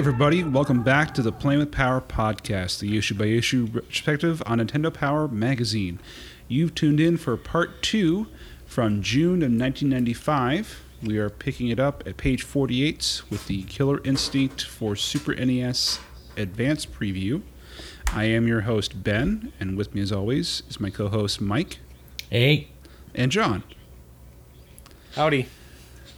everybody. 0.00 0.42
Welcome 0.42 0.82
back 0.82 1.12
to 1.12 1.20
the 1.20 1.30
Playing 1.30 1.60
with 1.60 1.72
Power 1.72 2.00
podcast, 2.00 2.78
the 2.78 2.96
issue 2.96 3.14
by 3.14 3.26
issue 3.26 3.68
perspective 3.68 4.42
on 4.46 4.58
Nintendo 4.58 4.90
Power 4.92 5.28
magazine. 5.28 6.00
You've 6.48 6.74
tuned 6.74 7.00
in 7.00 7.18
for 7.18 7.36
part 7.36 7.82
two 7.82 8.26
from 8.64 9.02
June 9.02 9.42
of 9.42 9.50
1995. 9.50 10.82
We 11.02 11.18
are 11.18 11.28
picking 11.28 11.68
it 11.68 11.78
up 11.78 12.02
at 12.06 12.16
page 12.16 12.44
48 12.44 13.20
with 13.28 13.46
the 13.46 13.64
Killer 13.64 14.00
Instinct 14.02 14.64
for 14.64 14.96
Super 14.96 15.34
NES 15.34 16.00
Advance 16.34 16.86
Preview. 16.86 17.42
I 18.10 18.24
am 18.24 18.48
your 18.48 18.62
host, 18.62 19.04
Ben, 19.04 19.52
and 19.60 19.76
with 19.76 19.94
me, 19.94 20.00
as 20.00 20.12
always, 20.12 20.62
is 20.70 20.80
my 20.80 20.88
co 20.88 21.08
host, 21.08 21.42
Mike 21.42 21.78
Hey. 22.30 22.68
and 23.14 23.30
John. 23.30 23.64
Howdy. 25.14 25.48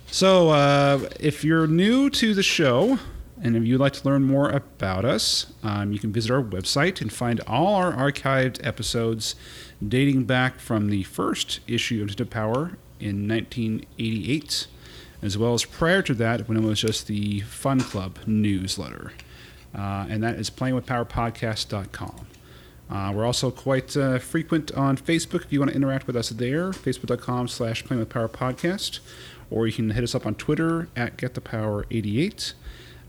So, 0.06 0.50
uh, 0.50 1.08
if 1.18 1.42
you're 1.42 1.66
new 1.66 2.10
to 2.10 2.32
the 2.32 2.44
show 2.44 3.00
and 3.42 3.56
if 3.56 3.64
you'd 3.64 3.80
like 3.80 3.92
to 3.94 4.08
learn 4.08 4.22
more 4.22 4.48
about 4.50 5.04
us, 5.04 5.52
um, 5.64 5.92
you 5.92 5.98
can 5.98 6.12
visit 6.12 6.30
our 6.30 6.42
website 6.42 7.00
and 7.00 7.12
find 7.12 7.40
all 7.46 7.74
our 7.74 7.92
archived 7.92 8.64
episodes 8.64 9.34
dating 9.86 10.24
back 10.24 10.60
from 10.60 10.90
the 10.90 11.02
first 11.02 11.58
issue 11.66 12.02
of 12.02 12.08
Nintendo 12.08 12.30
Power 12.30 12.78
in 13.00 13.28
1988, 13.28 14.68
as 15.22 15.36
well 15.36 15.54
as 15.54 15.64
prior 15.64 16.02
to 16.02 16.14
that 16.14 16.48
when 16.48 16.56
it 16.56 16.62
was 16.62 16.80
just 16.80 17.08
the 17.08 17.40
Fun 17.40 17.80
Club 17.80 18.20
newsletter. 18.26 19.12
Uh, 19.74 20.06
and 20.08 20.22
that 20.22 20.36
is 20.36 20.48
playingwithpowerpodcast.com. 20.48 22.26
Uh, 22.88 23.12
we're 23.12 23.24
also 23.24 23.50
quite 23.50 23.96
uh, 23.96 24.18
frequent 24.18 24.70
on 24.72 24.96
Facebook 24.96 25.44
if 25.44 25.52
you 25.52 25.58
want 25.58 25.70
to 25.70 25.76
interact 25.76 26.06
with 26.06 26.14
us 26.14 26.28
there, 26.28 26.70
facebook.com 26.70 27.48
slash 27.48 27.82
playingwithpowerpodcast, 27.84 29.00
or 29.50 29.66
you 29.66 29.72
can 29.72 29.90
hit 29.90 30.04
us 30.04 30.14
up 30.14 30.26
on 30.26 30.34
Twitter 30.34 30.88
at 30.94 31.16
getthepower88. 31.16 32.52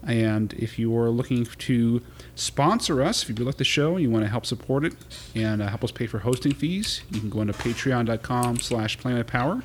And 0.05 0.53
if 0.53 0.77
you 0.77 0.95
are 0.97 1.09
looking 1.09 1.45
to 1.45 2.01
sponsor 2.35 3.01
us, 3.01 3.29
if 3.29 3.39
you 3.39 3.45
like 3.45 3.57
the 3.57 3.63
show, 3.63 3.97
you 3.97 4.09
want 4.09 4.25
to 4.25 4.29
help 4.29 4.45
support 4.45 4.83
it 4.83 4.95
and 5.33 5.61
uh, 5.61 5.67
help 5.67 5.83
us 5.83 5.91
pay 5.91 6.07
for 6.07 6.19
hosting 6.19 6.53
fees, 6.53 7.01
you 7.09 7.19
can 7.19 7.29
go 7.29 7.41
into 7.41 7.53
patreon.com 7.53 8.59
slash 8.59 8.97
playingwithpower. 8.99 9.63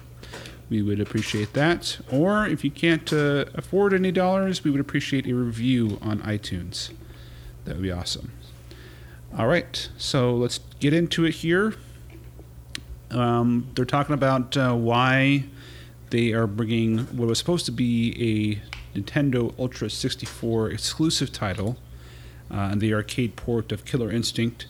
We 0.71 0.83
would 0.83 1.01
appreciate 1.01 1.55
that. 1.55 1.99
Or 2.13 2.47
if 2.47 2.63
you 2.63 2.71
can't 2.71 3.11
uh, 3.13 3.47
afford 3.55 3.95
any 3.95 4.13
dollars, 4.13 4.63
we 4.63 4.71
would 4.71 4.81
appreciate 4.81 5.27
a 5.27 5.35
review 5.35 5.99
on 6.03 6.21
iTunes. 6.21 6.93
That 7.65 7.77
would 7.77 7.83
be 7.83 7.91
awesome. 7.91 8.33
All 9.37 9.47
right, 9.47 9.89
so 9.99 10.35
let's 10.35 10.61
get 10.79 10.93
into 10.93 11.25
it 11.25 11.35
here. 11.37 11.75
Um, 13.11 13.69
they're 13.75 13.85
talking 13.85 14.15
about 14.15 14.57
uh, 14.57 14.75
why 14.75 15.45
they 16.11 16.33
are 16.33 16.47
bringing 16.47 16.99
what 17.17 17.29
was 17.29 17.39
supposed 17.39 17.67
to 17.67 17.73
be 17.73 18.61
a 18.63 18.78
Nintendo 18.99 19.55
Ultra 19.59 19.91
64 19.91 20.71
exclusive 20.71 21.33
title, 21.33 21.77
uh, 22.51 22.75
the 22.75 22.95
arcade 22.95 23.37
port 23.37 23.73
of 23.73 23.85
Killer 23.85 24.11
Instinct, 24.11 24.67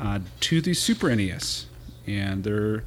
uh, 0.00 0.20
to 0.40 0.60
the 0.60 0.74
Super 0.74 1.14
NES, 1.14 1.66
and 2.06 2.44
they're 2.44 2.84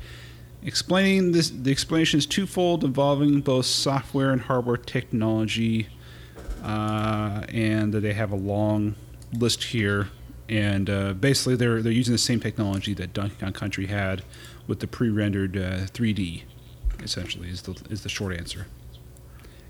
explaining 0.64 1.32
this. 1.32 1.50
The 1.50 1.72
explanation 1.72 2.18
is 2.18 2.26
twofold, 2.26 2.84
involving 2.84 3.42
both 3.42 3.66
software 3.66 4.32
and 4.32 4.42
hardware 4.42 4.78
technology, 4.78 5.88
uh, 6.64 7.46
and 7.50 7.94
they 7.94 8.14
have 8.14 8.32
a 8.32 8.36
long 8.36 8.96
list 9.32 9.66
here. 9.66 10.10
And 10.50 10.90
uh, 10.90 11.14
basically, 11.14 11.56
they're 11.56 11.82
they're 11.82 11.92
using 11.92 12.14
the 12.14 12.18
same 12.18 12.40
technology 12.40 12.94
that 12.96 13.14
Donkey 13.14 13.36
Kong 13.40 13.54
Country 13.54 13.88
had 13.88 14.24
with 14.68 14.80
the 14.80 14.88
pre-rendered 14.88 15.56
uh, 15.58 15.86
3D. 15.88 16.44
Essentially, 17.02 17.50
is 17.50 17.64
the 17.64 17.80
is 17.90 18.04
the 18.04 18.10
short 18.10 18.36
answer. 18.36 18.68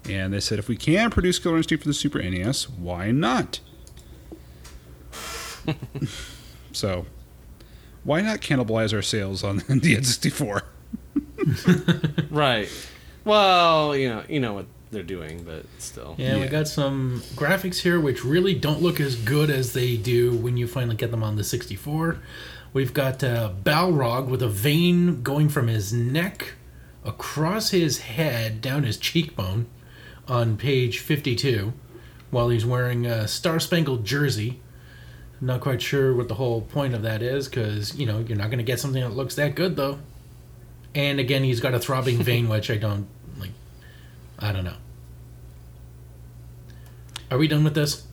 And 0.10 0.34
they 0.34 0.40
said 0.40 0.60
if 0.60 0.68
we 0.68 0.76
can 0.76 1.10
produce 1.12 1.40
Killer 1.40 1.58
Instinct 1.58 1.84
for 1.84 1.88
the 1.90 1.94
Super 1.94 2.22
NES, 2.22 2.70
why 2.70 3.12
not? 3.12 3.60
so, 6.72 7.06
why 8.04 8.22
not 8.22 8.42
cannibalize 8.42 8.94
our 8.94 9.02
sales 9.02 9.44
on 9.44 9.58
the 9.68 9.96
N64? 9.96 10.62
Right. 12.30 12.70
Well, 13.26 13.96
you 13.98 14.08
know, 14.10 14.24
you 14.30 14.40
know 14.40 14.54
what 14.54 14.66
they're 14.92 15.04
doing, 15.04 15.44
but 15.44 15.66
still. 15.78 16.16
Yeah, 16.18 16.36
Yeah. 16.38 16.42
we 16.42 16.48
got 16.48 16.68
some 16.70 17.22
graphics 17.36 17.78
here 17.80 18.00
which 18.00 18.24
really 18.24 18.54
don't 18.54 18.82
look 18.82 19.00
as 19.02 19.16
good 19.16 19.50
as 19.50 19.74
they 19.74 19.98
do 19.98 20.32
when 20.38 20.56
you 20.58 20.68
finally 20.68 20.96
get 20.96 21.12
them 21.12 21.22
on 21.24 21.36
the 21.36 21.44
64. 21.44 22.18
We've 22.72 22.94
got 22.94 23.24
uh, 23.24 23.52
Balrog 23.64 24.28
with 24.28 24.42
a 24.42 24.48
vein 24.48 25.22
going 25.22 25.50
from 25.50 25.68
his 25.68 25.92
neck 25.94 26.54
across 27.04 27.72
his 27.72 28.00
head 28.00 28.62
down 28.62 28.84
his 28.84 28.98
cheekbone 28.98 29.68
on 30.28 30.58
page 30.58 31.00
52 31.00 31.74
while 32.32 32.50
he's 32.50 32.66
wearing 32.66 33.06
a 33.06 33.28
Star 33.28 33.60
Spangled 33.60 34.06
jersey. 34.06 34.60
I'm 35.40 35.48
not 35.48 35.62
quite 35.62 35.82
sure 35.82 36.16
what 36.16 36.28
the 36.28 36.36
whole 36.36 36.62
point 36.62 36.94
of 36.94 37.02
that 37.04 37.22
is 37.22 37.48
because, 37.48 37.96
you 37.96 38.06
know, 38.06 38.20
you're 38.20 38.38
not 38.38 38.48
going 38.48 38.58
to 38.60 38.64
get 38.64 38.80
something 38.80 39.02
that 39.02 39.10
looks 39.10 39.36
that 39.36 39.56
good 39.56 39.76
though. 39.76 40.00
And 40.96 41.20
again, 41.20 41.44
he's 41.44 41.60
got 41.60 41.74
a 41.74 41.80
throbbing 41.80 42.18
vein, 42.24 42.50
which 42.50 42.70
I 42.70 42.78
don't 42.78 43.08
like. 43.40 43.52
I 44.40 44.52
don't 44.52 44.64
know. 44.64 44.76
Are 47.32 47.38
we 47.38 47.48
done 47.48 47.64
with 47.64 47.74
this? 47.74 48.06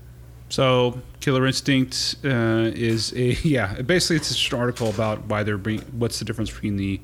So, 0.48 1.00
Killer 1.20 1.46
Instinct 1.46 2.16
uh, 2.24 2.72
is 2.74 3.12
a 3.12 3.32
yeah. 3.42 3.80
Basically, 3.82 4.16
it's 4.16 4.34
just 4.34 4.52
an 4.52 4.58
article 4.58 4.88
about 4.88 5.26
why 5.26 5.42
they're 5.42 5.58
bring, 5.58 5.80
what's 5.92 6.18
the 6.18 6.24
difference 6.24 6.50
between 6.50 6.76
the 6.76 7.00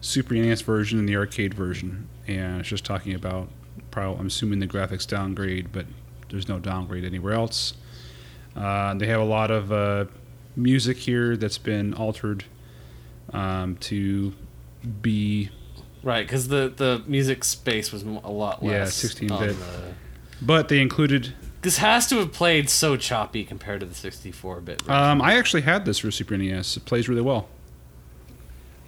Super 0.00 0.34
NES 0.34 0.62
version 0.62 0.98
and 0.98 1.08
the 1.08 1.16
arcade 1.16 1.52
version, 1.52 2.08
and 2.26 2.60
it's 2.60 2.68
just 2.68 2.84
talking 2.84 3.14
about. 3.14 3.48
Probably, 3.96 4.20
I'm 4.20 4.26
assuming 4.26 4.58
the 4.58 4.66
graphics 4.66 5.06
downgrade, 5.08 5.72
but 5.72 5.86
there's 6.28 6.48
no 6.48 6.58
downgrade 6.58 7.02
anywhere 7.02 7.32
else. 7.32 7.72
Uh, 8.54 8.92
they 8.92 9.06
have 9.06 9.22
a 9.22 9.24
lot 9.24 9.50
of 9.50 9.72
uh, 9.72 10.04
music 10.54 10.98
here 10.98 11.34
that's 11.34 11.56
been 11.56 11.94
altered 11.94 12.44
um, 13.32 13.76
to 13.78 14.34
be 15.00 15.48
Right, 16.02 16.26
because 16.26 16.48
the, 16.48 16.70
the 16.76 17.02
music 17.06 17.42
space 17.42 17.90
was 17.90 18.02
a 18.02 18.06
lot 18.30 18.62
less. 18.62 19.02
Yeah, 19.02 19.10
16-bit. 19.28 19.56
the- 19.58 19.94
but 20.42 20.68
they 20.68 20.82
included 20.82 21.32
This 21.62 21.78
has 21.78 22.06
to 22.08 22.16
have 22.18 22.34
played 22.34 22.68
so 22.68 22.98
choppy 22.98 23.44
compared 23.44 23.80
to 23.80 23.86
the 23.86 23.94
64 23.94 24.60
bit. 24.60 24.90
um, 24.90 25.22
i 25.22 25.38
actually 25.38 25.62
had 25.62 25.86
this 25.86 26.00
for 26.00 26.10
super 26.10 26.36
nes 26.36 26.76
it 26.76 26.84
plays 26.84 27.08
really 27.08 27.22
well 27.22 27.48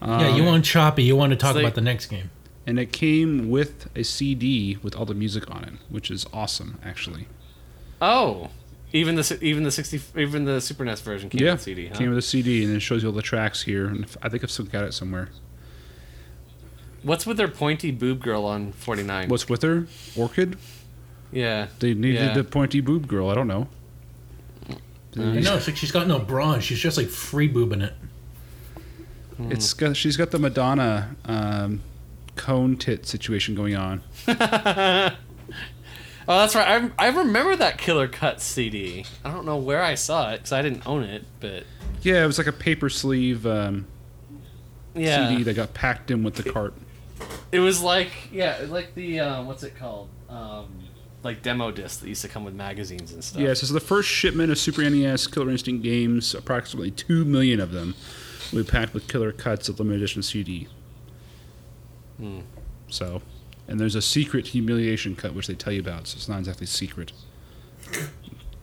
yeah, 0.03 0.37
you 0.37 0.45
want 0.45 0.65
choppy. 0.67 1.03
You 1.03 1.17
want 1.17 1.31
to 1.31 1.37
talk 1.37 1.53
So 1.53 1.55
they- 1.55 1.65
about 1.65 1.75
the 1.75 1.81
next 1.81 2.07
game. 2.07 2.31
And 2.69 2.79
it 2.79 2.93
came 2.93 3.49
with 3.49 3.89
a 3.97 4.05
CD 4.05 4.77
with 4.83 4.95
all 4.95 5.07
the 5.07 5.15
music 5.15 5.51
on 5.51 5.65
it, 5.65 5.73
which 5.89 6.11
is 6.11 6.27
awesome, 6.35 6.79
actually. 6.85 7.27
oh, 8.03 8.51
even 8.93 9.17
the 9.17 9.39
even 9.43 9.65
the 9.65 9.71
60 9.71 10.01
even 10.19 10.45
the 10.45 10.61
Super 10.61 10.85
NES 10.85 11.01
version 11.01 11.29
came 11.31 11.41
yeah, 11.45 11.53
with 11.53 11.63
CD. 11.63 11.87
Huh? 11.87 11.95
came 11.97 12.11
with 12.11 12.19
a 12.19 12.23
CD, 12.23 12.65
and 12.65 12.77
it 12.77 12.81
shows 12.81 13.03
you 13.03 13.09
all 13.09 13.15
the 13.15 13.23
tracks 13.23 13.63
here. 13.63 13.87
And 13.87 14.07
I 14.23 14.29
think 14.29 14.43
I've 14.45 14.51
still 14.51 14.67
got 14.67 14.85
it 14.85 14.93
somewhere. 14.93 15.31
What's 17.03 17.27
with 17.27 17.39
their 17.39 17.49
pointy 17.49 17.91
boob 17.91 18.23
girl 18.23 18.45
on 18.45 18.73
49? 18.73 19.29
What's 19.29 19.49
with 19.49 19.63
her? 19.63 19.87
Orchid? 20.17 20.57
yeah. 21.33 21.69
They 21.79 21.95
needed 21.95 22.21
Yeah. 22.21 22.35
the 22.35 22.45
pointy 22.45 22.81
boob 22.81 23.09
girl. 23.09 23.31
I 23.31 23.35
don't 23.35 23.49
know. 23.49 23.69
I 25.17 25.41
know. 25.41 25.57
It's 25.57 25.67
like 25.67 25.77
she's 25.77 25.93
got 25.93 26.07
no 26.07 26.19
bra. 26.19 26.53
and 26.53 26.63
She's 26.63 26.79
just 26.79 26.99
like 26.99 27.09
free 27.09 27.49
boobing 27.49 27.83
it. 27.83 27.95
It's 29.51 29.73
got 29.73 29.97
she's 29.97 30.17
got 30.17 30.31
the 30.33 30.39
Madonna 30.39 31.15
um, 31.25 31.81
cone 32.39 32.77
tit 32.77 33.05
situation 33.07 33.55
going 33.55 33.77
on. 33.77 34.03
Oh, 36.31 36.41
that's 36.41 36.55
right. 36.55 36.83
I, 36.99 37.07
I 37.07 37.09
remember 37.09 37.57
that 37.57 37.79
Killer 37.79 38.07
Cut 38.07 38.43
CD. 38.43 39.07
I 39.25 39.31
don't 39.33 39.47
know 39.47 39.57
where 39.57 39.83
I 39.83 39.95
saw 39.95 40.31
it 40.33 40.37
because 40.39 40.53
I 40.53 40.61
didn't 40.61 40.87
own 40.87 41.03
it, 41.03 41.25
but 41.41 41.65
Yeah, 42.03 42.23
it 42.23 42.27
was 42.27 42.37
like 42.37 42.47
a 42.47 42.53
paper 42.53 42.91
sleeve 42.91 43.47
um, 43.47 43.87
yeah, 44.95 45.31
CD 45.31 45.43
that 45.45 45.55
got 45.55 45.73
packed 45.73 46.11
in 46.11 46.23
with 46.23 46.35
the 46.35 46.51
cart. 46.51 46.75
it 47.51 47.61
was 47.61 47.83
like 47.83 48.11
yeah, 48.31 48.59
like 48.69 48.95
the 48.95 49.21
um, 49.21 49.47
what's 49.47 49.63
it 49.63 49.75
called? 49.79 50.11
Um, 50.29 50.67
like 51.23 51.41
demo 51.43 51.71
disc 51.71 52.01
that 52.01 52.09
used 52.09 52.21
to 52.23 52.29
come 52.29 52.45
with 52.45 52.55
magazines 52.55 53.11
and 53.13 53.25
stuff. 53.25 53.41
Yeah, 53.41 53.55
so 53.55 53.73
the 53.73 53.81
first 53.81 54.11
shipment 54.11 54.51
of 54.53 54.59
Super 54.59 54.89
NES 54.89 55.27
Killer 55.29 55.49
Instinct 55.49 55.83
games, 55.83 56.35
approximately 56.35 56.91
2 56.91 57.25
million 57.25 57.59
of 57.59 57.73
them, 57.73 57.95
be 58.53 58.63
packed 58.65 58.93
with 58.93 59.09
killer 59.09 59.33
cuts 59.33 59.71
of 59.71 59.79
limited 59.79 60.01
edition 60.03 60.23
CD. 60.23 60.69
Hmm. 62.19 62.41
So, 62.89 63.23
and 63.67 63.79
there's 63.79 63.95
a 63.95 64.03
secret 64.03 64.49
humiliation 64.49 65.15
cut, 65.17 65.35
which 65.35 65.47
they 65.47 65.55
tell 65.55 65.73
you 65.73 65.81
about, 65.81 66.07
so 66.07 66.17
it's 66.17 66.29
not 66.29 66.39
exactly 66.41 66.67
secret. 66.67 67.13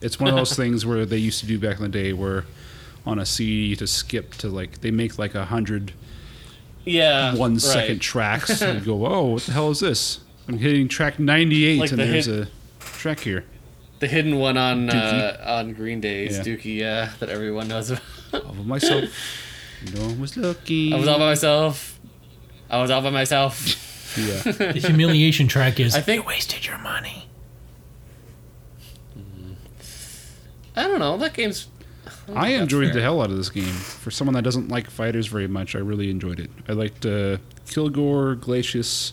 It's 0.00 0.20
one 0.20 0.30
of 0.30 0.36
those 0.36 0.54
things 0.56 0.84
where 0.84 1.06
they 1.06 1.16
used 1.16 1.40
to 1.40 1.46
do 1.46 1.58
back 1.58 1.76
in 1.76 1.82
the 1.82 1.88
day 1.88 2.12
where 2.12 2.44
on 3.04 3.18
a 3.18 3.26
CD 3.26 3.76
to 3.76 3.86
skip 3.86 4.34
to 4.34 4.48
like, 4.48 4.80
they 4.80 4.90
make 4.90 5.18
like 5.18 5.34
a 5.34 5.44
hundred 5.46 5.92
yeah, 6.84 7.34
one 7.34 7.54
right. 7.54 7.60
second 7.60 8.00
tracks. 8.00 8.62
and 8.62 8.80
you 8.80 8.86
go, 8.86 9.06
oh 9.12 9.24
what 9.24 9.42
the 9.42 9.52
hell 9.52 9.70
is 9.70 9.80
this? 9.80 10.20
I'm 10.48 10.58
hitting 10.58 10.86
track 10.88 11.18
98 11.18 11.80
Like 11.80 11.90
and 11.90 11.98
the 11.98 12.04
there's 12.04 12.28
a 12.28 12.48
track 12.80 13.20
here. 13.20 13.44
The 13.98 14.06
hidden 14.06 14.36
one 14.38 14.56
on 14.56 14.90
uh, 14.90 15.42
on 15.46 15.72
Green 15.72 16.00
Day's 16.00 16.36
Yeah. 16.36 16.44
Dookie, 16.44 16.76
yeah, 16.76 17.12
that 17.18 17.28
everyone 17.28 17.68
knows 17.68 17.90
about. 17.90 18.02
All 18.34 18.50
of 18.50 18.66
myself. 18.66 19.04
No 19.94 20.06
one 20.06 20.20
was 20.20 20.38
looking. 20.38 20.94
I 20.94 20.96
was 20.96 21.06
all 21.06 21.18
by 21.18 21.26
myself. 21.26 21.95
I 22.70 22.80
was 22.80 22.90
all 22.90 23.02
by 23.02 23.10
myself. 23.10 24.16
Yeah. 24.18 24.42
The 24.72 24.80
humiliation 24.86 25.46
track 25.46 25.78
is. 25.78 25.94
I 25.94 26.00
think- 26.00 26.22
you 26.22 26.28
wasted 26.28 26.66
your 26.66 26.78
money. 26.78 27.28
I 30.74 30.82
don't 30.86 30.98
know. 30.98 31.16
That 31.16 31.32
game's. 31.34 31.68
don't 32.26 32.36
I 32.36 32.48
enjoyed 32.48 32.86
fair. 32.86 32.94
the 32.94 33.02
hell 33.02 33.20
out 33.22 33.30
of 33.30 33.36
this 33.36 33.48
game. 33.48 33.64
For 33.64 34.10
someone 34.10 34.34
that 34.34 34.42
doesn't 34.44 34.68
like 34.68 34.90
fighters 34.90 35.26
very 35.26 35.48
much, 35.48 35.74
I 35.74 35.78
really 35.78 36.10
enjoyed 36.10 36.38
it. 36.40 36.50
I 36.68 36.72
liked 36.72 37.06
uh, 37.06 37.38
Kilgore, 37.66 38.36
Glacius, 38.36 39.12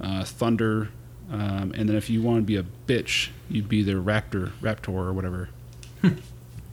uh, 0.00 0.24
Thunder, 0.24 0.88
um, 1.30 1.72
and 1.76 1.88
then 1.88 1.96
if 1.96 2.10
you 2.10 2.22
want 2.22 2.38
to 2.38 2.42
be 2.42 2.56
a 2.56 2.64
bitch, 2.86 3.28
you'd 3.48 3.68
be 3.68 3.82
the 3.82 3.92
Raptor, 3.92 4.50
Raptor 4.60 4.88
or 4.88 5.12
whatever, 5.12 5.48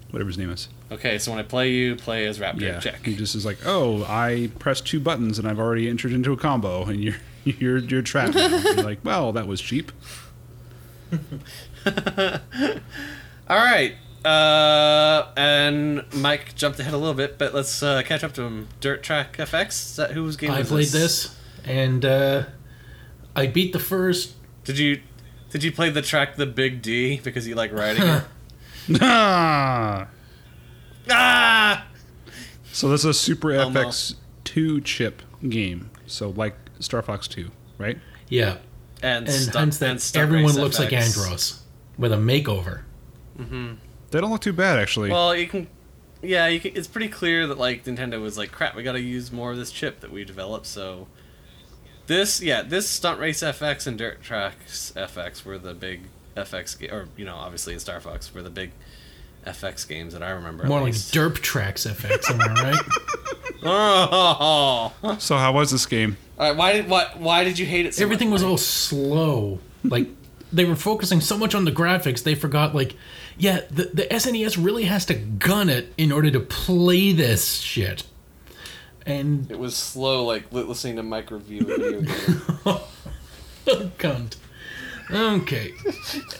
whatever 0.10 0.28
his 0.30 0.38
name 0.38 0.50
is. 0.50 0.68
Okay, 0.90 1.18
so 1.18 1.32
when 1.32 1.40
I 1.40 1.44
play 1.44 1.72
you, 1.72 1.96
play 1.96 2.26
as 2.28 2.40
Raptor. 2.40 2.62
Yeah, 2.62 2.80
Check. 2.80 3.06
he 3.06 3.16
just 3.16 3.36
is 3.36 3.46
like, 3.46 3.58
oh, 3.66 4.06
I 4.06 4.50
pressed 4.58 4.88
two 4.88 5.02
buttons 5.02 5.38
and 5.38 5.48
I've 5.48 5.60
already 5.60 5.90
entered 5.90 6.14
into 6.14 6.32
a 6.32 6.38
combo, 6.38 6.86
and 6.86 7.04
you're 7.04 7.16
you're 7.44 7.78
you're 7.78 8.02
trapped. 8.02 8.36
you're 8.36 8.76
like, 8.76 9.04
well, 9.04 9.34
that 9.34 9.48
was 9.48 9.60
cheap. 9.62 9.92
All 13.50 13.58
right. 13.58 13.96
Uh, 14.26 15.28
and 15.38 16.04
Mike 16.14 16.56
jumped 16.56 16.80
ahead 16.80 16.94
a 16.94 16.98
little 16.98 17.14
bit, 17.14 17.38
but 17.38 17.54
let's 17.54 17.82
uh, 17.82 18.02
catch 18.04 18.24
up 18.24 18.34
to 18.34 18.42
him. 18.42 18.68
Dirt 18.82 19.04
Trax 19.04 19.34
FX. 19.36 19.70
Is 19.70 19.96
that 19.98 20.12
whose 20.12 20.36
game 20.36 20.52
I 20.52 20.60
was 20.60 20.70
played 20.70 20.88
this, 20.88 21.38
and 21.64 22.04
uh, 22.04 22.44
I 23.36 23.48
beat 23.48 23.74
the 23.74 23.80
first. 23.80 24.34
Did 24.64 24.80
you 24.80 25.02
did 25.50 25.64
you 25.64 25.72
play 25.72 25.90
the 25.90 26.02
track 26.02 26.36
the 26.36 26.46
Big 26.46 26.82
D 26.82 27.20
because 27.24 27.48
you 27.48 27.56
like 27.56 27.72
riding 27.72 28.04
it? 28.90 30.08
Ah! 31.10 31.88
So 32.72 32.90
this 32.90 33.02
is 33.02 33.06
a 33.06 33.14
Super 33.14 33.52
Elmo. 33.54 33.80
FX 33.86 34.16
two 34.44 34.82
chip 34.82 35.22
game. 35.48 35.90
So 36.06 36.30
like 36.30 36.56
Star 36.80 37.02
Fox 37.02 37.28
two, 37.28 37.52
right? 37.78 37.98
Yeah, 38.30 38.58
And, 39.02 39.28
and 39.28 39.32
stunt, 39.32 39.56
hence 39.56 39.82
and 39.82 39.98
that 39.98 40.02
Stunt 40.02 40.24
everyone 40.24 40.46
Race 40.48 40.56
looks 40.58 40.80
like 40.80 40.90
FX. 40.90 41.18
Andros 41.18 41.64
with 41.98 42.12
a 42.12 42.18
makeover. 42.18 42.82
Mm-hmm. 43.40 43.74
They 44.12 44.22
don't 44.22 44.32
look 44.32 44.42
too 44.42 44.54
bad 44.54 44.80
actually. 44.80 45.10
Well, 45.10 45.36
you 45.36 45.48
can. 45.48 45.68
Yeah, 46.22 46.48
you 46.48 46.60
can, 46.60 46.76
it's 46.76 46.88
pretty 46.88 47.10
clear 47.10 47.46
that 47.48 47.58
like 47.60 47.86
Nintendo 47.86 48.20
was 48.22 48.38
like, 48.38 48.52
crap, 48.52 48.76
we 48.76 48.82
got 48.84 48.94
to 48.94 49.00
use 49.02 49.32
more 49.32 49.52
of 49.52 49.58
this 49.58 49.72
chip 49.72 50.00
that 50.00 50.12
we 50.12 50.24
developed. 50.26 50.66
So 50.66 51.08
this, 52.08 52.42
yeah, 52.42 52.64
this 52.64 52.90
Stunt 52.90 53.20
Race 53.20 53.42
FX 53.44 53.86
and 53.86 53.98
Dirt 53.98 54.22
Trax 54.24 54.94
FX 54.94 55.46
were 55.46 55.58
the 55.60 55.74
big 55.76 56.02
FX 56.36 56.78
ga- 56.80 56.90
or 56.90 57.08
you 57.16 57.24
know, 57.26 57.36
obviously 57.36 57.74
in 57.74 57.80
Star 57.80 58.00
Fox 58.00 58.34
were 58.34 58.42
the 58.42 58.50
big 58.50 58.72
FX 59.48 59.88
games 59.88 60.14
that 60.14 60.22
I 60.24 60.30
remember. 60.32 60.66
More 60.66 60.80
like 60.80 60.88
least. 60.88 61.14
Derp 61.14 61.36
Tracks 61.36 61.86
FX, 61.86 62.30
am 62.32 62.42
I 62.42 62.72
right? 62.72 62.86
Oh, 63.64 64.94
so 65.20 65.38
how 65.38 65.54
was 65.54 65.72
this 65.72 65.86
game? 65.86 66.18
right. 66.38 66.56
Why 66.56 66.74
did 66.74 66.90
what? 66.90 67.20
Why 67.20 67.44
did 67.44 67.58
you 67.60 67.66
hate 67.66 67.86
it? 67.86 67.96
so 67.96 68.04
Everything 68.04 68.30
much, 68.30 68.36
was 68.42 68.44
all 68.44 68.58
slow. 68.58 69.60
Like 69.84 70.08
they 70.54 70.66
were 70.66 70.76
focusing 70.76 71.22
so 71.22 71.38
much 71.38 71.56
on 71.56 71.66
the 71.66 71.72
graphics, 71.72 72.24
they 72.24 72.36
forgot 72.36 72.74
like, 72.76 72.96
yeah, 73.38 73.62
the 73.72 73.86
the 73.94 74.04
SNES 74.04 74.64
really 74.64 74.86
has 74.86 75.06
to 75.08 75.14
gun 75.16 75.70
it 75.70 75.94
in 75.98 76.12
order 76.12 76.32
to 76.32 76.40
play 76.40 77.12
this 77.12 77.56
shit. 77.56 78.04
And 79.06 79.50
It 79.50 79.58
was 79.58 79.76
slow, 79.78 80.26
like 80.26 80.52
listening 80.52 80.98
to 80.98 81.04
Mike 81.04 81.32
review 81.32 81.62
a 81.62 81.64
video 81.78 82.02
game. 82.02 82.82
cunt. 83.98 84.36
Okay, 85.10 85.74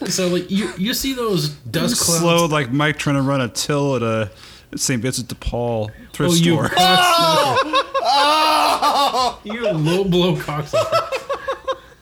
so 0.08 0.28
like 0.28 0.52
you 0.52 0.72
you 0.78 0.94
see 0.94 1.14
those 1.14 1.50
dust 1.50 2.02
clouds? 2.02 2.20
Slow 2.22 2.46
like 2.48 2.72
Mike 2.72 2.98
trying 2.98 3.16
to 3.16 3.22
run 3.22 3.40
a 3.40 3.48
till 3.48 3.96
at 3.96 4.04
a 4.04 4.30
St. 4.76 5.02
Vincent 5.02 5.30
de 5.30 5.36
Paul 5.36 5.90
thrift 6.12 6.34
Oh, 6.34 6.36
you 6.36 6.54
store. 6.56 6.64
cocksucker! 6.66 6.76
oh, 6.78 8.00
ah! 8.04 9.40
you 9.46 9.72
low 9.72 10.04
blow 10.04 10.36
cocksucker! 10.36 11.14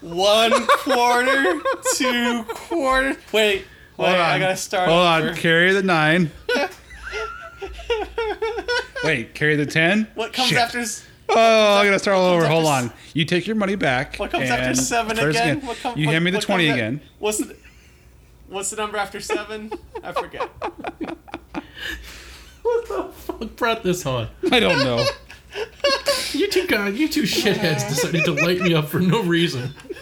one 0.01 0.65
quarter, 0.67 1.62
two 1.95 2.44
quarter. 2.47 3.15
Wait, 3.31 3.65
Hold 3.97 4.09
wait, 4.09 4.19
I 4.19 4.39
gotta 4.39 4.57
start. 4.57 4.89
Hold 4.89 5.06
over. 5.06 5.29
on, 5.29 5.35
carry 5.35 5.71
the 5.71 5.83
nine. 5.83 6.31
Wait, 9.03 9.35
carry 9.35 9.56
the 9.56 9.65
ten. 9.67 10.07
What 10.15 10.33
comes 10.33 10.50
Shit. 10.50 10.57
after? 10.57 10.83
S- 11.30 11.36
Oh, 11.38 11.77
I 11.81 11.86
gotta 11.86 12.00
start 12.00 12.18
all 12.18 12.25
over. 12.25 12.48
Hold 12.48 12.66
on. 12.66 12.92
You 13.13 13.25
take 13.25 13.48
your 13.48 13.56
money 13.56 13.75
back. 13.75 14.18
What 14.18 14.31
comes 14.31 14.50
after 14.50 14.75
seven 14.75 15.16
start 15.16 15.31
again? 15.31 15.62
What 15.62 15.77
com- 15.77 15.98
you 15.98 16.07
what- 16.07 16.13
hand 16.13 16.25
me 16.25 16.31
the 16.31 16.38
what 16.38 16.44
twenty 16.45 16.68
comes 16.68 16.80
a- 16.80 16.83
again. 16.83 17.01
What's 17.19 17.38
the 17.39 17.56
What's 18.48 18.69
the 18.69 18.75
number 18.77 18.98
after 18.98 19.19
seven? 19.19 19.72
I 20.04 20.12
forget. 20.12 20.50
What 22.62 22.88
the 22.88 23.04
fuck 23.13 23.56
brought 23.57 23.83
this 23.83 24.06
on? 24.07 24.27
I 24.51 24.60
don't 24.60 24.80
know. 24.83 25.06
You 26.31 26.50
two 26.50 26.68
guys, 26.68 27.00
you 27.00 27.07
two 27.07 27.22
shitheads 27.24 27.88
decided 27.88 28.25
to 28.25 28.33
light 28.33 28.60
me 28.60 28.74
up 28.74 28.89
for 28.89 29.00
no 29.00 29.22
reason. 29.24 29.74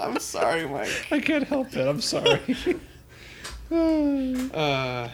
I'm 0.00 0.18
sorry, 0.18 0.66
Mike. 0.66 1.06
I 1.10 1.20
can't 1.20 1.44
help 1.44 1.76
it. 1.76 1.86
I'm 1.86 2.00
sorry. 2.00 2.40
Uh, 3.70 5.08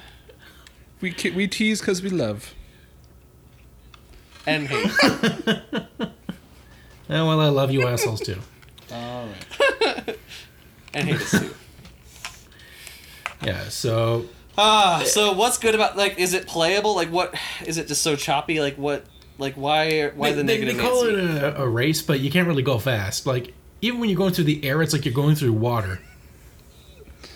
we 1.00 1.14
we 1.34 1.48
tease 1.48 1.80
because 1.80 2.00
we 2.02 2.10
love. 2.10 2.54
And 4.48 4.66
hate. 4.66 4.90
Oh 6.00 6.08
well, 7.08 7.40
I 7.40 7.48
love 7.48 7.70
you 7.70 7.86
assholes 7.86 8.20
too. 8.20 8.38
All 8.92 9.26
right. 9.26 10.18
And 10.94 11.08
hate 11.08 11.20
us 11.20 11.30
too. 11.30 11.54
Yeah, 13.44 13.68
so 13.68 14.26
Ah, 14.60 15.04
so 15.06 15.32
what's 15.32 15.56
good 15.56 15.76
about 15.76 15.96
like? 15.96 16.18
Is 16.18 16.34
it 16.34 16.48
playable? 16.48 16.96
Like, 16.96 17.10
what 17.10 17.32
is 17.64 17.78
it? 17.78 17.86
Just 17.86 18.02
so 18.02 18.16
choppy? 18.16 18.60
Like, 18.60 18.76
what? 18.76 19.04
Like, 19.38 19.54
why? 19.54 20.08
Why 20.08 20.30
they, 20.30 20.36
the 20.36 20.42
they, 20.42 20.58
negative? 20.58 20.76
they 20.76 20.82
call 20.82 21.04
Nancy? 21.04 21.36
it 21.36 21.42
a, 21.44 21.62
a 21.62 21.68
race, 21.68 22.02
but 22.02 22.18
you 22.18 22.30
can't 22.30 22.48
really 22.48 22.64
go 22.64 22.78
fast. 22.78 23.24
Like 23.24 23.54
even 23.80 24.00
when 24.00 24.10
you're 24.10 24.18
going 24.18 24.32
through 24.32 24.44
the 24.44 24.64
air, 24.64 24.82
it's 24.82 24.92
like 24.92 25.04
you're 25.04 25.14
going 25.14 25.36
through 25.36 25.52
water. 25.52 26.00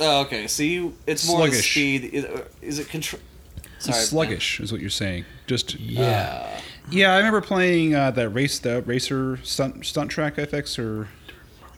Oh, 0.01 0.23
okay. 0.23 0.49
So 0.49 0.65
you, 0.65 0.97
it's 1.07 1.27
more 1.29 1.47
Sluggish. 1.47 1.71
speed. 1.71 2.05
Is, 2.07 2.27
is 2.61 2.79
it 2.81 2.89
control? 2.89 3.23
Sorry, 3.79 3.99
Sluggish 3.99 4.59
is 4.59 4.73
what 4.73 4.81
you're 4.81 4.91
saying. 4.91 5.25
Just 5.47 5.79
Yeah, 5.79 6.61
yeah. 6.91 7.13
I 7.15 7.17
remember 7.19 7.41
playing 7.41 7.95
uh, 7.95 8.11
that 8.13 8.29
race, 8.31 8.59
the 8.59 8.83
racer 8.83 9.39
stunt 9.43 9.85
stunt 9.87 10.11
track 10.11 10.37
FX, 10.37 10.79
or 10.79 11.09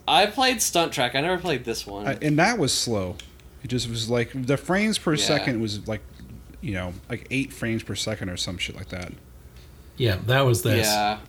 I 0.06 0.26
played 0.26 0.60
Stunt 0.62 0.92
Track. 0.92 1.14
I 1.14 1.20
never 1.20 1.40
played 1.40 1.64
this 1.64 1.86
one. 1.86 2.06
uh, 2.06 2.18
and 2.20 2.38
that 2.38 2.58
was 2.58 2.72
slow. 2.76 3.16
It 3.62 3.68
just 3.68 3.88
was 3.88 4.10
like 4.10 4.30
the 4.46 4.56
frames 4.56 4.98
per 4.98 5.14
Yeah. 5.14 5.24
second 5.24 5.60
was 5.60 5.86
like, 5.88 6.02
you 6.60 6.74
know, 6.74 6.92
like 7.08 7.26
eight 7.30 7.52
frames 7.52 7.82
per 7.82 7.94
second 7.94 8.28
or 8.28 8.36
some 8.36 8.58
shit 8.58 8.76
like 8.76 8.88
that. 8.90 9.12
yeah, 9.96 10.16
that 10.26 10.42
was 10.42 10.62
this. 10.62 10.86
yeah. 10.86 11.20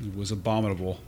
It 0.00 0.16
was 0.16 0.30
abominable. 0.30 1.00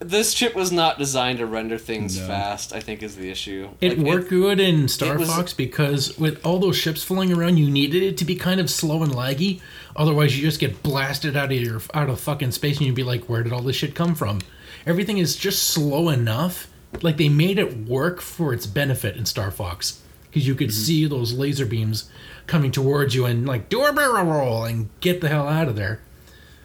This 0.00 0.32
chip 0.32 0.54
was 0.54 0.70
not 0.70 0.98
designed 0.98 1.38
to 1.38 1.46
render 1.46 1.76
things 1.76 2.18
No. 2.18 2.26
fast. 2.26 2.72
I 2.72 2.80
think 2.80 3.02
is 3.02 3.16
the 3.16 3.30
issue. 3.30 3.70
It 3.80 3.98
Like, 3.98 4.06
worked 4.06 4.30
good 4.30 4.60
in 4.60 4.86
Star 4.86 5.14
it 5.14 5.20
was- 5.20 5.28
Fox 5.28 5.52
because 5.52 6.16
with 6.18 6.44
all 6.46 6.60
those 6.60 6.76
ships 6.76 7.02
flying 7.02 7.32
around, 7.32 7.56
you 7.56 7.68
needed 7.68 8.02
it 8.02 8.16
to 8.18 8.24
be 8.24 8.36
kind 8.36 8.60
of 8.60 8.70
slow 8.70 9.02
and 9.02 9.12
laggy. 9.12 9.60
Otherwise, 9.96 10.36
you 10.36 10.42
just 10.42 10.60
get 10.60 10.82
blasted 10.84 11.36
out 11.36 11.50
of 11.50 11.60
your 11.60 11.82
out 11.94 12.08
of 12.08 12.20
fucking 12.20 12.52
space, 12.52 12.76
and 12.76 12.86
you'd 12.86 12.94
be 12.94 13.02
like, 13.02 13.28
"Where 13.28 13.42
did 13.42 13.52
all 13.52 13.62
this 13.62 13.74
shit 13.76 13.96
come 13.96 14.14
from?" 14.14 14.40
Everything 14.86 15.18
is 15.18 15.34
just 15.34 15.64
slow 15.64 16.08
enough. 16.08 16.68
Like 17.02 17.16
they 17.16 17.28
made 17.28 17.58
it 17.58 17.86
work 17.88 18.20
for 18.20 18.54
its 18.54 18.66
benefit 18.66 19.16
in 19.16 19.26
Star 19.26 19.50
Fox 19.50 20.00
because 20.30 20.46
you 20.46 20.54
could 20.54 20.68
mm-hmm. 20.68 20.84
see 20.84 21.06
those 21.06 21.32
laser 21.32 21.66
beams 21.66 22.08
coming 22.46 22.70
towards 22.70 23.14
you 23.14 23.26
and 23.26 23.46
like 23.46 23.68
do 23.68 23.84
a 23.84 23.92
barrel 23.92 24.24
roll 24.24 24.64
and 24.64 24.88
get 25.00 25.20
the 25.20 25.28
hell 25.28 25.48
out 25.48 25.68
of 25.68 25.74
there. 25.74 26.00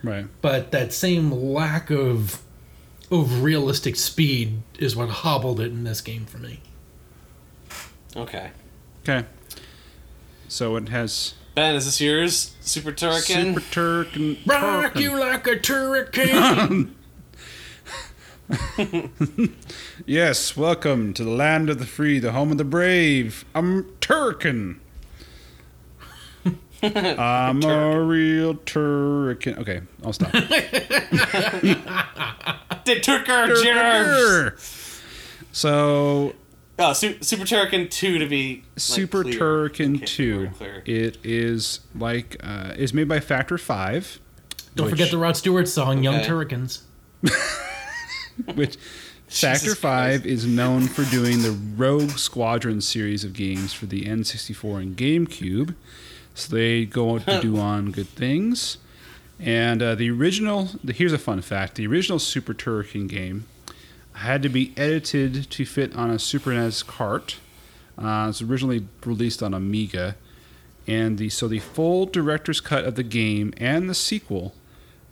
Right. 0.04 0.28
But 0.42 0.72
that 0.72 0.94
same 0.94 1.32
lack 1.32 1.90
of 1.90 2.40
of 3.22 3.44
realistic 3.44 3.96
speed 3.96 4.62
is 4.80 4.96
what 4.96 5.10
hobbled 5.10 5.60
it 5.60 5.72
in 5.72 5.84
this 5.84 6.02
game 6.02 6.26
for 6.26 6.38
me. 6.38 6.62
Okay. 8.16 8.52
Okay. 9.04 9.28
So 10.48 10.76
it 10.76 10.90
has 10.90 11.34
Ben, 11.56 11.76
is 11.76 11.86
this 11.86 12.02
yours? 12.02 12.56
Super 12.62 12.92
Turrican. 12.92 13.54
Super 13.54 13.62
Turk 13.72 14.16
and 14.16 14.38
Rock 14.48 14.96
you 14.96 15.20
like 15.20 15.46
a 15.48 15.56
turricane. 15.56 16.94
Yes, 20.06 20.58
welcome 20.58 21.14
to 21.14 21.24
the 21.24 21.30
land 21.30 21.70
of 21.70 21.80
the 21.80 21.86
free, 21.86 22.20
the 22.20 22.34
home 22.34 22.52
of 22.52 22.58
the 22.58 22.66
brave. 22.66 23.46
I'm 23.56 23.86
Turrican. 24.02 24.80
I'm 27.20 27.64
a 27.64 28.02
real 28.02 28.56
Turrican. 28.56 29.58
Okay, 29.60 29.82
I'll 30.04 30.14
stop. 30.14 30.32
The 32.86 32.96
Turker 33.00 33.64
Germs. 33.64 35.02
so, 35.54 36.34
Oh, 36.78 36.92
Su- 36.92 37.18
Super 37.22 37.44
Turrican 37.46 37.90
two 37.90 38.18
to 38.18 38.28
be 38.28 38.56
like, 38.58 38.64
Super 38.76 39.24
clear. 39.24 39.40
Turrican 39.40 39.96
Okay, 39.98 40.06
2. 40.06 40.50
It 40.86 41.18
is 41.24 41.80
like, 41.96 42.36
uh, 42.44 42.74
is 42.76 42.94
made 42.94 43.08
by 43.08 43.22
Factor 43.22 43.58
5. 43.58 44.20
Don't 44.76 44.86
which- 44.88 44.92
forget 44.92 45.12
the 45.12 45.18
Rod 45.18 45.38
Stewart 45.38 45.70
song, 45.70 46.04
Young 46.04 46.16
Okay. 46.16 46.26
Turricans. 46.28 46.82
which 48.56 48.76
Factor 49.28 49.60
Jesus 49.68 49.80
5 49.80 50.26
is 50.26 50.46
known 50.46 50.88
for 50.88 51.06
doing 51.06 51.42
the 51.42 51.52
Rogue 51.52 52.12
Squadron 52.18 52.82
series 52.82 53.24
of 53.24 53.32
games 53.34 53.72
for 53.72 53.86
the 53.86 54.04
N64 54.04 54.82
and 54.82 54.98
GameCube. 54.98 55.76
So 56.36 56.56
they 56.56 56.86
go 56.86 57.16
out 57.16 57.26
to 57.26 57.42
do 57.42 57.58
on 57.72 57.92
good 57.92 58.08
things. 58.10 58.78
And 59.40 59.82
uh, 59.82 59.96
the 59.96 60.10
original, 60.10 60.70
the, 60.84 60.94
here's 60.94 61.14
a 61.14 61.18
fun 61.18 61.42
fact 61.42 61.76
the 61.76 61.88
original 61.88 62.20
Super 62.20 62.54
Turrican 62.54 63.08
game 63.10 63.46
had 64.14 64.44
to 64.44 64.50
be 64.50 64.74
edited 64.78 65.50
to 65.50 65.66
fit 65.66 65.96
on 65.96 66.10
a 66.10 66.20
Super 66.20 66.54
NES 66.54 66.84
cart 66.84 67.38
Uh, 67.98 68.28
it's 68.30 68.42
originally 68.42 68.86
released 69.06 69.44
on 69.44 69.54
Amiga, 69.54 70.16
and 70.88 71.18
the 71.18 71.30
so 71.30 71.48
the 71.48 71.60
full 71.60 72.06
director's 72.06 72.60
cut 72.62 72.86
of 72.86 72.96
the 72.96 73.04
game 73.04 73.54
and 73.58 73.90
the 73.90 73.94
sequel 73.94 74.54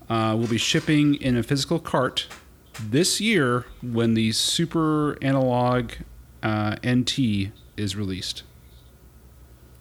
uh, 0.09 0.35
will 0.37 0.47
be 0.47 0.57
shipping 0.57 1.15
in 1.15 1.37
a 1.37 1.43
physical 1.43 1.79
cart 1.79 2.27
this 2.79 3.21
year 3.21 3.65
when 3.81 4.13
the 4.13 4.31
Super 4.31 5.17
Analogue 5.23 5.93
uh, 6.41 6.75
NT 6.85 7.51
is 7.77 7.95
released. 7.95 8.43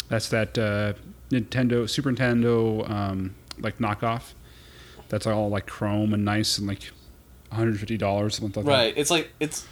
That's 0.09 0.29
that 0.29 0.59
uh, 0.59 0.93
Nintendo 1.31 1.89
Super 1.89 2.11
Nintendo 2.13 2.89
um, 2.91 3.35
like 3.59 3.79
knockoff. 3.79 4.33
That's 5.09 5.27
all 5.27 5.49
like 5.49 5.67
chrome 5.67 6.13
and 6.15 6.25
nice 6.25 6.59
and 6.59 6.67
like 6.69 6.91
one 7.49 7.59
hundred 7.59 7.79
fifty 7.79 7.97
dollars 7.97 8.37
something 8.37 8.65
like 8.65 8.67
that. 8.67 8.85
Right. 8.87 8.95
It's 8.97 9.11
like 9.11 9.31
it's 9.41 9.67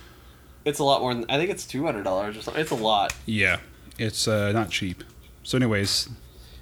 it's 0.65 0.79
a 0.79 0.85
lot 0.85 1.01
more 1.01 1.15
than 1.15 1.25
I 1.29 1.37
think 1.39 1.51
it's 1.51 1.67
two 1.67 1.85
hundred 1.85 2.03
dollars 2.05 2.37
or 2.37 2.43
something. 2.43 2.61
It's 2.61 2.71
a 2.71 2.75
lot. 2.77 3.15
Yeah, 3.27 3.61
it's 3.99 4.27
uh, 4.27 4.53
not 4.53 4.71
cheap. 4.71 5.05
So, 5.45 5.57
anyways, 5.57 6.09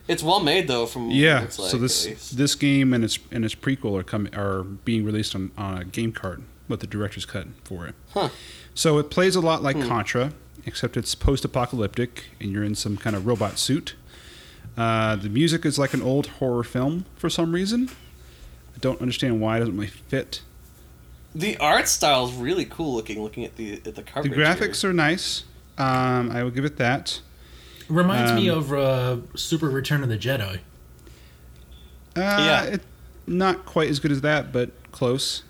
It's 0.09 0.23
well 0.23 0.41
made 0.41 0.69
though. 0.69 0.87
From 0.87 1.11
yeah. 1.11 1.41
like, 1.41 1.53
so 1.53 1.77
this 1.77 2.31
this 2.31 2.55
game 2.55 2.93
and 2.93 3.03
its 3.03 3.19
and 3.33 3.45
its 3.45 3.55
prequel 3.55 3.99
are 3.99 4.05
coming 4.05 4.35
are 4.35 4.63
being 4.63 5.05
released 5.05 5.35
on, 5.35 5.51
on 5.59 5.79
a 5.79 5.85
game 5.85 6.13
cart 6.13 6.41
with 6.69 6.81
the 6.81 6.87
director's 6.87 7.27
cut 7.27 7.47
for 7.65 7.87
it. 7.87 7.95
Huh. 8.13 8.29
So 8.75 8.99
it 8.99 9.11
plays 9.11 9.35
a 9.37 9.41
lot 9.41 9.63
like 9.63 9.77
Hmm. 9.77 9.89
Contra, 9.89 10.33
except 10.65 10.97
it's 10.97 11.15
post-apocalyptic 11.15 12.25
and 12.41 12.53
you're 12.53 12.65
in 12.65 12.75
some 12.75 12.97
kind 12.97 13.17
of 13.17 13.27
robot 13.27 13.59
suit. 13.59 13.95
Uh, 14.77 15.17
the 15.17 15.29
music 15.29 15.65
is 15.65 15.79
like 15.79 15.95
an 15.95 16.03
old 16.03 16.27
horror 16.27 16.63
film 16.63 17.05
for 17.17 17.31
some 17.31 17.53
reason. 17.53 17.89
I 18.75 18.79
don't 18.81 19.01
understand 19.01 19.41
why 19.41 19.57
it 19.57 19.61
doesn't 19.61 19.75
really 19.77 19.87
fit. 19.89 20.43
the 21.35 21.57
art 21.59 21.89
style 21.89 22.27
is 22.29 22.35
really 22.35 22.65
cool 22.67 22.95
looking. 22.95 23.23
Looking 23.23 23.45
at 23.45 23.57
the 23.57 23.75
at 23.75 23.85
the 23.85 23.91
The 23.93 24.03
coverage. 24.03 24.33
graphics 24.35 24.85
are 24.85 24.93
nice. 24.93 25.45
Um, 25.79 26.31
I 26.31 26.43
will 26.43 26.51
give 26.51 26.65
it 26.65 26.77
that. 26.79 27.21
Reminds 27.89 28.33
me 28.33 28.49
Um, 28.51 28.59
of 28.59 28.73
uh, 28.73 29.17
Super 29.37 29.69
Return 29.71 30.03
of 30.03 30.09
the 30.09 30.19
Jedi. 30.19 30.57
Uh, 32.17 32.21
Yeah. 32.21 32.63
it, 32.65 32.81
not 33.27 33.65
quite 33.67 33.89
as 33.91 33.99
good 34.01 34.11
as 34.13 34.21
that, 34.23 34.53
but 34.53 34.71
close. 34.93 35.43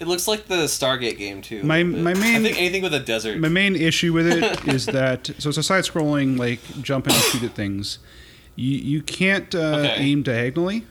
It 0.00 0.06
looks 0.06 0.28
like 0.28 0.46
the 0.46 0.64
Stargate 0.66 1.18
game 1.18 1.42
too. 1.42 1.62
My- 1.64 1.82
my 1.82 2.14
main- 2.14 2.36
I 2.36 2.42
think 2.42 2.56
anything 2.58 2.82
with 2.82 2.94
a 2.94 3.00
desert. 3.00 3.38
My 3.38 3.48
main 3.48 3.74
issue 3.74 4.12
with 4.12 4.26
it 4.28 4.68
is 4.72 4.86
that 4.86 5.30
so 5.38 5.48
it's 5.48 5.58
a 5.58 5.62
side-scrolling 5.62 6.38
like 6.38 6.60
jump 6.82 7.06
and 7.06 7.14
shoot 7.16 7.42
at 7.42 7.54
things. 7.54 7.98
You 8.54 8.76
you 8.78 9.02
can't 9.02 9.52
uh, 9.54 9.58
Okay. 9.58 9.94
aim 9.98 10.22
diagonally. 10.22 10.86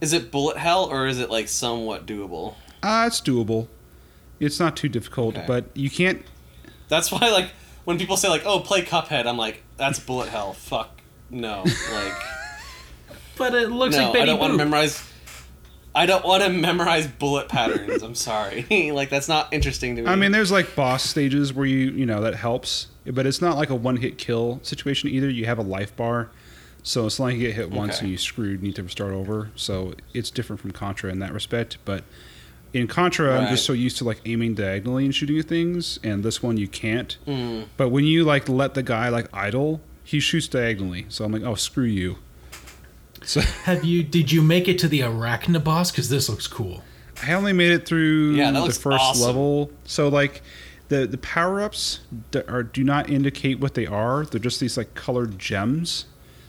Is 0.00 0.12
it 0.12 0.30
bullet 0.32 0.56
hell 0.56 0.84
or 0.86 1.06
is 1.06 1.18
it 1.20 1.30
like 1.30 1.46
somewhat 1.48 2.06
doable? 2.06 2.54
Uh, 2.82 3.04
it's 3.06 3.20
doable. 3.20 3.68
It's 4.40 4.58
not 4.58 4.76
too 4.76 4.88
difficult, 4.88 5.36
Okay. 5.36 5.44
but 5.46 5.66
you 5.74 5.88
can't. 5.88 6.22
That's 6.88 7.12
why 7.12 7.30
like 7.30 7.50
when 7.84 7.96
people 7.98 8.16
say 8.16 8.28
like 8.28 8.42
oh 8.44 8.58
play 8.60 8.82
Cuphead, 8.82 9.26
I'm 9.26 9.36
like 9.36 9.62
that's 9.76 10.00
bullet 10.00 10.28
hell. 10.28 10.52
Fuck 10.52 11.00
no. 11.30 11.62
Like 11.92 12.12
But 13.38 13.54
it 13.54 13.70
looks 13.70 13.96
no, 13.96 14.04
like 14.04 14.12
Betty 14.14 14.22
I 14.22 14.26
don't 14.26 14.40
want 14.40 14.52
to 14.52 14.56
memorize. 14.58 15.02
I 15.94 16.06
don't 16.06 16.24
want 16.24 16.42
to 16.42 16.48
memorize 16.48 17.06
bullet 17.06 17.48
patterns. 17.48 18.02
I'm 18.02 18.14
sorry. 18.14 18.90
like 18.92 19.10
that's 19.10 19.28
not 19.28 19.52
interesting 19.52 19.96
to 19.96 20.02
me. 20.02 20.08
I 20.08 20.16
mean, 20.16 20.32
there's 20.32 20.50
like 20.50 20.74
boss 20.74 21.02
stages 21.02 21.52
where 21.52 21.66
you 21.66 21.90
you 21.90 22.06
know 22.06 22.20
that 22.22 22.34
helps, 22.34 22.86
but 23.06 23.26
it's 23.26 23.40
not 23.42 23.56
like 23.56 23.70
a 23.70 23.74
one-hit 23.74 24.16
kill 24.18 24.60
situation 24.62 25.10
either. 25.10 25.28
You 25.28 25.44
have 25.46 25.58
a 25.58 25.62
life 25.62 25.94
bar, 25.96 26.30
so 26.82 27.06
it's 27.06 27.18
not 27.18 27.26
like 27.26 27.34
you 27.36 27.40
get 27.48 27.54
hit 27.54 27.70
once 27.70 27.96
Okay. 27.96 28.04
and 28.04 28.10
you 28.10 28.18
screwed, 28.18 28.60
you 28.60 28.66
need 28.68 28.76
to 28.76 28.88
start 28.88 29.12
over. 29.12 29.50
So 29.54 29.94
it's 30.14 30.30
different 30.30 30.60
from 30.60 30.70
Contra 30.70 31.10
in 31.10 31.18
that 31.18 31.32
respect. 31.32 31.76
But 31.84 32.04
in 32.72 32.86
Contra, 32.86 33.38
I'm 33.38 33.48
just 33.48 33.66
so 33.66 33.74
used 33.74 33.98
to 33.98 34.04
like 34.04 34.20
aiming 34.24 34.54
diagonally 34.54 35.04
and 35.04 35.14
shooting 35.14 35.38
at 35.38 35.44
things, 35.44 35.98
and 36.02 36.22
this 36.24 36.42
one 36.42 36.56
you 36.56 36.68
can't. 36.68 37.18
Mm. 37.26 37.66
But 37.76 37.90
when 37.90 38.04
you 38.06 38.24
like 38.24 38.48
let 38.48 38.72
the 38.72 38.82
guy 38.82 39.10
like 39.10 39.28
idle, 39.34 39.82
he 40.04 40.20
shoots 40.20 40.48
diagonally. 40.48 41.04
So 41.10 41.24
I'm 41.26 41.32
like, 41.32 41.42
oh 41.42 41.54
screw 41.54 41.84
you. 41.84 42.16
So 43.24 43.40
Have 43.64 43.84
you? 43.84 44.02
Did 44.02 44.32
you 44.32 44.42
make 44.42 44.68
it 44.68 44.78
to 44.80 44.88
the 44.88 45.00
Arachna 45.00 45.62
boss? 45.62 45.90
Because 45.90 46.08
this 46.08 46.28
looks 46.28 46.46
cool. 46.46 46.82
I 47.22 47.32
only 47.34 47.52
made 47.52 47.72
it 47.72 47.86
through 47.86 48.34
Yeah, 48.34 48.50
the 48.50 48.72
first 48.72 48.86
awesome. 49.00 49.26
level. 49.26 49.70
So 49.84 50.08
like 50.08 50.42
the 50.88 51.06
the 51.06 51.18
power 51.18 51.60
ups 51.60 52.00
d- 52.30 52.42
are 52.48 52.62
do 52.62 52.82
not 52.84 53.08
indicate 53.10 53.60
what 53.60 53.74
they 53.74 53.86
are. 53.86 54.24
They're 54.24 54.40
just 54.40 54.60
these 54.60 54.76
like 54.76 54.94
colored 54.94 55.38
gems. 55.38 56.06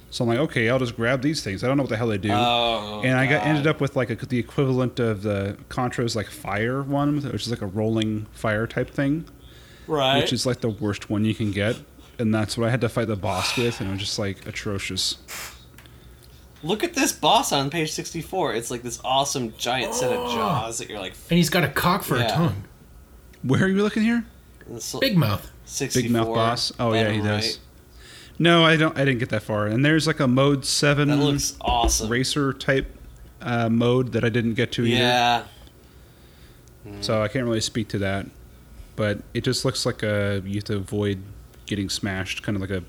So 0.10 0.24
I'm 0.24 0.30
like, 0.30 0.40
okay, 0.40 0.70
I'll 0.70 0.78
just 0.78 0.96
grab 0.96 1.24
these 1.24 1.42
things. 1.44 1.64
I 1.64 1.68
don't 1.68 1.76
know 1.76 1.84
what 1.84 1.90
the 1.90 1.98
hell 1.98 2.08
they 2.08 2.20
do. 2.20 2.30
Oh, 2.32 3.02
and 3.04 3.18
I 3.18 3.26
got 3.26 3.48
ended 3.48 3.66
up 3.66 3.82
with 3.82 3.96
like 3.96 4.12
a, 4.12 4.16
the 4.16 4.38
equivalent 4.38 5.00
of 5.00 5.24
the 5.24 5.58
Contra's 5.70 6.16
like 6.16 6.28
fire 6.28 6.84
one, 6.84 7.22
which 7.22 7.44
is 7.48 7.50
like 7.50 7.64
a 7.64 7.66
rolling 7.68 8.28
fire 8.32 8.68
type 8.68 8.92
thing, 8.92 9.26
right. 9.88 10.20
which 10.20 10.32
is 10.32 10.46
like 10.46 10.62
the 10.62 10.70
worst 10.70 11.10
one 11.10 11.26
you 11.26 11.34
can 11.34 11.52
get. 11.52 11.78
And 12.20 12.32
that's 12.32 12.60
what 12.60 12.68
I 12.68 12.70
had 12.70 12.82
to 12.82 12.90
fight 12.90 13.08
the 13.08 13.16
boss 13.16 13.58
with, 13.58 13.80
and 13.82 13.90
it 13.90 13.94
was 13.94 14.02
just 14.02 14.20
like 14.20 14.46
atrocious. 14.46 15.18
Look 16.64 16.84
at 16.84 16.94
this 16.94 17.12
boss 17.12 17.52
on 17.52 17.70
page 17.70 17.92
64. 17.92 18.54
It's 18.56 18.72
like 18.72 18.82
this 18.84 19.00
awesome 19.04 19.54
giant 19.58 19.94
set 19.94 20.12
of 20.12 20.32
jaws 20.32 20.78
that 20.80 20.90
you're 20.90 21.00
like. 21.00 21.14
And 21.30 21.38
he's 21.38 21.50
got 21.50 21.64
a 21.64 21.68
cock 21.68 22.04
for 22.04 22.18
Yeah. 22.18 22.26
a 22.26 22.36
tongue. 22.36 22.64
Where 23.44 23.64
are 23.64 23.68
you 23.68 23.84
looking 23.84 24.04
here? 24.04 24.26
this 24.68 24.96
Big 25.02 25.18
mouth. 25.18 25.52
64, 25.66 26.02
Big 26.02 26.12
mouth 26.12 26.28
boss. 26.34 26.72
Oh 26.80 26.94
yeah, 26.94 27.10
he 27.12 27.18
bottom 27.20 27.26
does. 27.36 27.46
right. 27.46 27.60
No, 28.40 28.64
I 28.66 28.76
don't. 28.78 28.98
I 28.98 29.04
didn't 29.06 29.20
get 29.20 29.30
that 29.30 29.44
far. 29.44 29.68
And 29.68 29.84
there's 29.86 30.08
like 30.08 30.20
a 30.20 30.28
mode 30.28 30.66
seven 30.66 31.10
That 31.10 31.18
looks 31.18 31.56
awesome. 31.62 32.10
racer 32.10 32.52
type 32.54 32.88
uh, 33.42 33.70
mode 33.70 34.14
that 34.14 34.24
I 34.24 34.30
didn't 34.30 34.54
get 34.56 34.72
to 34.74 34.86
either. 34.86 34.96
Yeah. 34.98 35.44
So 37.02 37.22
I 37.22 37.28
can't 37.28 37.46
really 37.46 37.62
speak 37.62 37.88
to 37.90 37.98
that. 38.00 38.26
But 38.96 39.20
it 39.34 39.44
just 39.44 39.66
looks 39.66 39.86
like 39.86 40.04
a 40.04 40.42
you 40.46 40.56
have 40.56 40.64
to 40.66 40.76
avoid 40.78 41.22
getting 41.66 41.90
smashed, 41.90 42.44
kind 42.44 42.56
of 42.56 42.62
like 42.62 42.70
a 42.72 42.84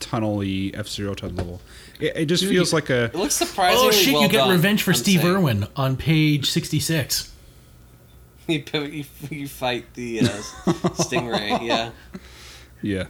tunnel-y 0.00 0.70
F 0.74 0.88
Zero 0.88 1.14
type 1.14 1.32
level. 1.36 1.60
It, 2.00 2.16
it 2.16 2.26
just 2.26 2.42
Dude, 2.42 2.50
feels 2.52 2.72
you- 2.72 2.76
like 2.76 2.90
a 2.90 3.04
It 3.04 3.14
looks 3.14 3.34
surprisingly 3.34 3.88
Oh 3.88 3.90
shit! 3.90 4.12
well 4.14 4.22
you 4.22 4.28
get 4.28 4.38
done, 4.38 4.50
revenge 4.50 4.82
for 4.82 4.90
I'm 4.92 4.96
Steve 4.96 5.20
saying. 5.22 5.34
Irwin 5.34 5.66
on 5.76 5.96
page 5.96 6.50
sixty-six. 6.50 7.30
You, 8.46 8.62
you, 8.74 9.04
you 9.30 9.48
fight 9.48 9.86
the 9.94 10.20
uh, 10.20 10.24
stingray, 10.98 11.66
yeah. 11.66 11.92
yeah. 12.82 13.04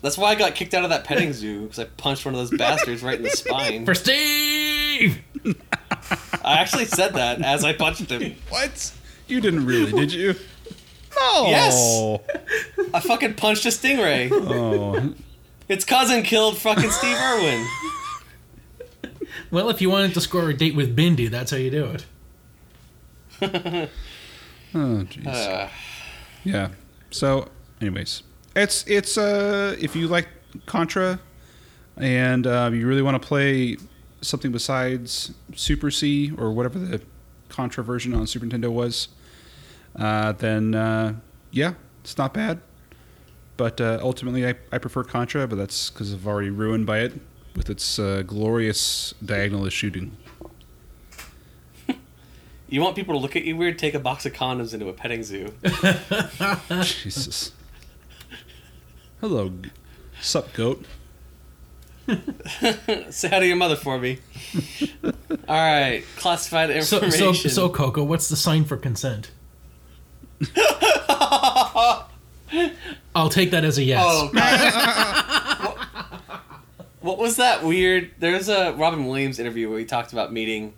That's 0.00 0.16
why 0.16 0.28
I 0.30 0.34
got 0.36 0.54
kicked 0.54 0.74
out 0.74 0.84
of 0.84 0.90
that 0.90 1.02
petting 1.02 1.32
zoo 1.32 1.62
because 1.62 1.80
I 1.80 1.84
punched 1.86 2.24
one 2.24 2.32
of 2.34 2.38
those 2.48 2.56
bastards 2.56 3.02
right 3.02 3.16
in 3.16 3.24
the 3.24 3.30
spine. 3.30 3.84
For 3.84 3.96
Steve. 3.96 5.20
I 6.44 6.58
actually 6.60 6.84
said 6.84 7.14
that 7.14 7.42
as 7.42 7.64
I 7.64 7.72
punched 7.72 8.08
him. 8.12 8.36
What? 8.48 8.92
You 9.26 9.40
didn't 9.40 9.66
really, 9.66 9.90
did 9.90 10.12
you? 10.12 10.36
No. 11.20 11.46
Yes. 11.48 12.18
I 12.94 13.00
fucking 13.00 13.34
punched 13.34 13.64
a 13.64 13.70
stingray. 13.70 14.28
Oh, 14.30 15.14
Its 15.72 15.86
cousin 15.86 16.22
killed 16.22 16.58
fucking 16.58 16.90
Steve 16.90 17.16
Irwin. 17.16 17.66
Well, 19.50 19.70
if 19.70 19.80
you 19.80 19.88
wanted 19.88 20.12
to 20.12 20.20
score 20.20 20.50
a 20.50 20.54
date 20.54 20.74
with 20.74 20.94
Bindi, 20.94 21.30
that's 21.30 21.50
how 21.50 21.56
you 21.56 21.70
do 21.70 21.86
it. 21.86 22.04
oh, 24.74 25.06
jeez. 25.08 25.26
Uh, 25.26 25.70
Yeah. 26.44 26.68
So, 27.10 27.48
anyways, 27.80 28.22
it's 28.54 28.84
it's 28.86 29.16
uh 29.16 29.74
if 29.80 29.96
you 29.96 30.08
like 30.08 30.28
Contra, 30.66 31.18
and 31.96 32.46
uh, 32.46 32.70
you 32.70 32.86
really 32.86 33.00
want 33.00 33.20
to 33.20 33.26
play 33.26 33.78
something 34.20 34.52
besides 34.52 35.32
Super 35.54 35.90
C 35.90 36.32
or 36.36 36.52
whatever 36.52 36.78
the 36.78 37.00
Contra 37.48 37.82
version 37.82 38.12
on 38.12 38.26
Super 38.26 38.44
Nintendo 38.44 38.70
was, 38.70 39.08
uh, 39.96 40.32
then 40.32 40.74
uh, 40.74 41.14
yeah, 41.50 41.72
it's 42.02 42.18
not 42.18 42.34
bad. 42.34 42.60
But 43.56 43.80
uh, 43.80 43.98
ultimately, 44.02 44.46
I, 44.46 44.54
I 44.72 44.78
prefer 44.78 45.04
Contra, 45.04 45.46
but 45.46 45.56
that's 45.56 45.90
because 45.90 46.12
I've 46.12 46.26
already 46.26 46.50
ruined 46.50 46.86
by 46.86 47.00
it 47.00 47.12
with 47.54 47.68
its 47.70 47.98
uh, 47.98 48.22
glorious 48.26 49.12
diagonalist 49.24 49.72
shooting. 49.72 50.16
you 52.68 52.80
want 52.80 52.96
people 52.96 53.14
to 53.14 53.20
look 53.20 53.36
at 53.36 53.44
you 53.44 53.56
weird? 53.56 53.78
Take 53.78 53.94
a 53.94 53.98
box 54.00 54.24
of 54.26 54.32
condoms 54.32 54.72
into 54.72 54.88
a 54.88 54.92
petting 54.92 55.22
zoo. 55.22 55.52
Jesus. 56.82 57.52
Hello, 59.20 59.50
g- 59.50 59.70
sup 60.20 60.52
goat. 60.54 60.84
Say 63.10 63.28
hi 63.28 63.38
to 63.38 63.46
your 63.46 63.56
mother 63.56 63.76
for 63.76 63.96
me. 63.98 64.18
All 65.04 65.12
right, 65.48 66.02
classified 66.16 66.70
So, 66.82 66.96
information. 66.96 67.50
so, 67.50 67.68
so, 67.68 67.68
Koko, 67.68 68.02
what's 68.02 68.28
the 68.28 68.34
sign 68.36 68.64
for 68.64 68.76
consent? 68.76 69.30
I'll 73.14 73.28
take 73.28 73.50
that 73.50 73.64
as 73.64 73.78
a 73.78 73.82
yes. 73.82 74.02
Oh 74.04 74.30
god. 74.32 75.64
what, 75.64 75.78
what 77.00 77.18
was 77.18 77.36
that 77.36 77.62
weird? 77.62 78.10
There's 78.18 78.48
a 78.48 78.72
Robin 78.72 79.06
Williams 79.06 79.38
interview 79.38 79.68
where 79.70 79.78
he 79.78 79.84
talked 79.84 80.12
about 80.12 80.32
meeting 80.32 80.74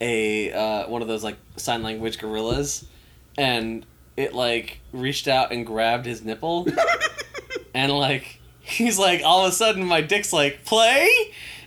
a 0.00 0.52
uh, 0.52 0.88
one 0.88 1.02
of 1.02 1.08
those 1.08 1.22
like 1.24 1.36
sign 1.56 1.82
language 1.82 2.18
gorillas, 2.18 2.84
and 3.38 3.86
it 4.16 4.34
like 4.34 4.80
reached 4.92 5.28
out 5.28 5.52
and 5.52 5.66
grabbed 5.66 6.06
his 6.06 6.22
nipple, 6.24 6.66
and 7.74 7.92
like 7.92 8.40
he's 8.60 8.98
like 8.98 9.22
all 9.24 9.44
of 9.44 9.52
a 9.52 9.54
sudden 9.54 9.84
my 9.84 10.00
dick's 10.00 10.32
like 10.32 10.64
play. 10.64 11.08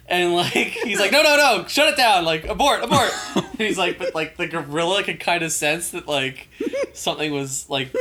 And 0.07 0.35
like 0.35 0.51
he's 0.53 0.99
like, 0.99 1.11
no, 1.11 1.23
no, 1.23 1.35
no, 1.35 1.65
shut 1.67 1.91
it 1.91 1.97
down, 1.97 2.25
like 2.25 2.45
abort, 2.45 2.83
abort. 2.83 3.11
and 3.35 3.45
he's 3.57 3.77
like, 3.77 3.97
but 3.97 4.13
like 4.13 4.37
the 4.37 4.45
gorilla 4.47 5.01
could 5.03 5.19
kind 5.19 5.41
of 5.41 5.51
sense 5.51 5.89
that 5.91 6.07
like 6.07 6.47
something 6.93 7.33
was 7.33 7.67
like 7.71 7.91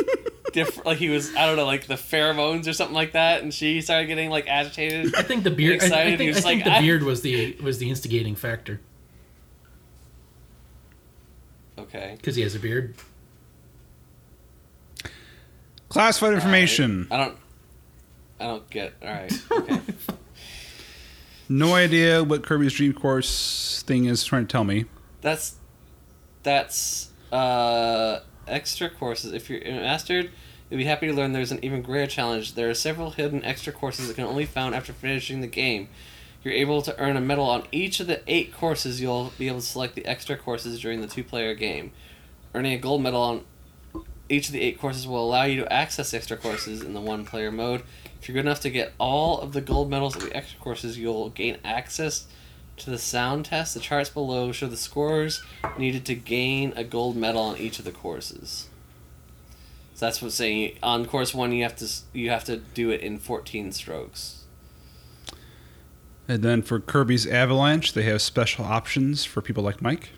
different. 0.52 0.84
Like 0.84 0.98
he 0.98 1.08
was, 1.08 1.34
I 1.34 1.46
don't 1.46 1.56
know, 1.56 1.64
like 1.64 1.86
the 1.86 1.94
pheromones 1.94 2.68
or 2.68 2.74
something 2.74 2.94
like 2.94 3.12
that, 3.12 3.42
and 3.42 3.54
she 3.54 3.80
started 3.80 4.06
getting 4.06 4.28
like 4.28 4.46
agitated. 4.48 5.14
I 5.14 5.22
think 5.22 5.44
the 5.44 5.50
beard. 5.50 5.80
I, 5.80 5.84
I 5.84 5.86
Excited, 5.86 6.10
he 6.10 6.16
think, 6.18 6.28
I 6.28 6.34
was 6.36 6.44
think 6.44 6.56
like, 6.56 6.64
the 6.64 6.72
I- 6.78 6.80
beard 6.82 7.02
was 7.04 7.22
the 7.22 7.56
was 7.62 7.78
the 7.78 7.88
instigating 7.88 8.34
factor 8.36 8.80
Okay. 11.78 12.14
because 12.18 12.36
he 12.36 12.42
has 12.42 12.54
a 12.54 12.58
beard. 12.60 12.94
Classified 15.88 16.34
information. 16.34 17.08
I 17.10 17.16
don't. 17.16 17.36
I 18.40 18.44
don't 18.44 18.68
get. 18.68 18.92
All 19.02 19.08
right. 19.08 19.32
Okay. 19.50 19.80
No 21.48 21.74
idea 21.74 22.24
what 22.24 22.42
Kirby's 22.42 22.72
Dream 22.72 22.92
Course 22.92 23.82
thing 23.86 24.06
is 24.06 24.24
trying 24.24 24.46
to 24.46 24.52
tell 24.52 24.64
me. 24.64 24.86
That's 25.20 25.56
that's 26.42 27.10
uh 27.32 28.20
extra 28.46 28.88
courses. 28.90 29.32
If 29.32 29.50
you're 29.50 29.60
mastered, 29.60 30.30
you'll 30.68 30.78
be 30.78 30.84
happy 30.84 31.06
to 31.06 31.12
learn 31.12 31.32
there's 31.32 31.52
an 31.52 31.64
even 31.64 31.82
greater 31.82 32.10
challenge. 32.10 32.54
There 32.54 32.70
are 32.70 32.74
several 32.74 33.10
hidden 33.10 33.44
extra 33.44 33.72
courses 33.72 34.08
that 34.08 34.14
can 34.14 34.24
only 34.24 34.44
be 34.44 34.50
found 34.50 34.74
after 34.74 34.92
finishing 34.92 35.40
the 35.40 35.46
game. 35.46 35.88
You're 36.42 36.54
able 36.54 36.82
to 36.82 36.98
earn 37.00 37.16
a 37.16 37.22
medal 37.22 37.48
on 37.48 37.64
each 37.72 38.00
of 38.00 38.06
the 38.06 38.20
eight 38.26 38.52
courses. 38.52 39.00
You'll 39.00 39.32
be 39.38 39.48
able 39.48 39.60
to 39.60 39.66
select 39.66 39.94
the 39.94 40.04
extra 40.04 40.36
courses 40.36 40.78
during 40.78 41.00
the 41.00 41.06
two-player 41.06 41.54
game. 41.54 41.92
Earning 42.54 42.74
a 42.74 42.78
gold 42.78 43.02
medal 43.02 43.22
on 43.22 43.44
each 44.28 44.48
of 44.48 44.52
the 44.52 44.60
eight 44.60 44.80
courses 44.80 45.06
will 45.06 45.24
allow 45.24 45.44
you 45.44 45.60
to 45.60 45.72
access 45.72 46.14
extra 46.14 46.36
courses 46.36 46.82
in 46.82 46.94
the 46.94 47.00
one-player 47.00 47.52
mode. 47.52 47.82
If 48.20 48.28
you're 48.28 48.34
good 48.34 48.46
enough 48.46 48.60
to 48.60 48.70
get 48.70 48.92
all 48.98 49.40
of 49.40 49.52
the 49.52 49.60
gold 49.60 49.90
medals 49.90 50.16
of 50.16 50.22
the 50.22 50.34
extra 50.34 50.58
courses, 50.58 50.98
you'll 50.98 51.30
gain 51.30 51.58
access 51.64 52.26
to 52.78 52.90
the 52.90 52.98
sound 52.98 53.46
test. 53.46 53.74
The 53.74 53.80
charts 53.80 54.10
below 54.10 54.52
show 54.52 54.66
the 54.66 54.76
scores 54.76 55.42
needed 55.78 56.04
to 56.06 56.14
gain 56.14 56.72
a 56.76 56.84
gold 56.84 57.16
medal 57.16 57.42
on 57.42 57.58
each 57.58 57.78
of 57.78 57.84
the 57.84 57.92
courses. 57.92 58.68
So 59.94 60.06
that's 60.06 60.20
what's 60.20 60.34
saying 60.34 60.78
on 60.82 61.06
course 61.06 61.32
one 61.32 61.52
you 61.52 61.62
have 61.62 61.76
to 61.76 61.88
you 62.12 62.30
have 62.30 62.44
to 62.44 62.56
do 62.56 62.90
it 62.90 63.00
in 63.00 63.18
14 63.18 63.70
strokes. 63.72 64.44
And 66.26 66.42
then 66.42 66.62
for 66.62 66.80
Kirby's 66.80 67.26
Avalanche, 67.26 67.92
they 67.92 68.04
have 68.04 68.22
special 68.22 68.64
options 68.64 69.24
for 69.24 69.42
people 69.42 69.62
like 69.62 69.82
Mike. 69.82 70.10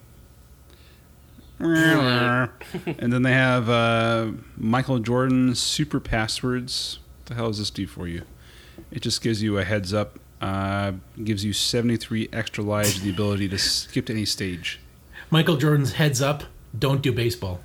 and 2.98 3.12
then 3.12 3.22
they 3.22 3.32
have 3.32 3.68
uh, 3.68 4.32
Michael 4.56 4.98
Jordan's 4.98 5.58
super 5.58 6.00
passwords. 6.00 6.98
What 7.18 7.26
the 7.26 7.34
hell 7.34 7.46
does 7.48 7.58
this 7.58 7.70
do 7.70 7.86
for 7.86 8.06
you? 8.06 8.22
It 8.90 9.00
just 9.00 9.22
gives 9.22 9.42
you 9.42 9.58
a 9.58 9.64
heads 9.64 9.94
up. 9.94 10.18
Uh, 10.40 10.92
gives 11.24 11.44
you 11.44 11.54
73 11.54 12.28
extra 12.30 12.62
lives, 12.62 13.00
the 13.00 13.08
ability 13.08 13.48
to 13.48 13.58
skip 13.58 14.06
to 14.06 14.12
any 14.12 14.26
stage. 14.26 14.80
Michael 15.30 15.56
Jordan's 15.56 15.94
heads 15.94 16.20
up. 16.20 16.44
Don't 16.78 17.00
do 17.00 17.10
baseball. 17.10 17.60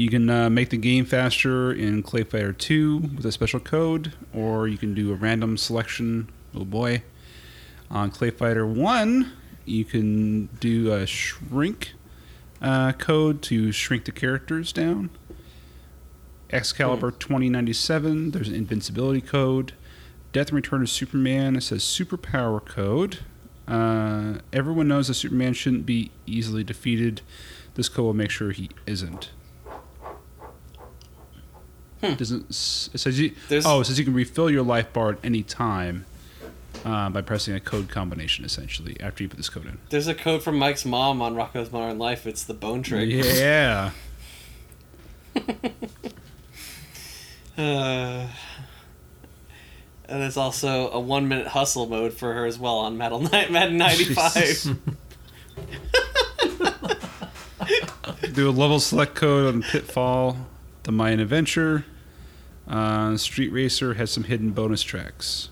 You 0.00 0.08
can 0.08 0.30
uh, 0.30 0.48
make 0.48 0.70
the 0.70 0.78
game 0.78 1.04
faster 1.04 1.70
in 1.72 2.02
Clay 2.02 2.22
Fighter 2.24 2.52
2 2.52 2.98
with 3.16 3.26
a 3.26 3.32
special 3.32 3.60
code, 3.60 4.14
or 4.32 4.66
you 4.66 4.78
can 4.78 4.94
do 4.94 5.12
a 5.12 5.14
random 5.14 5.58
selection. 5.58 6.30
Oh 6.54 6.64
boy. 6.64 7.02
On 7.90 8.10
Clay 8.10 8.30
Fighter 8.30 8.66
1, 8.66 9.30
you 9.70 9.84
can 9.84 10.46
do 10.58 10.92
a 10.92 11.06
shrink 11.06 11.92
uh, 12.60 12.92
code 12.92 13.40
to 13.42 13.72
shrink 13.72 14.04
the 14.04 14.12
characters 14.12 14.72
down. 14.72 15.10
Excalibur 16.50 17.12
2097, 17.12 18.32
there's 18.32 18.48
an 18.48 18.54
invincibility 18.54 19.20
code. 19.20 19.72
Death 20.32 20.48
and 20.48 20.56
Return 20.56 20.82
of 20.82 20.90
Superman, 20.90 21.56
it 21.56 21.62
says 21.62 21.82
superpower 21.82 22.64
code. 22.64 23.20
Uh, 23.68 24.38
everyone 24.52 24.88
knows 24.88 25.06
that 25.08 25.14
Superman 25.14 25.52
shouldn't 25.54 25.86
be 25.86 26.10
easily 26.26 26.64
defeated. 26.64 27.22
This 27.74 27.88
code 27.88 28.04
will 28.06 28.14
make 28.14 28.30
sure 28.30 28.50
he 28.50 28.68
isn't. 28.86 29.30
Doesn't 32.02 32.48
it 32.48 32.54
says 32.54 33.20
you? 33.20 33.34
There's- 33.48 33.64
oh, 33.66 33.80
it 33.80 33.84
says 33.84 33.98
you 33.98 34.04
can 34.04 34.14
refill 34.14 34.50
your 34.50 34.62
life 34.62 34.92
bar 34.92 35.10
at 35.10 35.18
any 35.22 35.42
time 35.42 36.06
uh, 36.84 37.10
by 37.10 37.20
pressing 37.22 37.54
a 37.54 37.60
code 37.60 37.88
combination. 37.88 38.44
Essentially, 38.44 38.96
after 39.00 39.22
you 39.22 39.28
put 39.28 39.36
this 39.36 39.48
code 39.48 39.66
in. 39.66 39.78
There's 39.90 40.08
a 40.08 40.14
code 40.14 40.42
from 40.42 40.58
Mike's 40.58 40.84
mom 40.84 41.20
on 41.22 41.34
Rocko's 41.34 41.70
Modern 41.72 41.98
Life. 41.98 42.26
It's 42.26 42.44
the 42.44 42.54
bone 42.54 42.82
trick. 42.82 43.08
Yeah. 43.10 43.90
Uh, 47.58 48.26
and 50.08 50.22
there's 50.22 50.36
also 50.38 50.90
a 50.90 50.98
one 50.98 51.28
minute 51.28 51.48
hustle 51.48 51.86
mode 51.86 52.14
for 52.14 52.32
her 52.32 52.46
as 52.46 52.58
well 52.58 52.78
on 52.78 52.96
Metal 52.96 53.20
Night 53.20 53.50
Madden 53.50 53.76
95. 53.78 54.78
Do 58.32 58.48
a 58.48 58.50
level 58.50 58.80
select 58.80 59.14
code 59.14 59.54
on 59.54 59.62
Pitfall, 59.62 60.38
the 60.84 60.92
Mayan 60.92 61.20
Adventure. 61.20 61.84
Uh, 62.66 63.16
Street 63.18 63.52
Racer 63.52 63.94
has 63.94 64.10
some 64.10 64.24
hidden 64.24 64.50
bonus 64.52 64.82
tracks. 64.82 65.50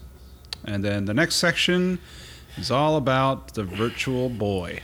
And 0.64 0.84
then 0.84 1.04
the 1.06 1.14
next 1.14 1.36
section 1.36 1.98
is 2.56 2.70
all 2.70 2.96
about 2.96 3.54
the 3.54 3.64
Virtual 3.64 4.28
Boy. 4.28 4.80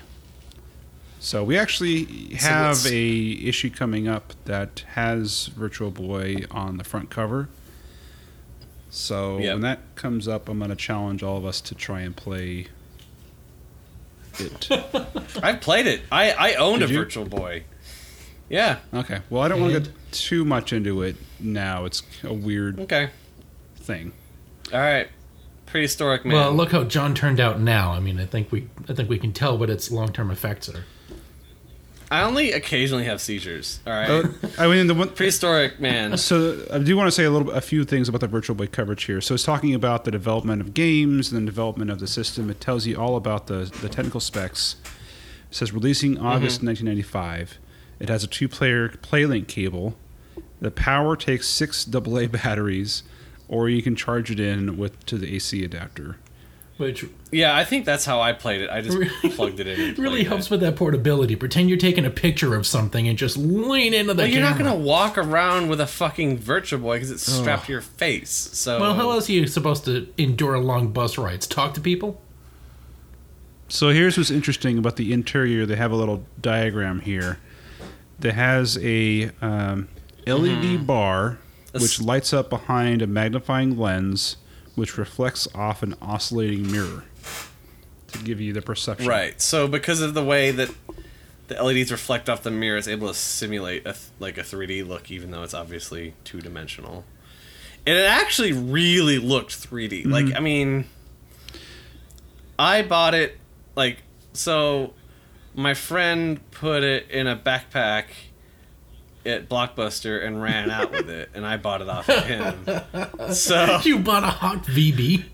So 1.21 1.43
we 1.43 1.57
actually 1.59 2.05
have 2.37 2.71
what's- 2.77 2.87
a 2.91 3.31
issue 3.47 3.71
coming 3.71 4.07
up 4.09 4.35
that 4.45 4.85
has 4.95 5.47
Virtual 5.47 5.91
Boy 5.91 6.45
on 6.51 6.77
the 6.77 6.85
front 6.85 7.11
cover. 7.11 7.49
So 8.91 9.39
Yep. 9.39 9.55
when 9.55 9.61
that 9.63 9.81
comes 9.97 10.29
up, 10.29 10.49
I'm 10.49 10.59
going 10.59 10.71
to 10.71 10.77
challenge 10.77 11.23
all 11.23 11.37
of 11.37 11.45
us 11.45 11.61
to 11.63 11.75
try 11.75 12.01
and 12.03 12.15
play 12.15 12.69
it. 14.39 14.69
I've 15.43 15.61
played 15.61 15.87
it. 15.87 16.03
I, 16.13 16.31
I 16.33 16.55
owned 16.55 16.81
Did 16.81 16.91
a 16.91 16.93
you? 16.93 16.99
Virtual 17.01 17.25
Boy. 17.25 17.65
Yeah. 18.49 18.79
Okay. 18.93 19.21
Well, 19.31 19.43
I 19.43 19.49
don't 19.49 19.61
want 19.61 19.73
to 19.75 19.81
get 19.81 19.91
too 20.13 20.45
much 20.45 20.73
into 20.73 21.03
it 21.03 21.17
now. 21.41 21.87
It's 21.87 22.03
a 22.23 22.33
weird 22.33 22.79
Okay. 22.81 23.11
thing. 23.77 24.13
All 24.73 24.79
right. 24.81 25.09
Prehistoric 25.67 26.25
man. 26.25 26.35
Well, 26.35 26.53
look 26.53 26.73
how 26.73 26.85
John 26.85 27.15
turned 27.15 27.41
out 27.41 27.61
now. 27.61 27.93
I 27.93 28.01
mean, 28.01 28.21
I 28.21 28.27
think 28.27 28.53
we 28.53 28.69
I 28.89 28.95
think 28.95 29.09
we 29.09 29.19
can 29.19 29.33
tell 29.33 29.57
what 29.59 29.71
its 29.71 29.91
long 29.91 30.13
term 30.13 30.31
effects 30.31 30.69
are. 30.69 30.85
I 32.11 32.23
only 32.23 32.53
occasionally 32.53 33.05
have 33.05 33.21
seizures. 33.21 33.81
All 33.87 33.93
right. 33.93 34.09
Uh, 34.09 34.29
I 34.59 34.69
mean, 34.69 34.87
the 34.87 34.95
one. 34.95 35.09
Prehistoric 35.09 35.81
man. 35.81 36.17
So 36.17 36.65
I 36.73 36.79
do 36.79 36.97
want 36.97 37.09
to 37.09 37.13
say 37.13 37.25
a 37.25 37.31
little, 37.31 37.51
a 37.51 37.61
few 37.61 37.85
things 37.85 38.09
about 38.09 38.21
the 38.21 38.29
Virtual 38.29 38.55
Boy 38.55 38.67
coverage 38.67 39.05
here. 39.05 39.21
So 39.21 39.35
it's 39.35 39.43
talking 39.43 39.75
about 39.75 40.05
the 40.05 40.11
development 40.11 40.61
of 40.61 40.75
games 40.75 41.33
and 41.33 41.43
the 41.43 41.51
development 41.51 41.91
of 41.91 41.99
the 41.99 42.07
system. 42.07 42.51
It 42.51 42.61
tells 42.61 42.87
you 42.87 42.97
all 42.97 43.17
about 43.17 43.47
the 43.47 43.65
the 43.81 43.89
technical 43.89 44.21
specs. 44.21 44.77
It 45.51 45.57
says 45.57 45.73
releasing 45.73 46.19
August 46.19 46.63
1995. 46.63 47.59
It 48.01 48.09
has 48.09 48.23
a 48.23 48.27
two-player 48.27 48.89
PlayLink 48.91 49.49
cable. 49.49 49.97
The 50.61 50.71
power 50.71 51.17
takes 51.17 51.49
six 51.49 51.87
AA 51.93 52.27
batteries, 52.31 53.03
or 53.49 53.69
you 53.69 53.83
can 53.83 53.95
charge 53.97 54.31
it 54.31 54.41
in 54.41 54.77
with 54.77 55.05
to 55.07 55.19
the 55.19 55.35
AC 55.35 55.63
adapter. 55.65 56.17
Which 56.77 57.07
Yeah, 57.31 57.57
I 57.57 57.65
think 57.65 57.85
that's 57.85 58.05
how 58.05 58.21
I 58.21 58.33
played 58.33 58.61
it. 58.61 58.69
I 58.69 58.81
just 58.81 58.99
Really- 58.99 59.11
plugged 59.37 59.61
it 59.61 59.69
in. 59.69 59.81
And 59.81 59.99
really 60.01 60.17
played 60.23 60.27
helps 60.27 60.47
It. 60.47 60.51
with 60.51 60.61
that 60.63 60.75
portability. 60.75 61.37
Pretend 61.37 61.69
you're 61.69 61.79
taking 61.79 62.05
a 62.05 62.11
picture 62.11 62.57
of 62.57 62.67
something 62.67 63.07
and 63.07 63.17
just 63.17 63.37
lean 63.37 63.95
into 63.95 64.13
the 64.13 64.23
Well, 64.25 64.31
you're 64.31 64.43
not 64.43 64.59
gonna 64.59 64.75
walk 64.75 65.17
around 65.17 65.69
with 65.69 65.81
a 65.81 65.87
fucking 65.87 66.39
Virtual 66.39 66.81
Boy 66.81 66.97
because 66.97 67.13
it's 67.13 67.23
strapped 67.33 67.67
to 67.67 67.73
your 67.73 67.81
face. 67.81 68.31
So 68.31 68.81
Well, 68.81 68.95
how 68.95 69.11
else 69.13 69.29
are 69.29 69.33
you 69.33 69.47
supposed 69.47 69.85
to 69.85 70.09
endure 70.19 70.59
long 70.59 70.89
bus 70.93 71.17
rides? 71.17 71.47
Talk 71.47 71.75
to 71.75 71.81
people? 71.81 72.21
So 73.69 73.91
here's 73.91 74.17
what's 74.19 74.31
interesting 74.31 74.77
about 74.79 74.97
the 74.97 75.13
interior. 75.13 75.67
They 75.67 75.77
have 75.77 75.93
a 75.93 75.97
little 75.97 76.25
diagram 76.41 77.01
here 77.01 77.39
that 78.19 78.35
has 78.35 78.79
a 78.83 79.31
um, 79.41 79.89
LED 80.27 80.87
bar 80.87 81.25
That's- 81.31 81.44
which 81.83 82.01
lights 82.01 82.33
up 82.33 82.51
behind 82.51 83.03
a 83.03 83.07
magnifying 83.07 83.77
lens, 83.77 84.37
which 84.75 84.97
reflects 84.97 85.49
off 85.55 85.83
an 85.83 85.95
oscillating 86.01 86.71
mirror 86.71 87.05
to 88.09 88.19
give 88.19 88.41
you 88.41 88.53
the 88.53 88.63
perception. 88.63 89.09
Right. 89.09 89.41
So 89.41 89.69
because 89.69 90.01
of 90.01 90.15
the 90.15 90.25
way 90.25 90.51
that 90.51 90.71
the 91.49 91.63
LEDs 91.63 91.93
reflect 91.93 92.29
off 92.29 92.43
the 92.43 92.51
mirror, 92.51 92.77
it's 92.77 92.89
able 92.89 93.09
to 93.09 93.15
simulate 93.15 93.83
a 93.83 93.93
th- 93.93 94.07
like 94.19 94.39
a 94.39 94.43
3D 94.43 94.87
look, 94.87 95.11
even 95.11 95.31
though 95.31 95.43
it's 95.43 95.55
obviously 95.55 96.15
two 96.25 96.41
dimensional. 96.41 97.05
And 97.87 97.99
it 97.99 98.07
actually 98.07 98.53
really 98.53 99.19
looked 99.19 99.51
3D. 99.51 100.03
Mm-hmm. 100.03 100.11
Like 100.11 100.35
I 100.35 100.41
mean, 100.41 100.87
I 102.59 102.83
bought 102.83 103.15
it 103.15 103.39
like 103.77 104.03
so. 104.33 104.95
My 105.57 105.75
friend 105.75 106.41
put 106.51 106.83
it 106.83 107.09
in 107.11 107.27
a 107.27 107.37
backpack 107.37 108.07
at 109.27 109.49
Blockbuster 109.49 110.25
and 110.25 110.43
ran 110.43 110.71
out 110.71 110.91
with 110.93 111.09
it, 111.11 111.31
and 111.35 111.47
I 111.47 111.57
bought 111.57 111.81
it 111.83 111.89
off 111.89 112.09
of 112.09 112.25
him. 112.25 112.67
So 113.35 113.81
You 113.85 113.99
bought 114.01 114.23
a 114.23 114.27
hot 114.29 114.65
VB? 114.65 115.25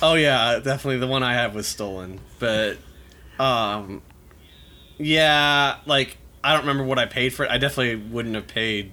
Oh 0.00 0.14
yeah, 0.14 0.58
definitely 0.62 0.98
the 0.98 1.06
one 1.06 1.22
I 1.22 1.34
have 1.34 1.54
was 1.54 1.66
stolen. 1.66 2.20
But 2.38 2.78
um 3.38 4.02
yeah, 4.98 5.76
like 5.86 6.16
I 6.44 6.52
don't 6.52 6.62
remember 6.62 6.84
what 6.84 6.98
I 6.98 7.06
paid 7.06 7.32
for 7.34 7.44
it. 7.44 7.50
I 7.50 7.58
definitely 7.58 7.96
wouldn't 8.10 8.34
have 8.34 8.46
paid 8.48 8.92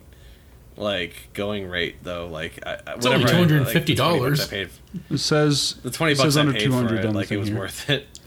like 0.77 1.29
going 1.33 1.67
rate 1.69 1.97
though. 2.03 2.27
Like 2.27 2.59
I, 2.65 2.73
I- 2.87 2.93
It's 2.95 3.05
only 3.05 3.23
whatever 3.25 3.55
I- 3.55 3.73
like, 3.73 3.85
the 3.85 3.95
$250. 3.95 3.97
20 3.97 4.19
bucks 4.29 4.41
I 4.41 4.47
paid 4.49 4.69
It 5.09 5.17
says 5.17 5.73
the 5.83 5.91
20 5.91 6.11
it 6.13 6.17
bucks 6.17 6.25
says 6.25 6.37
I 6.37 6.41
under 6.41 6.53
paid 6.53 6.63
200 6.65 6.87
for 6.89 6.95
it, 6.95 7.05
on 7.05 7.13
the 7.13 7.19
like 7.19 7.31
it 7.31 7.37
was 7.37 7.49
here. 7.49 7.57
worth 7.59 7.89
it. 7.89 8.05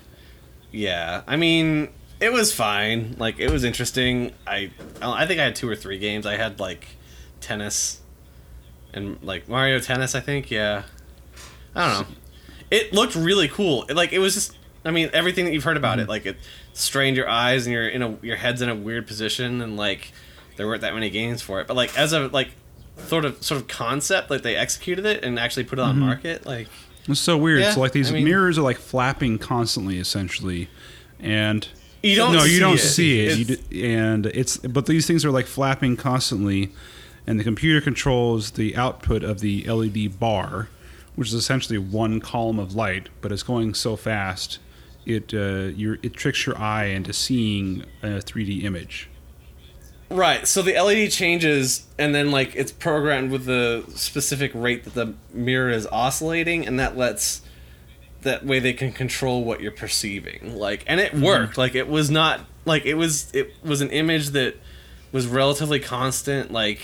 Yeah. 0.75 1.21
I 1.27 1.37
mean, 1.37 1.89
it 2.23 2.33
was 2.33 2.55
fine. 2.55 3.17
Like 3.19 3.41
it 3.41 3.51
was 3.51 3.65
interesting. 3.65 4.33
I 4.47 4.71
I 5.03 5.27
think 5.27 5.41
I 5.41 5.45
had 5.45 5.57
two 5.57 5.69
or 5.69 5.75
three 5.75 5.99
games. 5.99 6.25
I 6.25 6.37
had 6.37 6.61
like 6.61 6.87
tennis 7.41 8.01
and 8.95 9.21
like 9.23 9.49
Mario 9.49 9.81
Tennis. 9.81 10.15
I 10.15 10.21
think 10.21 10.51
yeah. 10.51 10.85
I 11.75 11.93
don't 11.93 12.09
know. 12.09 12.15
It 12.71 12.93
looked 12.93 13.17
really 13.17 13.49
cool. 13.49 13.85
It, 13.89 13.97
like 13.97 14.13
it 14.13 14.21
was 14.21 14.35
just. 14.35 14.57
I 14.85 14.91
mean, 14.91 15.11
everything 15.13 15.45
that 15.45 15.53
you've 15.53 15.63
heard 15.63 15.77
about 15.77 16.01
it, 16.01 16.09
like 16.09 16.27
it 16.27 16.37
strained 16.73 17.17
your 17.17 17.29
eyes 17.29 17.67
and 17.67 17.73
you're 17.73 17.89
in 17.89 18.03
a 18.03 18.17
your 18.23 18.37
head's 18.37 18.63
in 18.63 18.69
a 18.69 18.75
weird 18.75 19.07
position, 19.07 19.61
and 19.61 19.77
like 19.77 20.13
there 20.57 20.67
weren't 20.67 20.81
that 20.83 20.95
many 20.95 21.11
games 21.11 21.43
for 21.43 21.61
it. 21.61 21.67
But 21.67 21.77
like 21.77 21.97
as 21.99 22.13
a 22.13 22.29
like 22.29 22.51
sort 22.99 23.25
of 23.25 23.43
sort 23.43 23.61
of 23.61 23.69
concept, 23.69 24.31
like 24.31 24.43
they 24.43 24.57
executed 24.57 25.07
it 25.07 25.25
and 25.25 25.39
actually 25.39 25.65
put 25.65 25.79
it 25.79 25.83
on 25.83 25.97
mm-hmm. 25.97 26.07
market. 26.07 26.47
Like 26.47 26.69
It's 27.09 27.21
so 27.21 27.37
weird. 27.37 27.61
Yeah, 27.61 27.73
so 27.73 27.81
like 27.81 27.93
these 27.93 28.11
I 28.11 28.15
mean- 28.15 28.25
mirrors 28.25 28.59
are 28.59 28.63
like 28.63 28.79
flapping 28.79 29.39
constantly, 29.39 29.99
essentially, 29.99 30.69
and 31.21 31.69
you 32.03 32.17
don't. 32.17 32.33
no, 32.33 32.45
you 32.45 32.59
don't 32.61 32.75
it. 32.75 32.79
see 32.81 33.21
it. 33.27 33.39
You 33.39 33.43
It's- 33.43 33.67
d- 33.69 33.95
and 33.95 34.27
it's 34.27 34.57
but 34.59 34.87
these 34.87 35.07
things 35.07 35.25
are 35.25 35.31
like 35.31 35.47
flapping 35.47 35.97
constantly, 35.97 36.73
and 37.27 37.39
the 37.39 37.45
computer 37.45 37.81
controls 37.81 38.53
the 38.53 38.77
output 38.77 39.23
of 39.23 39.41
the 39.41 39.65
LED 39.69 40.19
bar, 40.19 40.69
which 41.15 41.29
is 41.29 41.35
essentially 41.35 41.79
one 41.79 42.21
column 42.21 42.59
of 42.59 42.75
light, 42.75 43.09
but 43.21 43.31
it's 43.33 43.43
going 43.43 43.75
so 43.75 43.97
fast, 43.97 44.59
it 45.07 45.33
uh, 45.35 45.71
it 46.03 46.15
tricks 46.15 46.47
your 46.47 46.59
eye 46.59 46.87
into 46.87 47.13
seeing 47.13 47.85
a 48.03 48.21
3D 48.21 48.65
image. 48.65 49.09
Right. 50.11 50.47
So 50.47 50.61
the 50.61 50.75
LED 50.79 51.11
changes, 51.11 51.87
and 51.99 52.15
then 52.15 52.31
like 52.31 52.55
it's 52.55 52.71
programmed 52.73 53.31
with 53.31 53.47
the 53.47 53.85
specific 53.95 54.51
rate 54.55 54.85
that 54.85 54.93
the 54.95 55.15
mirror 55.33 55.71
is 55.71 55.87
oscillating, 55.87 56.67
and 56.67 56.79
that 56.79 56.97
lets 56.99 57.41
that 58.23 58.45
way 58.45 58.59
they 58.59 58.73
can 58.73 58.93
control 58.93 59.45
what 59.45 59.61
you're 59.61 59.71
perceiving. 59.71 60.57
Like, 60.57 60.85
and 60.87 61.01
it 61.01 61.13
mm-hmm. 61.13 61.25
worked. 61.25 61.59
Like 61.59 61.75
it 61.75 61.89
was 61.89 62.11
not 62.11 62.41
like 62.65 62.87
it 62.87 62.95
was 62.95 63.33
it 63.35 63.55
was 63.65 63.81
an 63.81 63.91
image 63.91 64.31
that 64.31 64.57
was 65.13 65.27
relatively 65.27 65.79
constant. 65.79 66.51
Like, 66.51 66.81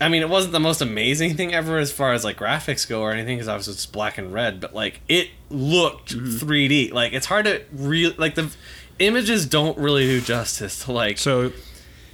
I 0.00 0.08
mean, 0.08 0.22
it 0.22 0.28
wasn't 0.28 0.52
the 0.52 0.60
most 0.60 0.80
amazing 0.80 1.36
thing 1.36 1.54
ever 1.54 1.78
as 1.78 1.92
far 1.92 2.12
as 2.12 2.24
like 2.24 2.36
graphics 2.36 2.88
go 2.88 3.02
or 3.02 3.12
anything, 3.12 3.36
because 3.36 3.48
obviously 3.48 3.74
it's 3.74 3.86
black 3.86 4.18
and 4.18 4.32
red. 4.32 4.60
But 4.60 4.74
like 4.74 5.00
it 5.08 5.30
looked 5.50 6.16
mm-hmm. 6.16 6.46
3D. 6.46 6.92
Like 6.92 7.12
it's 7.12 7.26
hard 7.26 7.44
to 7.46 7.62
real 7.72 8.12
like 8.16 8.34
the 8.34 8.50
images 8.98 9.46
don't 9.46 9.76
really 9.76 10.06
do 10.06 10.20
justice 10.20 10.84
to 10.84 10.92
like 10.92 11.18
So 11.18 11.52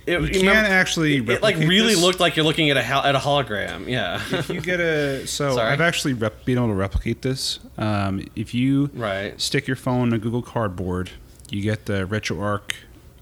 it, 0.06 0.20
you 0.20 0.26
you 0.26 0.32
can 0.32 0.40
remember- 0.48 0.68
actually 0.70 1.16
it, 1.18 1.28
it, 1.28 1.42
like 1.42 1.56
really 1.56 1.94
this. 1.94 2.02
looked 2.02 2.20
like 2.20 2.36
you're 2.36 2.44
looking 2.44 2.70
at 2.70 2.76
a 2.76 2.84
at 2.84 3.14
a 3.14 3.18
hologram. 3.18 3.86
Yeah. 3.88 4.20
if 4.30 4.48
you 4.48 4.60
get 4.60 4.80
a 4.80 5.26
so 5.26 5.54
Sorry. 5.54 5.70
I've 5.72 5.80
actually 5.80 6.14
rep, 6.14 6.44
been 6.44 6.58
able 6.58 6.68
to 6.68 6.74
replicate 6.74 7.22
this. 7.22 7.58
Um, 7.78 8.24
if 8.36 8.54
you 8.54 8.90
right. 8.94 9.40
stick 9.40 9.66
your 9.66 9.76
phone 9.76 10.08
in 10.08 10.14
a 10.14 10.18
Google 10.18 10.42
Cardboard, 10.42 11.10
you 11.50 11.62
get 11.62 11.86
the 11.86 12.06
RetroArch 12.06 12.72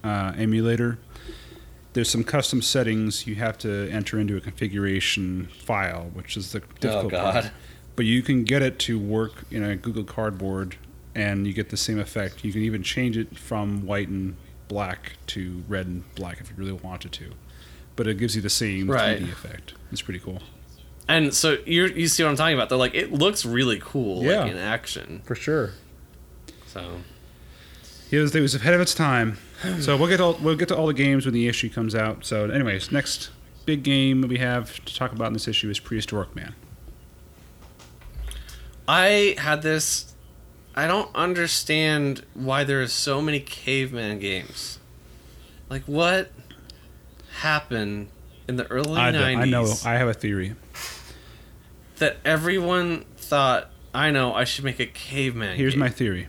uh, 0.04 0.32
emulator. 0.36 0.98
There's 1.94 2.10
some 2.10 2.22
custom 2.22 2.62
settings 2.62 3.26
you 3.26 3.34
have 3.36 3.58
to 3.58 3.88
enter 3.90 4.18
into 4.20 4.36
a 4.36 4.40
configuration 4.40 5.48
file, 5.64 6.10
which 6.12 6.36
is 6.36 6.52
the 6.52 6.60
difficult 6.80 7.06
Oh 7.06 7.08
God. 7.08 7.32
part. 7.42 7.52
But 7.96 8.04
you 8.06 8.22
can 8.22 8.44
get 8.44 8.62
it 8.62 8.78
to 8.80 8.98
work 8.98 9.32
in 9.50 9.64
a 9.64 9.74
Google 9.74 10.04
Cardboard, 10.04 10.76
and 11.16 11.46
you 11.46 11.52
get 11.52 11.70
the 11.70 11.76
same 11.76 11.98
effect. 11.98 12.44
You 12.44 12.52
can 12.52 12.62
even 12.62 12.84
change 12.84 13.16
it 13.16 13.36
from 13.36 13.84
white 13.84 14.06
and 14.08 14.36
black 14.68 15.14
to 15.28 15.62
red 15.68 15.86
and 15.86 16.14
black 16.14 16.40
if 16.40 16.50
you 16.50 16.56
really 16.56 16.72
wanted 16.72 17.12
to. 17.12 17.32
But 17.96 18.06
it 18.06 18.18
gives 18.18 18.36
you 18.36 18.42
the 18.42 18.50
same 18.50 18.88
Right. 18.90 19.18
3D 19.20 19.32
effect. 19.32 19.74
It's 19.90 20.02
pretty 20.02 20.20
cool. 20.20 20.40
And 21.08 21.32
so 21.34 21.56
you 21.66 21.86
you 21.86 22.06
see 22.06 22.22
what 22.22 22.30
I'm 22.30 22.36
talking 22.36 22.54
about? 22.54 22.68
They're 22.68 22.78
like 22.78 22.94
it 22.94 23.12
looks 23.12 23.44
really 23.46 23.78
cool 23.82 24.22
Yeah. 24.22 24.42
like 24.42 24.52
in 24.52 24.58
action. 24.58 25.22
For 25.24 25.34
sure. 25.34 25.72
So 26.66 27.00
It 28.10 28.18
was, 28.20 28.34
it 28.34 28.40
was 28.40 28.54
ahead 28.54 28.74
of 28.74 28.80
its 28.80 28.94
time. 28.94 29.38
So 29.80 29.96
we'll 29.96 30.08
get 30.08 30.20
all, 30.20 30.34
we'll 30.40 30.54
get 30.54 30.68
to 30.68 30.76
all 30.76 30.86
the 30.86 30.94
games 30.94 31.24
when 31.24 31.34
the 31.34 31.48
issue 31.48 31.68
comes 31.68 31.94
out. 31.96 32.24
So, 32.24 32.48
anyways, 32.48 32.92
next 32.92 33.30
big 33.66 33.82
game 33.82 34.20
we 34.22 34.38
have 34.38 34.82
to 34.84 34.94
talk 34.94 35.10
about 35.12 35.26
in 35.26 35.32
this 35.32 35.48
issue 35.48 35.68
is 35.68 35.80
Prehistoric 35.80 36.36
Man. 36.36 36.54
I 38.86 39.34
had 39.38 39.62
this. 39.62 40.14
I 40.78 40.86
don't 40.86 41.10
understand 41.12 42.24
why 42.34 42.62
there 42.62 42.80
are 42.80 42.86
so 42.86 43.20
many 43.20 43.40
caveman 43.40 44.20
games. 44.20 44.78
Like 45.68 45.82
what 45.86 46.30
happened 47.40 48.10
in 48.46 48.54
the 48.54 48.66
early 48.70 48.96
I, 48.96 49.10
do- 49.10 49.18
90s 49.18 49.38
I 49.38 49.44
know. 49.46 49.74
I 49.84 49.94
have 49.94 50.06
a 50.06 50.14
theory. 50.14 50.54
that 51.96 52.18
everyone 52.24 53.06
thought 53.16 53.72
I 53.92 54.12
know 54.12 54.32
I 54.32 54.44
should 54.44 54.64
make 54.64 54.78
a 54.78 54.86
caveman. 54.86 55.56
Here's 55.56 55.72
game. 55.72 55.80
my 55.80 55.88
theory. 55.88 56.28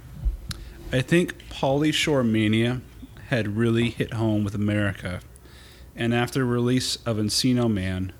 I 0.91 1.01
think 1.01 1.37
Pauly 1.49 1.93
Shore 1.93 2.23
Mania 2.23 2.81
had 3.27 3.55
really 3.55 3.91
hit 3.91 4.13
home 4.13 4.43
with 4.43 4.55
America, 4.55 5.19
and 5.95 6.11
after 6.11 6.39
the 6.39 6.45
release 6.45 6.95
of 7.05 7.17
Encino 7.17 7.71
Man, 7.71 8.13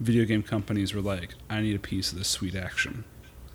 video 0.00 0.24
game 0.24 0.42
companies 0.42 0.92
were 0.92 1.00
like, 1.00 1.34
"I 1.48 1.60
need 1.60 1.76
a 1.76 1.78
piece 1.78 2.10
of 2.10 2.18
this 2.18 2.26
sweet 2.26 2.56
action." 2.56 3.04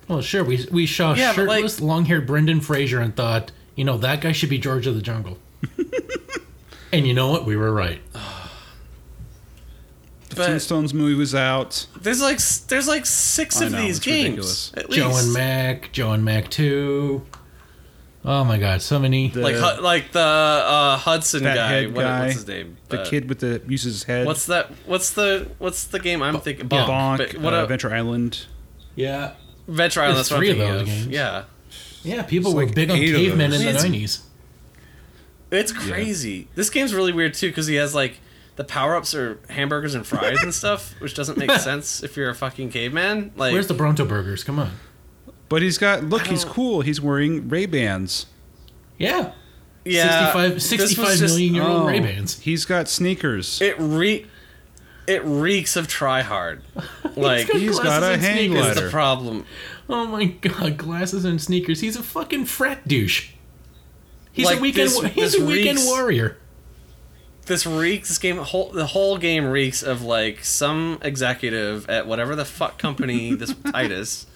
Well, 0.08 0.20
sure. 0.22 0.44
We 0.44 0.66
we 0.70 0.86
saw 0.86 1.14
Yeah, 1.14 1.32
but, 1.34 1.46
like- 1.46 1.56
shirtless, 1.58 1.80
long-haired 1.80 2.26
Brendan 2.26 2.60
Fraser 2.60 3.00
and 3.00 3.14
thought, 3.16 3.52
you 3.76 3.84
know, 3.84 3.96
that 3.98 4.20
guy 4.20 4.32
should 4.32 4.50
be 4.50 4.58
George 4.58 4.86
of 4.86 4.94
the 4.94 5.02
Jungle. 5.02 5.38
and 6.92 7.06
you 7.06 7.14
know 7.14 7.30
what? 7.30 7.44
We 7.46 7.56
were 7.56 7.72
right. 7.72 8.00
The 10.30 10.36
But- 10.36 10.50
Flintstones 10.50 10.92
movie 10.92 11.14
was 11.14 11.34
out. 11.34 11.86
There's 12.00 12.20
like 12.20 12.38
there's 12.68 12.88
like 12.88 13.06
six 13.06 13.60
I 13.60 13.66
of 13.66 13.72
know, 13.72 13.78
these 13.82 14.00
games. 14.00 14.24
ridiculous. 14.24 14.72
At 14.74 14.90
Joe 14.90 15.08
least. 15.08 15.24
and 15.24 15.32
Mac, 15.34 15.92
Joe 15.92 16.12
and 16.12 16.24
Mac 16.24 16.50
Two. 16.50 17.24
Oh 18.24 18.42
my 18.42 18.58
God, 18.58 18.80
so 18.82 18.98
many. 18.98 19.28
The- 19.28 19.40
like 19.42 19.54
Hu- 19.54 19.82
like 19.82 20.12
the 20.12 20.18
uh, 20.20 20.96
Hudson 20.96 21.44
That 21.44 21.56
guy. 21.56 21.86
What- 21.86 21.94
guy, 22.02 22.20
what's 22.22 22.34
his 22.34 22.48
name? 22.48 22.78
The 22.88 23.02
Uh, 23.02 23.06
kid 23.08 23.28
with 23.28 23.40
the 23.40 23.62
uses 23.68 23.92
his 23.94 24.02
head. 24.04 24.26
What's 24.26 24.46
that? 24.46 24.70
What's 24.86 25.10
the 25.10 25.48
what's 25.58 25.84
the 25.84 26.00
game 26.00 26.22
I'm 26.22 26.40
thinking? 26.40 26.68
Bonk. 26.68 26.88
Bonk, 26.88 27.18
But 27.18 27.38
what 27.42 27.52
uh, 27.54 27.58
a, 27.58 27.62
Adventure 27.64 27.94
Island. 27.94 28.46
yeah, 28.96 29.34
Venture 29.68 30.00
Island. 30.02 30.16
There's 30.16 30.28
That's 30.28 30.30
what 30.30 30.36
I'm 30.36 30.40
three 30.42 30.50
of 30.50 30.58
those 30.58 30.80
of. 30.82 30.86
games. 30.86 31.06
Yeah, 31.08 31.44
yeah. 32.02 32.22
People 32.22 32.50
It's 32.50 32.56
were 32.56 32.64
like 32.66 32.74
big 32.74 32.90
on 32.90 32.96
eight 32.98 33.14
cavemen 33.14 33.52
in 33.52 33.64
the 33.64 33.72
nineties. 33.72 34.22
it's 35.50 35.72
crazy. 35.72 36.48
This 36.54 36.70
game's 36.70 36.94
really 36.94 37.12
weird 37.12 37.34
too 37.34 37.48
because 37.48 37.66
he 37.66 37.76
has 37.76 37.94
like 37.94 38.20
the 38.56 38.64
power 38.64 38.94
ups 38.96 39.14
are 39.14 39.38
hamburgers 39.50 39.94
and 39.94 40.06
fries 40.06 40.38
and 40.42 40.52
stuff, 40.54 40.94
which 41.00 41.14
doesn't 41.14 41.38
make 41.38 41.50
sense 41.60 42.02
if 42.02 42.16
you're 42.16 42.30
a 42.30 42.34
fucking 42.34 42.70
caveman. 42.70 43.32
Like, 43.36 43.52
Where's 43.52 43.66
the 43.66 43.74
Bronto 43.74 44.04
Burgers? 44.04 44.44
Come 44.44 44.58
on. 44.58 44.72
But 45.48 45.62
he's 45.62 45.78
got 45.78 46.04
look. 46.04 46.26
He's 46.26 46.44
cool. 46.44 46.80
He's 46.80 47.00
wearing 47.00 47.48
Ray 47.48 47.66
Bans. 47.66 48.26
Yeah, 48.98 49.32
yeah, 49.84 50.26
65, 50.32 50.54
this 50.54 50.68
65 50.70 51.04
was 51.06 51.18
just- 51.20 51.34
million 51.34 51.54
year 51.54 51.64
old 51.64 51.82
Oh, 51.82 51.86
Ray 51.86 52.00
Bans. 52.00 52.38
He's 52.40 52.64
got 52.64 52.88
sneakers. 52.88 53.60
It 53.60 53.74
re, 53.78 54.24
it 55.06 55.24
reeks 55.24 55.76
of 55.76 55.88
try 55.88 56.22
hard. 56.22 56.62
Like 57.16 57.46
got 57.46 57.60
He's 57.60 57.78
got 57.78 58.02
a 58.02 58.06
and 58.14 58.22
hang 58.22 58.36
sneakers. 58.50 58.56
is 58.66 58.72
glider. 58.72 58.84
the 58.86 58.90
problem. 58.90 59.46
Oh 59.88 60.04
my 60.06 60.24
God, 60.24 60.76
glasses 60.76 61.24
and 61.24 61.40
sneakers. 61.40 61.80
He's 61.80 61.94
a 61.96 62.02
fucking 62.02 62.46
frat 62.46 62.88
douche. 62.88 63.30
He's 64.32 64.46
Like, 64.46 64.58
a 64.58 64.60
weekend. 64.60 64.88
this- 64.90 65.00
he's 65.12 65.32
this 65.32 65.40
a 65.40 65.44
weekend 65.44 65.78
reeks- 65.78 65.86
warrior. 65.86 66.36
This 67.46 67.66
reeks. 67.66 68.08
This 68.08 68.18
game, 68.18 68.38
whole, 68.38 68.70
the 68.72 68.86
whole 68.86 69.16
game 69.18 69.44
reeks 69.44 69.82
of 69.84 70.02
like 70.02 70.42
some 70.44 70.98
executive 71.02 71.88
at 71.88 72.06
whatever 72.08 72.34
the 72.34 72.44
fuck 72.44 72.78
company 72.78 73.34
this 73.34 73.54
Titus 73.72 74.26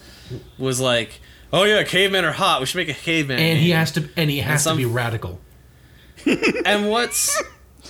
was 0.56 0.78
like. 0.78 1.20
Oh 1.52 1.64
yeah, 1.64 1.82
cavemen 1.82 2.24
are 2.26 2.32
hot. 2.32 2.60
We 2.60 2.66
should 2.66 2.76
make 2.76 2.90
a 2.90 2.94
caveman. 3.00 3.38
And 3.40 3.58
he 3.58 3.68
game." 3.68 3.76
has 3.76 3.90
to. 3.92 4.08
And 4.16 4.30
he 4.30 4.38
has 4.38 4.62
some- 4.62 4.76
to 4.76 4.84
be 4.86 4.92
radical. 4.92 5.40
And 6.64 6.90
what's 6.90 7.42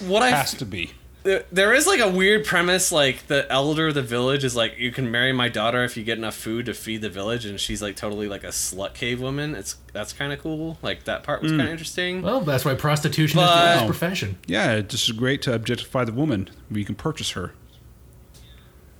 what 0.07 0.23
I 0.23 0.31
Has 0.31 0.55
to 0.55 0.65
be. 0.65 0.93
There, 1.29 1.45
there 1.53 1.75
is 1.75 1.87
like 1.87 2.01
a 2.01 2.09
weird 2.09 2.47
premise 2.47 2.91
like 2.91 3.27
the 3.27 3.47
elder 3.53 3.89
of 3.89 3.95
the 3.95 4.01
village 4.01 4.45
is 4.45 4.57
like 4.57 4.79
you 4.79 4.91
can 4.91 5.11
marry 5.11 5.31
my 5.31 5.51
daughter 5.51 5.85
if 5.85 5.95
you 5.95 6.03
get 6.03 6.17
enough 6.17 6.35
food 6.35 6.65
to 6.65 6.73
feed 6.73 7.03
the 7.03 7.11
village 7.11 7.45
and 7.45 7.61
she's 7.61 7.83
like 7.83 7.97
totally 7.97 8.27
like 8.27 8.45
a 8.45 8.49
slut 8.49 8.95
cave 8.95 9.21
woman 9.21 9.55
it's 9.55 9.77
that's 9.93 10.15
kind 10.15 10.33
of 10.33 10.39
cool 10.41 10.79
like 10.81 11.05
that 11.05 11.23
part 11.23 11.43
was 11.43 11.53
hmm. 11.53 11.59
kind 11.59 11.69
of 11.69 11.73
interesting 11.73 12.23
Well, 12.23 12.41
that's 12.41 12.65
why 12.65 12.75
prostitution 12.75 13.41
is 13.41 13.45
the 13.47 13.51
But- 13.51 13.85
profession. 13.87 14.39
Yeah, 14.47 14.73
it's 14.77 14.95
just 14.95 15.19
great 15.19 15.43
to 15.43 15.55
objectify 15.55 16.05
the 16.05 16.13
woman. 16.13 16.49
You 16.71 16.87
can 16.87 16.95
purchase 16.95 17.33
her. 17.33 17.53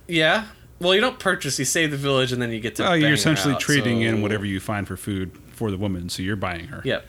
yeah 0.07 0.45
well 0.79 0.93
you 0.93 1.01
don't 1.01 1.17
purchase 1.17 1.57
you 1.57 1.65
save 1.65 1.89
the 1.89 1.97
village 1.97 2.31
and 2.31 2.39
then 2.39 2.51
you 2.51 2.59
get 2.59 2.75
to 2.75 2.85
Oh, 2.85 2.91
bang 2.91 3.01
you're 3.01 3.09
her 3.09 3.13
essentially 3.15 3.55
out, 3.55 3.59
trading 3.59 4.01
in 4.01 4.21
whatever 4.21 4.45
you 4.45 4.59
find 4.59 4.87
for 4.87 4.97
food 4.97 5.31
for 5.51 5.71
the 5.71 5.77
woman, 5.77 6.09
so 6.09 6.21
you're 6.21 6.35
buying 6.35 6.67
her. 6.67 6.83
yep 6.85 7.05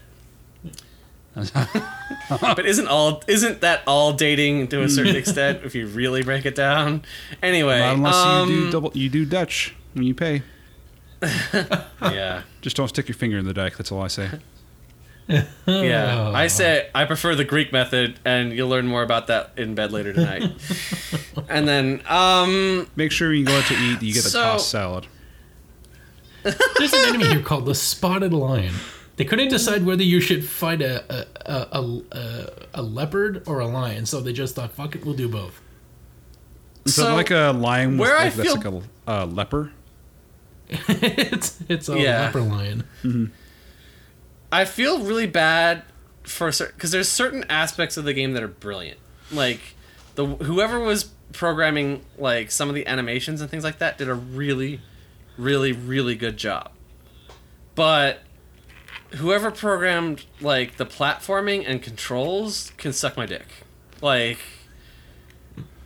but 2.28 2.66
isn't 2.66 2.88
all 2.88 3.22
isn't 3.28 3.60
that 3.60 3.82
all 3.86 4.12
dating 4.12 4.66
to 4.68 4.82
a 4.82 4.88
certain 4.88 5.14
extent 5.16 5.60
if 5.64 5.74
you 5.76 5.86
really 5.86 6.22
break 6.24 6.44
it 6.44 6.56
down 6.56 7.02
anyway 7.42 7.78
Not 7.78 7.94
unless 7.94 8.14
um, 8.16 8.50
you 8.50 8.56
do 8.66 8.70
double, 8.72 8.90
you 8.94 9.08
do 9.08 9.24
Dutch 9.24 9.74
when 9.94 10.04
you 10.04 10.14
pay. 10.14 10.42
yeah 12.02 12.42
Just 12.62 12.76
don't 12.76 12.88
stick 12.88 13.06
your 13.08 13.14
finger 13.14 13.38
in 13.38 13.44
the 13.44 13.54
dike. 13.54 13.76
That's 13.76 13.92
all 13.92 14.02
I 14.02 14.08
say. 14.08 14.28
Yeah, 15.28 16.26
Oh. 16.30 16.34
I 16.34 16.48
say 16.48 16.88
I 16.92 17.04
prefer 17.04 17.36
the 17.36 17.44
Greek 17.44 17.72
method, 17.72 18.18
and 18.24 18.52
you'll 18.52 18.68
learn 18.68 18.88
more 18.88 19.04
about 19.04 19.28
that 19.28 19.52
in 19.56 19.76
bed 19.76 19.92
later 19.92 20.12
tonight. 20.12 20.42
and 21.48 21.68
then, 21.68 22.02
um, 22.08 22.90
Make 22.96 23.12
sure 23.12 23.32
you 23.32 23.44
go 23.44 23.56
out 23.56 23.64
to 23.66 23.74
eat. 23.74 24.02
You 24.02 24.12
get 24.12 24.24
the 24.24 24.30
So- 24.30 24.42
tossed 24.42 24.68
salad. 24.70 25.06
There's 26.42 26.92
an 26.92 27.14
enemy 27.14 27.26
here 27.28 27.42
called 27.42 27.66
the 27.66 27.76
Spotted 27.76 28.32
Lion. 28.32 28.74
They 29.20 29.26
couldn't 29.26 29.48
decide 29.48 29.84
whether 29.84 30.02
you 30.02 30.18
should 30.18 30.46
fight 30.46 30.80
a 30.80 31.04
a, 31.12 31.26
a, 31.44 31.78
a, 31.78 32.00
a, 32.12 32.46
a 32.76 32.82
leopard 32.82 33.42
or 33.46 33.58
a 33.60 33.66
lion, 33.66 34.06
so 34.06 34.22
they 34.22 34.32
just 34.32 34.54
thought, 34.54 34.72
fuck 34.72 34.94
it, 34.96 35.04
we'll 35.04 35.12
do 35.14 35.28
both. 35.28 35.60
So, 36.86 37.02
So, 37.02 37.14
like 37.14 37.30
a 37.30 37.50
lion, 37.52 37.98
with, 37.98 38.08
where 38.08 38.16
I 38.16 38.24
like, 38.24 38.34
that's 38.36 38.48
feel- 38.48 38.56
like 38.56 38.82
a 39.06 39.10
uh, 39.10 39.26
leper. 39.26 39.72
it's 40.70 41.58
it's 41.68 41.90
a 41.90 41.98
Yeah. 42.00 42.20
leopard 42.22 42.44
lion. 42.44 43.32
I 44.50 44.64
feel 44.64 45.00
really 45.00 45.26
bad 45.26 45.82
for 46.22 46.50
certain 46.50 46.76
because 46.76 46.90
there's 46.90 47.08
certain 47.08 47.44
aspects 47.50 47.98
of 47.98 48.04
the 48.04 48.14
game 48.14 48.32
that 48.32 48.42
are 48.42 48.48
brilliant. 48.48 48.98
Like 49.30 49.60
the 50.14 50.24
whoever 50.26 50.78
was 50.80 51.10
programming 51.34 52.06
like 52.16 52.50
some 52.50 52.70
of 52.70 52.74
the 52.74 52.86
animations 52.86 53.42
and 53.42 53.50
things 53.50 53.64
like 53.64 53.80
that 53.80 53.98
did 53.98 54.08
a 54.08 54.14
really, 54.14 54.80
really, 55.36 55.72
really 55.72 56.14
good 56.14 56.38
job. 56.38 56.70
But 57.74 58.22
whoever 59.16 59.50
programmed 59.50 60.24
like 60.40 60.76
the 60.76 60.86
platforming 60.86 61.64
and 61.66 61.82
controls 61.82 62.72
can 62.76 62.92
suck 62.92 63.16
my 63.16 63.26
dick. 63.26 63.46
Like 64.00 64.38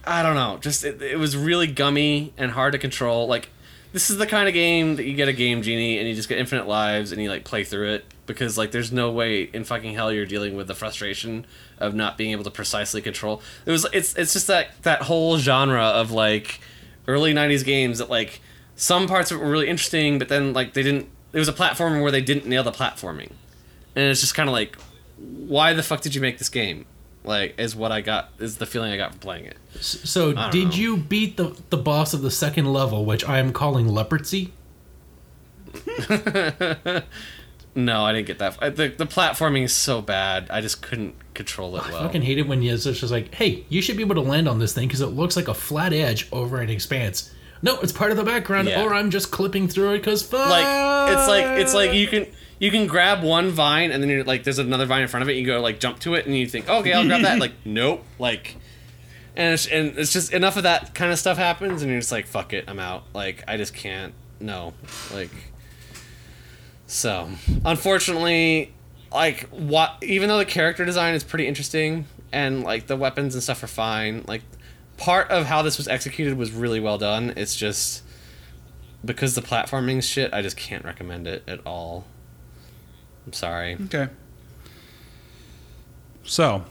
I 0.06 0.22
don't 0.22 0.34
know, 0.34 0.58
just 0.58 0.84
it, 0.84 1.00
it 1.02 1.18
was 1.18 1.36
really 1.36 1.66
gummy 1.66 2.32
and 2.36 2.50
hard 2.50 2.72
to 2.72 2.78
control. 2.78 3.26
Like 3.26 3.48
this 3.92 4.10
is 4.10 4.18
the 4.18 4.26
kind 4.26 4.48
of 4.48 4.54
game 4.54 4.96
that 4.96 5.04
you 5.04 5.14
get 5.14 5.28
a 5.28 5.32
game 5.32 5.62
genie 5.62 5.98
and 5.98 6.08
you 6.08 6.14
just 6.14 6.28
get 6.28 6.38
infinite 6.38 6.66
lives 6.66 7.12
and 7.12 7.22
you 7.22 7.30
like 7.30 7.44
play 7.44 7.64
through 7.64 7.92
it 7.94 8.04
because 8.26 8.58
like 8.58 8.70
there's 8.72 8.92
no 8.92 9.10
way 9.10 9.42
in 9.42 9.64
fucking 9.64 9.94
hell 9.94 10.12
you're 10.12 10.26
dealing 10.26 10.56
with 10.56 10.66
the 10.66 10.74
frustration 10.74 11.46
of 11.78 11.94
not 11.94 12.18
being 12.18 12.32
able 12.32 12.44
to 12.44 12.50
precisely 12.50 13.00
control. 13.00 13.40
It 13.66 13.70
was 13.70 13.86
it's 13.92 14.14
it's 14.16 14.32
just 14.32 14.46
that 14.48 14.70
that 14.82 15.02
whole 15.02 15.38
genre 15.38 15.84
of 15.84 16.10
like 16.10 16.60
early 17.06 17.32
90s 17.34 17.64
games 17.64 17.98
that 17.98 18.10
like 18.10 18.40
some 18.76 19.06
parts 19.06 19.30
of 19.30 19.38
it 19.38 19.44
were 19.44 19.50
really 19.50 19.68
interesting 19.68 20.18
but 20.18 20.28
then 20.28 20.52
like 20.52 20.72
they 20.72 20.82
didn't 20.82 21.08
it 21.34 21.38
was 21.38 21.48
a 21.48 21.52
platformer 21.52 22.00
where 22.02 22.12
they 22.12 22.22
didn't 22.22 22.46
nail 22.46 22.62
the 22.62 22.72
platforming. 22.72 23.32
And 23.96 24.06
it's 24.06 24.20
just 24.20 24.34
kind 24.34 24.48
of 24.48 24.52
like 24.52 24.76
why 25.18 25.72
the 25.74 25.82
fuck 25.82 26.00
did 26.00 26.14
you 26.14 26.20
make 26.20 26.38
this 26.38 26.48
game? 26.48 26.86
Like 27.24 27.58
is 27.58 27.74
what 27.76 27.92
I 27.92 28.00
got 28.00 28.30
is 28.38 28.58
the 28.58 28.66
feeling 28.66 28.92
I 28.92 28.96
got 28.96 29.10
from 29.10 29.20
playing 29.20 29.46
it. 29.46 29.56
So 29.80 30.32
did 30.50 30.68
know. 30.68 30.74
you 30.74 30.96
beat 30.96 31.36
the 31.36 31.56
the 31.70 31.76
boss 31.76 32.14
of 32.14 32.22
the 32.22 32.30
second 32.30 32.72
level, 32.72 33.04
which 33.04 33.24
I 33.28 33.38
am 33.38 33.52
calling 33.52 33.88
leprosy? 33.88 34.52
No, 37.76 38.04
I 38.04 38.12
didn't 38.12 38.26
get 38.26 38.38
that. 38.38 38.76
The, 38.76 38.88
the 38.88 39.06
platforming 39.06 39.64
is 39.64 39.72
so 39.72 40.00
bad. 40.00 40.48
I 40.48 40.60
just 40.60 40.80
couldn't 40.80 41.16
control 41.34 41.76
it 41.76 41.82
I 41.84 41.90
fucking 41.90 42.22
hate 42.22 42.38
it 42.38 42.46
when 42.46 42.62
it's 42.62 42.84
just 42.84 43.10
like, 43.10 43.34
hey, 43.34 43.64
you 43.68 43.82
should 43.82 43.96
be 43.96 44.04
able 44.04 44.14
to 44.14 44.20
land 44.20 44.48
on 44.48 44.60
this 44.60 44.72
thing 44.72 44.86
because 44.86 45.00
it 45.00 45.08
looks 45.08 45.34
like 45.34 45.48
a 45.48 45.54
flat 45.54 45.92
edge 45.92 46.28
over 46.30 46.60
an 46.60 46.70
expanse. 46.70 47.33
No, 47.64 47.80
it's 47.80 47.92
part 47.92 48.10
of 48.10 48.16
the 48.18 48.24
background, 48.24 48.68
Yeah. 48.68 48.82
or 48.84 48.92
I'm 48.94 49.10
just 49.10 49.30
clipping 49.30 49.68
through 49.68 49.94
it 49.94 49.98
because 49.98 50.22
fuck. 50.22 50.50
like 50.50 51.12
it's 51.16 51.26
like 51.26 51.44
it's 51.60 51.72
like 51.74 51.94
you 51.94 52.06
can 52.06 52.26
you 52.58 52.70
can 52.70 52.86
grab 52.86 53.22
one 53.22 53.48
vine 53.50 53.90
and 53.90 54.02
then 54.02 54.10
you're 54.10 54.22
like 54.22 54.44
there's 54.44 54.58
another 54.58 54.84
vine 54.86 55.00
in 55.02 55.08
front 55.08 55.22
of 55.22 55.30
it. 55.30 55.36
You 55.36 55.46
go 55.46 55.60
like 55.60 55.80
jump 55.80 55.98
to 56.00 56.12
it 56.14 56.26
and 56.26 56.36
you 56.36 56.46
think 56.46 56.66
oh, 56.68 56.80
okay 56.80 56.92
I'll 56.92 57.06
grab 57.06 57.22
that. 57.22 57.38
Like 57.40 57.52
nope. 57.64 58.04
Like 58.18 58.56
and 59.34 59.54
it's, 59.54 59.66
and 59.66 59.98
it's 59.98 60.12
just 60.12 60.32
enough 60.32 60.56
of 60.58 60.62
that 60.64 60.94
kind 60.94 61.10
of 61.10 61.18
stuff 61.18 61.38
happens 61.38 61.80
and 61.82 61.90
you're 61.90 62.00
just 62.00 62.12
like 62.12 62.26
fuck 62.26 62.52
it 62.52 62.64
I'm 62.68 62.78
out. 62.78 63.04
Like 63.14 63.42
I 63.48 63.56
just 63.56 63.72
can't 63.74 64.12
no 64.40 64.74
like 65.14 65.30
so 66.86 67.30
unfortunately 67.64 68.72
like 69.10 69.48
what 69.48 69.96
even 70.02 70.28
though 70.28 70.38
the 70.38 70.44
character 70.44 70.84
design 70.84 71.14
is 71.14 71.24
pretty 71.24 71.46
interesting 71.46 72.04
and 72.32 72.62
like 72.62 72.88
the 72.88 72.96
weapons 72.96 73.34
and 73.34 73.42
stuff 73.42 73.62
are 73.62 73.68
fine 73.68 74.22
like 74.26 74.42
part 74.96 75.30
of 75.30 75.46
how 75.46 75.62
this 75.62 75.76
was 75.76 75.88
executed 75.88 76.36
was 76.36 76.52
really 76.52 76.80
well 76.80 76.98
done 76.98 77.32
it's 77.36 77.56
just 77.56 78.02
because 79.04 79.34
the 79.34 79.42
platforming 79.42 80.02
shit 80.02 80.32
i 80.32 80.40
just 80.40 80.56
can't 80.56 80.84
recommend 80.84 81.26
it 81.26 81.42
at 81.46 81.60
all 81.66 82.04
i'm 83.26 83.32
sorry 83.32 83.76
Okay. 83.84 84.08
So, 86.24 86.64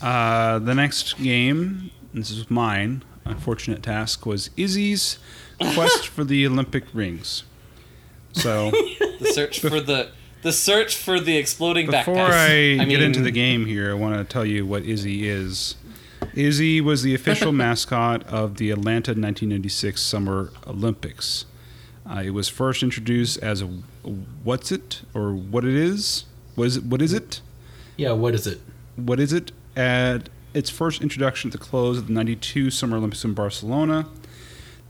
uh, 0.00 0.60
the 0.60 0.74
next 0.74 1.18
game, 1.18 1.90
this 2.14 2.30
is 2.30 2.48
mine, 2.48 3.02
unfortunate 3.24 3.82
task, 3.82 4.24
was 4.24 4.50
Izzy's 4.56 5.18
quest 5.58 6.06
for 6.14 6.22
the 6.22 6.46
Olympic 6.46 6.84
rings. 6.94 7.42
So, 8.32 8.70
the 9.20 9.32
search 9.34 9.60
for 9.60 9.80
the 9.80 10.10
the 10.42 10.52
search 10.52 10.96
for 10.96 11.18
the 11.18 11.36
exploding 11.36 11.86
before 11.86 12.14
backpacks 12.14 12.80
I, 12.80 12.84
get 12.84 13.02
into 13.02 13.20
the 13.20 13.32
game 13.32 13.66
here, 13.66 13.90
I 13.90 13.94
want 13.94 14.16
to 14.16 14.24
tell 14.24 14.44
you 14.44 14.64
what 14.64 14.84
Izzy 14.84 15.28
is. 15.28 15.74
Izzy 16.36 16.80
was 16.80 17.02
the 17.02 17.14
official 17.14 17.50
mascot 17.64 18.22
of 18.26 18.58
the 18.58 18.70
Atlanta 18.70 19.10
1996 19.12 20.00
Summer 20.00 20.50
Olympics. 20.66 21.46
Uh, 22.08 22.22
it 22.24 22.30
was 22.30 22.48
first 22.48 22.82
introduced 22.82 23.38
as 23.42 23.62
a, 23.62 23.66
what's 23.66 24.70
it 24.70 25.02
or 25.14 25.32
what 25.32 25.64
it 25.64 25.74
is? 25.74 26.26
What 26.54 26.66
is 26.66 26.76
it? 26.76 26.84
What 26.84 27.02
is 27.02 27.12
it? 27.12 27.40
yeah, 27.96 28.12
what 28.12 28.34
is 28.34 28.46
it? 28.46 28.60
what 28.96 29.18
is 29.18 29.32
it? 29.32 29.52
At 29.74 30.28
its 30.54 30.70
first 30.70 31.02
introduction 31.02 31.48
at 31.48 31.52
the 31.52 31.58
close 31.58 31.98
of 31.98 32.06
the 32.06 32.12
92 32.12 32.70
Summer 32.70 32.96
Olympics 32.96 33.24
in 33.24 33.34
Barcelona, 33.34 34.06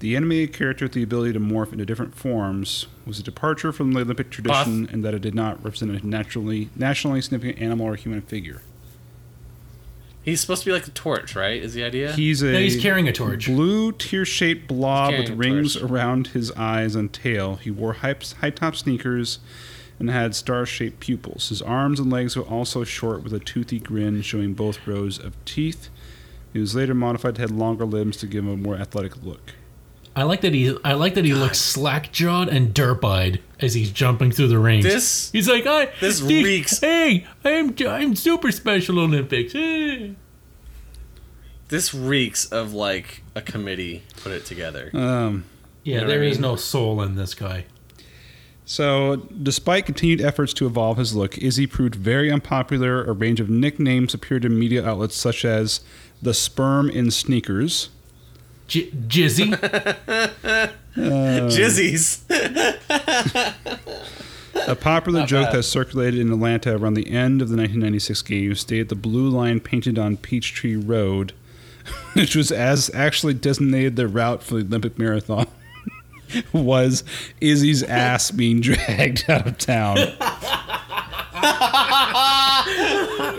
the 0.00 0.14
animated 0.14 0.52
character 0.52 0.84
with 0.84 0.92
the 0.92 1.02
ability 1.02 1.32
to 1.32 1.40
morph 1.40 1.72
into 1.72 1.86
different 1.86 2.14
forms 2.14 2.86
was 3.06 3.18
a 3.18 3.22
departure 3.22 3.72
from 3.72 3.92
the 3.92 4.00
Olympic 4.00 4.30
tradition 4.30 4.86
in 4.92 5.02
that 5.02 5.14
it 5.14 5.22
did 5.22 5.34
not 5.34 5.62
represent 5.64 5.90
a 5.90 6.06
naturally 6.06 6.68
nationally 6.76 7.20
significant 7.20 7.60
animal 7.60 7.86
or 7.86 7.96
human 7.96 8.20
figure. 8.20 8.62
He's 10.26 10.40
supposed 10.42 10.62
to 10.64 10.68
be 10.68 10.72
like 10.72 10.86
a 10.86 10.90
torch 10.90 11.34
right 11.34 11.62
is 11.62 11.72
the 11.72 11.82
idea 11.82 12.12
He's 12.12 12.42
a 12.42 12.52
No, 12.52 12.58
he's 12.58 12.78
carrying 12.80 13.08
a 13.08 13.12
torch. 13.12 13.46
blue 13.46 13.92
tear-shaped 13.92 14.68
blob 14.68 15.14
with 15.16 15.30
rings 15.30 15.74
torch. 15.76 15.90
around 15.90 16.26
his 16.28 16.52
eyes 16.52 16.94
and 16.94 17.10
tail. 17.10 17.56
He 17.56 17.70
wore 17.70 17.94
high- 17.94 18.16
high-top 18.42 18.76
sneakers 18.76 19.38
and 19.98 20.10
had 20.10 20.34
star-shaped 20.34 21.00
pupils. 21.00 21.48
His 21.48 21.62
arms 21.62 21.98
and 21.98 22.10
legs 22.12 22.36
were 22.36 22.42
also 22.42 22.84
short 22.84 23.22
with 23.22 23.32
a 23.32 23.38
toothy 23.40 23.78
grin 23.78 24.20
showing 24.20 24.52
both 24.52 24.86
rows 24.86 25.18
of 25.18 25.32
teeth. 25.46 25.88
He 26.52 26.58
was 26.58 26.74
later 26.74 26.92
modified 26.94 27.36
to 27.36 27.40
have 27.42 27.50
longer 27.50 27.86
limbs 27.86 28.18
to 28.18 28.26
give 28.26 28.44
him 28.44 28.50
a 28.50 28.56
more 28.56 28.76
athletic 28.76 29.22
look. 29.24 29.54
I 30.16 30.22
like 30.22 30.40
that 30.40 30.54
he. 30.54 30.74
I 30.82 30.94
like 30.94 31.14
that 31.14 31.24
he 31.26 31.34
looks 31.34 31.60
slack 31.60 32.10
jawed 32.10 32.48
and 32.48 32.74
derp 32.74 33.04
eyed 33.04 33.40
as 33.60 33.74
he's 33.74 33.90
jumping 33.90 34.32
through 34.32 34.48
the 34.48 34.58
rings. 34.58 34.82
This- 34.84 35.30
he's 35.30 35.48
like, 35.48 35.66
I. 35.66 35.90
this 36.00 36.20
the- 36.20 36.42
reeks- 36.42 36.80
Hey, 36.80 37.26
I'm 37.44 37.74
I'm 37.86 38.16
Super 38.16 38.50
Special 38.50 38.98
Olympics. 38.98 39.52
Hey. 39.52 40.14
this 41.68 41.92
reeks 41.92 42.46
of 42.46 42.72
like 42.72 43.22
a 43.34 43.42
committee 43.42 44.02
put 44.22 44.32
it 44.32 44.44
together 44.46 44.90
Um, 44.94 45.44
Yeah, 45.84 45.96
know 45.96 46.02
what 46.02 46.08
there 46.08 46.22
I 46.22 46.26
is 46.26 46.36
mean? 46.36 46.42
no 46.42 46.56
soul 46.56 47.02
in 47.02 47.16
this 47.16 47.34
guy. 47.34 47.66
so, 48.64 49.16
despite 49.42 49.84
continued 49.84 50.20
efforts 50.22 50.52
to 50.54 50.66
evolve 50.66 50.96
his 50.96 51.14
look, 51.14 51.36
Izzy 51.38 51.66
proved 51.66 51.94
very 51.94 52.30
unpopular. 52.32 53.04
A 53.04 53.12
range 53.12 53.38
of 53.40 53.50
nicknames 53.50 54.14
appeared 54.14 54.44
in 54.46 54.58
media 54.58 54.86
outlets 54.88 55.14
such 55.16 55.44
as 55.44 55.80
the 56.22 56.32
sperm 56.34 56.88
in 56.88 57.10
sneakers. 57.10 57.90
J- 58.66 58.90
Jizzy. 58.90 59.52
Uh, 60.98 61.46
jizzies 61.50 62.22
A 64.66 64.74
popular 64.74 65.20
Not 65.20 65.28
joke 65.28 65.46
bad. 65.48 65.56
that 65.56 65.62
circulated 65.64 66.18
in 66.18 66.32
Atlanta 66.32 66.74
around 66.74 66.94
the 66.94 67.10
end 67.10 67.42
of 67.42 67.50
the 67.50 67.56
1996 67.56 68.22
games 68.22 68.60
stated 68.60 68.88
the 68.88 68.94
blue 68.94 69.28
line 69.28 69.60
painted 69.60 69.98
on 69.98 70.16
Peachtree 70.16 70.74
Road, 70.74 71.34
which 72.14 72.34
was 72.34 72.50
as 72.50 72.90
actually 72.94 73.34
designated 73.34 73.96
the 73.96 74.08
route 74.08 74.42
for 74.42 74.54
the 74.54 74.60
Olympic 74.64 74.98
Marathon, 74.98 75.46
was 76.54 77.04
Izzy's 77.42 77.82
ass 77.82 78.30
being 78.30 78.62
dragged 78.62 79.28
out 79.28 79.46
of 79.46 79.58
town. 79.58 79.98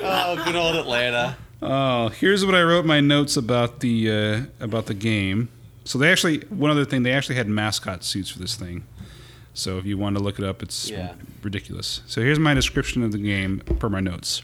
oh 0.04 0.42
good 0.46 0.56
old 0.56 0.76
atlanta 0.76 1.36
Oh, 1.62 2.10
here's 2.10 2.46
what 2.46 2.54
I 2.56 2.62
wrote 2.62 2.82
in 2.82 2.88
my 2.88 3.02
notes 3.02 3.36
about 3.38 3.80
the 3.80 4.12
uh, 4.12 4.42
about 4.60 4.86
the 4.86 4.94
game. 4.94 5.50
So 5.86 5.98
they 5.98 6.12
actually 6.12 6.40
one 6.50 6.70
other 6.70 6.86
thing 6.86 7.04
they 7.04 7.14
actually 7.14 7.36
had 7.36 7.48
mascot 7.48 8.04
suits 8.04 8.30
for 8.30 8.40
this 8.40 8.56
thing. 8.56 8.84
So 9.54 9.78
if 9.80 9.86
you 9.86 9.98
want 9.98 10.18
to 10.18 10.24
look 10.24 10.38
it 10.38 10.46
up, 10.46 10.62
it's 10.62 10.90
Yeah. 10.90 11.14
ridiculous. 11.42 12.02
So 12.06 12.22
here's 12.22 12.38
my 12.40 12.54
description 12.54 13.02
of 13.04 13.12
the 13.12 13.18
game 13.18 13.60
per 13.80 13.90
my 13.90 14.00
notes. 14.02 14.44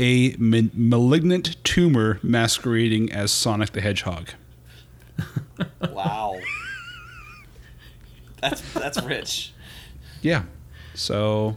A 0.00 0.34
ma- 0.38 0.68
malignant 0.74 1.62
tumor 1.62 2.18
masquerading 2.22 3.12
as 3.12 3.30
Sonic 3.30 3.70
the 3.72 3.80
Hedgehog. 3.80 4.30
wow 5.92 6.38
that's 8.42 8.60
that's 8.74 9.02
rich 9.02 9.54
Yeah. 10.20 10.42
So 10.94 11.56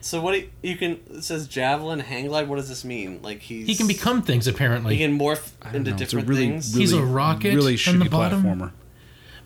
so 0.00 0.20
what 0.20 0.34
you, 0.38 0.48
you 0.62 0.76
can 0.76 1.00
it 1.10 1.22
says 1.24 1.46
javelin 1.48 1.98
hang 2.00 2.26
glide 2.28 2.48
what 2.48 2.56
does 2.56 2.68
this 2.68 2.84
mean 2.84 3.20
like 3.22 3.40
he's 3.40 3.66
he 3.66 3.74
can 3.74 3.86
become 3.86 4.22
things 4.22 4.46
apparently. 4.46 4.94
he 4.96 5.00
can 5.04 5.18
morph 5.18 5.50
into 5.74 5.90
know, 5.90 5.96
different 5.96 6.28
really, 6.28 6.48
things 6.48 6.72
really, 6.72 6.80
He's 6.82 6.92
a 6.92 7.02
rocket 7.02 7.54
really 7.54 7.72
on 7.72 7.78
shitty 7.78 8.04
the 8.04 8.10
bottom? 8.10 8.42
platformer. 8.44 8.70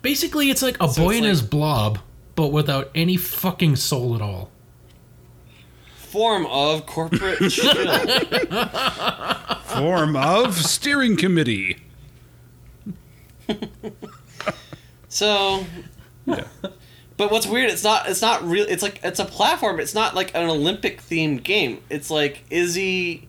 Basically, 0.02 0.50
it's 0.50 0.62
like 0.62 0.76
a 0.82 0.88
So 0.88 1.02
boy 1.04 1.10
in 1.16 1.20
like- 1.22 1.30
his 1.30 1.42
blob, 1.42 1.98
but 2.34 2.48
without 2.48 2.90
any 2.94 3.16
fucking 3.16 3.76
soul 3.76 4.14
at 4.16 4.20
all. 4.20 4.50
form 5.94 6.44
of 6.46 6.84
corporate. 6.86 7.38
Form 9.72 10.16
of 10.16 10.54
steering 10.56 11.16
committee. 11.16 11.78
So, 15.08 15.64
Yeah. 16.26 16.44
But 17.22 17.30
what's 17.30 17.46
weird? 17.46 17.70
It's 17.70 17.84
not. 17.84 18.08
It's 18.08 18.20
not 18.20 18.42
real. 18.42 18.66
It's 18.68 18.82
like 18.82 18.98
it's 19.04 19.20
a 19.20 19.24
platform. 19.24 19.78
It's 19.78 19.94
not 19.94 20.16
like 20.16 20.34
an 20.34 20.48
Olympic 20.48 21.00
themed 21.00 21.44
game. 21.44 21.80
It's 21.88 22.10
like 22.10 22.42
Izzy 22.50 23.28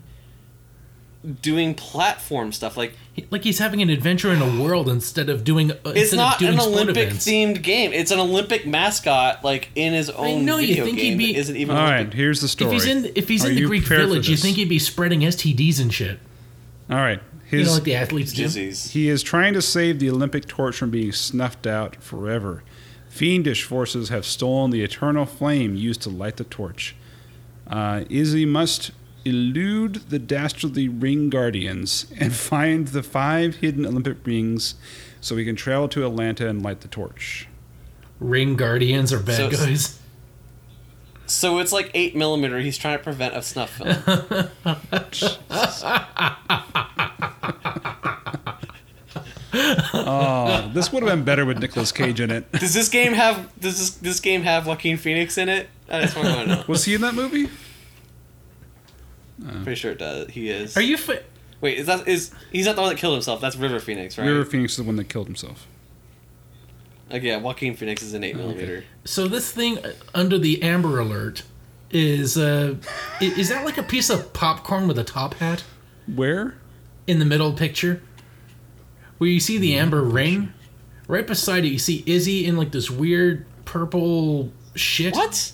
doing 1.44 1.74
platform 1.76 2.52
stuff. 2.52 2.76
Like 2.76 2.94
He- 3.14 3.26
Like 3.30 3.44
he's 3.44 3.60
having 3.60 3.82
an 3.84 3.90
adventure 3.92 4.32
in 4.34 4.42
a 4.42 4.62
world 4.64 4.90
instead 4.90 5.30
of 5.30 5.44
doing. 5.44 5.72
Uh, 5.72 5.76
it's 5.96 6.12
not 6.12 6.40
doing 6.40 6.54
an 6.56 6.60
Olympic 6.60 6.98
events. 7.10 7.28
themed 7.28 7.62
game. 7.62 7.94
It's 7.94 8.10
an 8.10 8.20
Olympic 8.20 8.66
mascot, 8.66 9.44
like 9.44 9.70
in 9.76 9.94
his 9.94 10.10
own 10.10 10.26
I 10.26 10.42
know, 10.42 10.58
you 10.58 10.68
video 10.70 10.86
think 10.86 10.98
he'd 10.98 11.18
be- 11.20 11.34
that 11.34 11.40
isn't 11.42 11.56
even 11.56 11.76
All 11.76 11.84
Olympic. 11.84 12.08
right, 12.08 12.14
here's 12.16 12.42
the 12.42 12.48
story. 12.48 12.76
If 12.76 12.82
he's 12.84 12.92
in, 12.92 13.12
if 13.14 13.28
he's 13.30 13.46
Are 13.46 13.50
in 13.50 13.56
the 13.58 13.66
Greek 13.66 13.84
village, 13.84 14.28
you 14.28 14.36
think 14.38 14.56
he'd 14.58 14.70
be 14.70 14.80
spreading 14.80 15.20
STDs 15.22 15.80
and 15.80 15.94
shit. 15.94 16.18
All 16.90 16.98
right, 16.98 17.20
You 17.52 17.64
know, 17.64 17.74
like 17.74 17.84
the 17.84 17.94
athletes 17.96 18.34
do. 18.34 18.42
Disease. 18.44 18.90
He 18.92 19.08
is 19.10 19.22
trying 19.22 19.54
to 19.54 19.62
save 19.62 20.00
the 20.00 20.10
Olympic 20.10 20.48
torch 20.48 20.76
from 20.76 20.90
being 20.90 21.12
snuffed 21.12 21.68
out 21.68 21.96
forever. 22.04 22.64
Fiendish 23.14 23.64
forces 23.64 24.10
have 24.10 24.26
stolen 24.26 24.72
the 24.72 24.82
eternal 24.82 25.28
flame 25.28 25.76
used 25.76 26.02
to 26.02 26.10
light 26.10 26.38
the 26.38 26.44
torch. 26.44 26.96
Uh, 27.68 28.06
Izzy 28.10 28.44
must 28.44 28.90
elude 29.24 30.10
the 30.10 30.18
dastardly 30.18 30.90
ring 30.90 31.30
guardians 31.30 32.08
and 32.18 32.34
find 32.52 32.88
the 32.88 33.04
five 33.04 33.58
hidden 33.58 33.86
Olympic 33.86 34.18
rings 34.26 34.74
so 35.22 35.38
he 35.38 35.46
can 35.46 35.56
travel 35.56 35.88
to 35.90 36.04
Atlanta 36.04 36.50
and 36.50 36.64
light 36.64 36.82
the 36.82 36.88
torch. 36.88 37.48
Ring 38.20 38.56
guardians 38.56 39.14
are 39.14 39.20
bad 39.20 39.38
So- 39.38 39.52
guys. 39.52 40.00
So 41.28 41.60
it's 41.60 41.72
like 41.72 41.92
eight 41.94 42.16
millimeter. 42.16 42.62
He's 42.62 42.80
trying 42.80 42.98
to 42.98 43.04
prevent 43.04 43.38
a 43.38 43.44
snuff 43.44 43.78
film. 43.78 44.50
Oh, 49.54 50.72
this 50.74 50.92
would 50.92 51.04
have 51.04 51.12
been 51.12 51.24
better 51.24 51.46
with 51.46 51.60
Nicolas 51.60 51.92
Cage 51.92 52.20
in 52.20 52.32
it. 52.32 52.52
does 52.54 52.74
this 52.74 52.90
game 52.90 53.14
have? 53.14 53.50
Does 53.60 53.78
this 53.80 53.90
this 53.92 54.20
game 54.20 54.42
have 54.44 54.66
Joaquin 54.68 54.98
Phoenix 54.98 55.38
in 55.38 55.50
it? 55.50 55.70
I 55.90 56.02
just 56.02 56.16
want 56.16 56.28
to 56.30 56.46
know. 56.48 56.64
Was 56.68 56.86
he 56.86 56.96
in 56.96 57.02
that 57.02 57.14
movie? 57.14 57.50
Pretty 59.64 59.76
sure 59.76 59.92
it 59.92 60.00
does. 60.00 60.30
He 60.30 60.50
is. 60.50 60.76
Are 60.78 60.82
you? 60.82 60.98
Fi- 60.98 61.22
Wait, 61.62 61.78
is 61.78 61.86
that 61.88 62.08
is 62.08 62.32
he's 62.52 62.66
not 62.66 62.76
the 62.76 62.82
one 62.82 62.90
that 62.90 63.00
killed 63.00 63.14
himself? 63.14 63.42
That's 63.42 63.56
River 63.56 63.80
Phoenix, 63.80 64.18
right? 64.18 64.26
River 64.28 64.46
Phoenix 64.46 64.74
is 64.74 64.78
the 64.78 64.84
one 64.84 64.96
that 64.98 65.10
killed 65.10 65.28
himself. 65.28 65.68
Like, 67.10 67.24
yeah, 67.24 67.38
Joaquin 67.38 67.76
Phoenix 67.76 68.02
is 68.02 68.14
an 68.14 68.24
eight 68.24 68.36
millimeter. 68.36 68.86
so 69.06 69.28
this 69.28 69.52
thing 69.52 69.78
uh, 69.80 69.92
under 70.16 70.38
the 70.40 70.64
Amber 70.64 71.00
Alert 71.00 71.44
is 71.92 72.38
uh, 72.38 72.76
is 73.22 73.50
that 73.50 73.64
like 73.66 73.78
a 73.78 73.84
piece 73.84 74.10
of 74.10 74.34
popcorn 74.34 74.88
with 74.88 74.98
a 74.98 75.04
top 75.04 75.36
hat 75.36 75.64
Where? 76.14 76.56
in 77.06 77.20
the 77.20 77.26
middle 77.26 77.54
picture? 77.54 78.02
Where 79.18 79.30
you 79.30 79.40
see 79.40 79.58
the 79.58 79.74
mm, 79.74 79.78
amber 79.78 80.02
ring, 80.02 80.54
right 81.08 81.26
beside 81.26 81.66
it, 81.66 81.70
you 81.70 81.80
see 81.80 82.04
Izzy 82.06 82.46
in 82.46 82.58
like 82.58 82.72
this 82.72 82.90
weird 82.90 83.46
purple 83.66 84.52
shit. 84.76 85.14
What? 85.16 85.52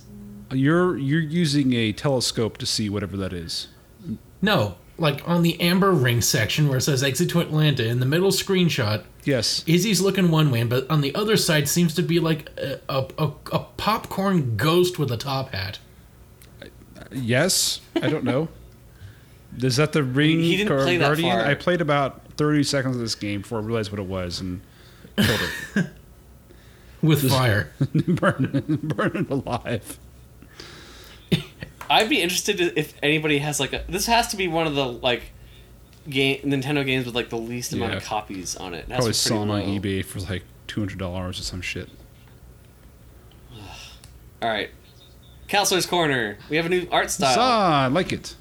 You're 0.51 0.97
you're 0.97 1.19
using 1.19 1.73
a 1.73 1.91
telescope 1.93 2.57
to 2.57 2.65
see 2.65 2.89
whatever 2.89 3.15
that 3.17 3.33
is. 3.33 3.67
No, 4.41 4.75
like 4.97 5.27
on 5.27 5.43
the 5.43 5.59
amber 5.61 5.91
ring 5.91 6.21
section 6.21 6.67
where 6.67 6.77
it 6.77 6.81
says 6.81 7.03
exit 7.03 7.29
to 7.31 7.39
Atlanta 7.39 7.85
in 7.85 7.99
the 7.99 8.05
middle 8.05 8.31
screenshot. 8.31 9.03
Yes. 9.25 9.63
Izzy's 9.67 10.01
looking 10.01 10.31
one 10.31 10.49
way, 10.49 10.63
but 10.63 10.89
on 10.89 11.01
the 11.01 11.13
other 11.13 11.37
side 11.37 11.67
seems 11.67 11.93
to 11.95 12.01
be 12.01 12.19
like 12.19 12.49
a, 12.57 12.79
a, 12.89 13.05
a, 13.17 13.31
a 13.51 13.59
popcorn 13.77 14.55
ghost 14.57 14.97
with 14.97 15.11
a 15.11 15.17
top 15.17 15.53
hat. 15.53 15.79
Yes, 17.11 17.81
I 18.01 18.09
don't 18.09 18.23
know. 18.23 18.49
Is 19.57 19.77
that 19.77 19.93
the 19.93 20.03
ring 20.03 20.41
He 20.41 20.57
didn't 20.57 20.77
play 20.83 20.97
that 20.97 21.05
guardian? 21.05 21.37
far. 21.37 21.45
I 21.45 21.55
played 21.55 21.81
about 21.81 22.21
thirty 22.39 22.63
seconds 22.63 22.95
of 22.95 23.01
this 23.01 23.15
game 23.15 23.41
before 23.41 23.59
I 23.59 23.61
realized 23.61 23.91
what 23.91 23.99
it 23.99 24.07
was 24.07 24.39
and 24.39 24.61
killed 25.17 25.39
it. 25.75 25.87
With 27.01 27.29
fire. 27.29 27.71
burn, 28.07 28.79
burn 28.81 29.11
it 29.15 29.29
alive. 29.29 29.99
I'd 31.89 32.09
be 32.09 32.21
interested 32.21 32.59
if 32.77 32.93
anybody 33.03 33.39
has 33.39 33.59
like 33.59 33.73
a. 33.73 33.83
This 33.89 34.05
has 34.05 34.29
to 34.29 34.37
be 34.37 34.47
one 34.47 34.67
of 34.67 34.75
the 34.75 34.85
like 34.85 35.31
game 36.07 36.41
Nintendo 36.43 36.85
games 36.85 37.05
with 37.05 37.15
like 37.15 37.29
the 37.29 37.37
least 37.37 37.73
amount 37.73 37.93
of 37.93 38.03
copies 38.03 38.55
on 38.55 38.73
it. 38.73 38.79
it 38.79 38.87
has 38.89 38.97
Probably 38.97 39.11
to 39.11 39.17
selling 39.17 39.49
on 39.49 39.61
eBay 39.61 40.03
for 40.03 40.19
like 40.19 40.43
two 40.67 40.79
hundred 40.81 40.99
dollars 40.99 41.39
or 41.39 41.43
some 41.43 41.61
shit. 41.61 41.89
All 44.41 44.49
right, 44.49 44.69
Counselor's 45.49 45.85
Corner. 45.85 46.37
We 46.49 46.55
have 46.57 46.65
a 46.65 46.69
new 46.69 46.87
art 46.91 47.11
style 47.11 47.35
Ah, 47.37 47.83
I 47.83 47.87
like 47.87 48.13
it. 48.13 48.35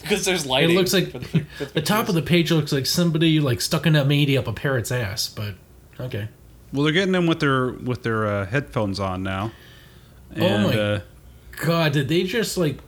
Because 0.00 0.24
there's 0.24 0.46
lighting. 0.46 0.70
It 0.76 0.78
looks 0.78 0.92
like 0.92 1.10
for 1.10 1.18
the, 1.18 1.26
for 1.58 1.64
the 1.66 1.82
top 1.82 2.08
of 2.08 2.14
the 2.14 2.22
page 2.22 2.50
looks 2.52 2.72
like 2.72 2.86
somebody 2.86 3.40
like 3.40 3.60
stuck 3.60 3.86
a 3.86 3.90
meaty 4.04 4.36
up 4.38 4.46
a 4.46 4.52
parrot's 4.52 4.92
ass, 4.92 5.28
but 5.28 5.54
okay. 6.00 6.28
Well, 6.72 6.84
they're 6.84 6.92
getting 6.92 7.12
them 7.12 7.26
with 7.26 7.40
their 7.40 7.72
with 7.72 8.02
their 8.02 8.26
uh, 8.26 8.46
headphones 8.46 9.00
on 9.00 9.22
now. 9.22 9.52
Oh 10.36 10.58
my- 10.58 10.78
Uh, 10.78 11.00
God, 11.52 11.92
did 11.92 12.08
they 12.08 12.22
just 12.24 12.56
like 12.56 12.78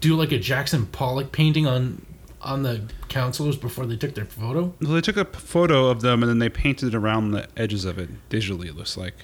do 0.00 0.14
like 0.16 0.32
a 0.32 0.38
Jackson 0.38 0.86
Pollock 0.86 1.32
painting 1.32 1.66
on 1.66 2.04
on 2.42 2.62
the 2.62 2.82
counselors 3.08 3.56
before 3.56 3.86
they 3.86 3.96
took 3.96 4.14
their 4.14 4.24
photo? 4.26 4.74
well, 4.80 4.92
they 4.92 5.00
took 5.00 5.16
a 5.16 5.24
photo 5.24 5.88
of 5.88 6.00
them 6.02 6.22
and 6.22 6.28
then 6.30 6.38
they 6.38 6.48
painted 6.48 6.88
it 6.88 6.94
around 6.94 7.30
the 7.30 7.46
edges 7.56 7.84
of 7.84 7.98
it 7.98 8.08
digitally. 8.30 8.66
It 8.66 8.76
looks 8.76 8.96
like. 8.96 9.14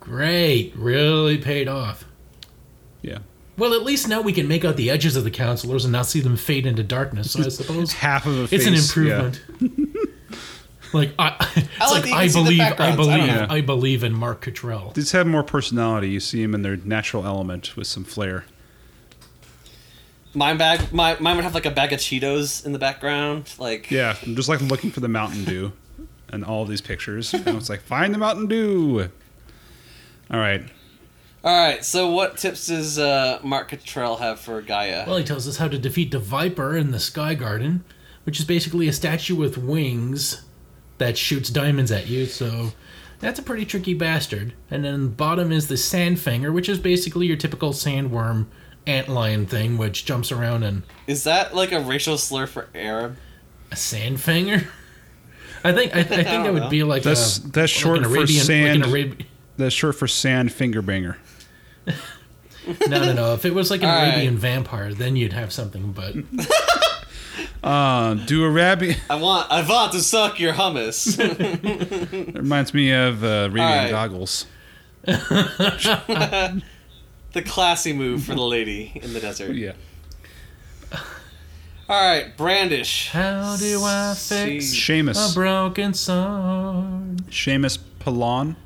Great, 0.00 0.72
really 0.76 1.38
paid 1.38 1.68
off. 1.68 2.04
Yeah. 3.02 3.18
Well, 3.58 3.74
at 3.74 3.82
least 3.82 4.08
now 4.08 4.20
we 4.20 4.32
can 4.32 4.46
make 4.46 4.64
out 4.64 4.76
the 4.76 4.88
edges 4.88 5.16
of 5.16 5.24
the 5.24 5.30
counselors 5.30 5.84
and 5.84 5.92
not 5.92 6.06
see 6.06 6.20
them 6.20 6.36
fade 6.36 6.64
into 6.64 6.84
darkness. 6.84 7.32
So 7.32 7.40
I 7.44 7.48
suppose 7.48 7.92
Half 7.94 8.24
of 8.26 8.38
a 8.52 8.54
it's 8.54 8.66
an 8.66 8.74
face, 8.74 8.96
yeah. 8.96 9.32
improvement. 9.60 10.14
like 10.94 11.12
I, 11.18 11.36
it's 11.56 11.68
I 11.80 11.90
like 11.90 12.04
like, 12.04 12.12
I 12.12 12.20
can 12.22 12.30
see 12.30 12.38
the 12.38 12.44
believe, 12.44 12.60
I 12.60 12.68
backgrounds. 12.70 13.08
I 13.08 13.16
believe. 13.18 13.50
I 13.50 13.60
believe 13.60 14.04
in 14.04 14.14
Mark 14.14 14.42
Cottrell. 14.42 14.92
These 14.94 15.12
have 15.12 15.26
more 15.26 15.42
personality. 15.42 16.08
You 16.10 16.20
see 16.20 16.40
them 16.40 16.54
in 16.54 16.62
their 16.62 16.76
natural 16.76 17.26
element 17.26 17.76
with 17.76 17.88
some 17.88 18.04
flair. 18.04 18.44
Mine 20.34 20.56
bag. 20.56 20.92
My, 20.92 21.16
mine 21.18 21.36
would 21.36 21.44
have 21.44 21.54
like 21.54 21.66
a 21.66 21.70
bag 21.70 21.92
of 21.92 21.98
Cheetos 21.98 22.64
in 22.64 22.72
the 22.72 22.78
background. 22.78 23.52
Like 23.58 23.90
Yeah, 23.90 24.16
I'm 24.24 24.36
just 24.36 24.48
like 24.48 24.60
looking 24.60 24.90
for 24.92 25.00
the 25.00 25.08
Mountain 25.08 25.44
Dew 25.44 25.72
and 26.28 26.44
all 26.44 26.64
these 26.64 26.80
pictures. 26.80 27.34
And 27.34 27.48
it's 27.48 27.68
like, 27.68 27.80
find 27.80 28.14
the 28.14 28.18
Mountain 28.18 28.46
Dew. 28.46 29.08
All 30.30 30.38
right. 30.38 30.62
All 31.44 31.56
right. 31.56 31.84
So 31.84 32.10
what 32.10 32.36
tips 32.36 32.66
does 32.66 32.98
uh, 32.98 33.38
Mark 33.42 33.68
Cottrell 33.70 34.16
have 34.16 34.40
for 34.40 34.60
Gaia? 34.60 35.04
Well, 35.06 35.16
he 35.18 35.24
tells 35.24 35.46
us 35.46 35.56
how 35.58 35.68
to 35.68 35.78
defeat 35.78 36.10
the 36.10 36.18
Viper 36.18 36.76
in 36.76 36.90
the 36.90 36.98
Sky 37.00 37.34
Garden, 37.34 37.84
which 38.24 38.38
is 38.40 38.44
basically 38.44 38.88
a 38.88 38.92
statue 38.92 39.36
with 39.36 39.56
wings 39.56 40.42
that 40.98 41.16
shoots 41.16 41.48
diamonds 41.48 41.92
at 41.92 42.08
you. 42.08 42.26
So 42.26 42.72
that's 43.20 43.38
a 43.38 43.42
pretty 43.42 43.64
tricky 43.64 43.94
bastard. 43.94 44.52
And 44.70 44.84
then 44.84 45.02
the 45.04 45.08
bottom 45.10 45.52
is 45.52 45.68
the 45.68 45.76
Sandfanger, 45.76 46.52
which 46.52 46.68
is 46.68 46.78
basically 46.78 47.26
your 47.26 47.36
typical 47.36 47.72
sandworm 47.72 48.46
antlion 48.86 49.46
thing, 49.46 49.78
which 49.78 50.04
jumps 50.04 50.32
around 50.32 50.64
and 50.64 50.82
Is 51.06 51.22
that 51.24 51.54
like 51.54 51.70
a 51.72 51.80
racial 51.80 52.18
slur 52.18 52.46
for 52.46 52.68
Arab? 52.74 53.16
a 53.70 53.74
Sandfanger. 53.76 54.66
I 55.62 55.72
think 55.72 55.94
I, 55.94 56.00
I 56.00 56.02
think 56.04 56.24
that 56.26 56.52
would 56.52 56.62
know. 56.64 56.68
be 56.68 56.82
like 56.82 57.02
That's- 57.04 57.38
a, 57.38 57.48
that's 57.48 57.70
short 57.70 57.98
like 58.02 58.06
an 58.10 58.14
for 58.14 58.26
sand. 58.26 58.80
Like 58.80 58.88
an 58.88 58.96
Arab- 59.10 59.22
That's 59.56 59.74
short 59.74 59.94
for 59.96 60.08
Sand 60.08 60.52
Finger 60.52 60.82
Banger. 60.82 61.16
No, 62.88 63.00
no, 63.00 63.12
no. 63.12 63.34
If 63.34 63.44
it 63.44 63.54
was 63.54 63.70
like 63.70 63.82
an 63.82 63.88
All 63.88 63.94
right. 63.96 64.08
Arabian 64.08 64.36
vampire, 64.36 64.92
then 64.94 65.16
you'd 65.16 65.32
have 65.32 65.52
something. 65.52 65.92
But 65.92 66.14
Uh, 67.62 68.14
do 68.14 68.44
Arabian. 68.44 68.96
I 69.10 69.16
want. 69.16 69.50
I 69.50 69.66
want 69.68 69.92
to 69.92 70.00
suck 70.00 70.38
your 70.40 70.52
hummus. 70.54 71.18
It 72.28 72.34
reminds 72.34 72.72
me 72.72 72.92
of 72.92 73.24
uh, 73.24 73.48
Arabian 73.50 73.66
right. 73.66 73.90
Goggles. 73.90 74.46
the 75.04 76.62
classy 77.44 77.92
move 77.92 78.24
for 78.24 78.34
the 78.34 78.40
lady 78.42 78.92
in 79.02 79.12
the 79.12 79.20
desert. 79.20 79.54
Yeah. 79.56 79.72
All 81.90 81.98
right, 82.00 82.36
brandish. 82.36 83.08
how 83.08 83.56
do 83.56 83.80
I 83.82 84.14
fix 84.14 84.66
See- 84.66 85.00
a 85.00 85.30
broken 85.34 85.94
sword? 85.94 87.16
Seamus 87.30 87.78
Pilon. 87.98 88.56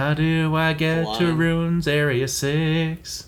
How 0.00 0.14
do 0.14 0.56
I 0.56 0.72
get 0.72 1.04
to. 1.18 1.34
Ruins 1.34 1.86
Area 1.86 2.26
6? 2.26 3.26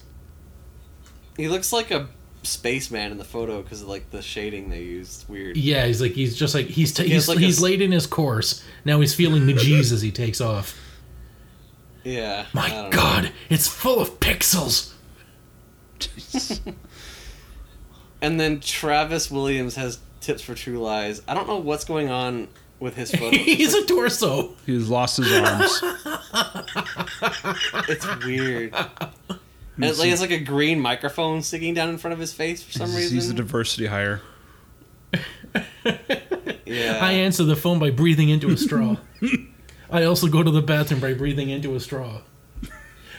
He 1.36 1.46
looks 1.48 1.70
like 1.70 1.90
a 1.90 2.08
spaceman 2.42 3.12
in 3.12 3.18
the 3.18 3.24
photo 3.24 3.60
because 3.60 3.82
of 3.82 3.88
like 3.88 4.10
the 4.10 4.22
shading 4.22 4.70
they 4.70 4.80
used. 4.80 5.28
Weird. 5.28 5.58
Yeah, 5.58 5.84
he's 5.84 6.00
like, 6.00 6.12
he's 6.12 6.34
just 6.34 6.54
like, 6.54 6.68
he's, 6.68 6.94
t- 6.94 7.02
He 7.04 7.10
he's, 7.10 7.28
like 7.28 7.36
he's 7.36 7.58
s- 7.58 7.62
late 7.62 7.82
in 7.82 7.92
his 7.92 8.06
course. 8.06 8.64
Now 8.86 9.00
he's 9.00 9.14
feeling 9.14 9.44
the 9.46 9.52
G's 9.52 9.92
as 9.92 10.00
he 10.00 10.10
takes 10.10 10.40
off. 10.40 10.74
Yeah. 12.04 12.46
My 12.54 12.70
don't 12.70 12.84
know. 12.84 12.90
god, 12.90 13.32
it's 13.50 13.68
full 13.68 14.00
of 14.00 14.18
pixels! 14.18 14.94
And 18.22 18.38
then 18.40 18.60
Travis 18.60 19.30
Williams 19.30 19.74
has 19.74 19.98
tips 20.20 20.40
for 20.42 20.54
True 20.54 20.78
Lies. 20.78 21.20
I 21.26 21.34
don't 21.34 21.48
know 21.48 21.56
what's 21.58 21.84
going 21.84 22.08
on 22.08 22.46
with 22.82 22.96
his 22.96 23.10
photo. 23.14 23.36
he's 23.36 23.72
a 23.72 23.86
torso! 23.86 24.54
He's 24.66 24.88
lost 24.88 25.16
his 25.16 25.32
arms. 25.32 25.82
it's 27.88 28.24
weird. 28.24 28.74
And 29.76 29.84
it's 29.86 29.98
like 29.98 30.10
it's 30.10 30.20
like 30.20 30.30
a 30.32 30.40
green 30.40 30.80
microphone 30.80 31.40
sticking 31.42 31.72
down 31.72 31.88
in 31.88 31.96
front 31.96 32.12
of 32.12 32.20
his 32.20 32.34
face 32.34 32.62
for 32.62 32.72
some 32.72 32.88
he's, 32.88 32.96
reason. 32.96 33.14
he's 33.14 33.30
a 33.30 33.34
diversity 33.34 33.86
hire. 33.86 34.20
yeah. 36.64 36.98
I 37.00 37.12
answer 37.12 37.44
the 37.44 37.56
phone 37.56 37.78
by 37.78 37.90
breathing 37.90 38.28
into 38.28 38.50
a 38.50 38.56
straw. 38.56 38.96
I 39.90 40.04
also 40.04 40.26
go 40.26 40.42
to 40.42 40.50
the 40.50 40.62
bathroom 40.62 41.00
by 41.00 41.14
breathing 41.14 41.50
into 41.50 41.74
a 41.74 41.80
straw. 41.80 42.20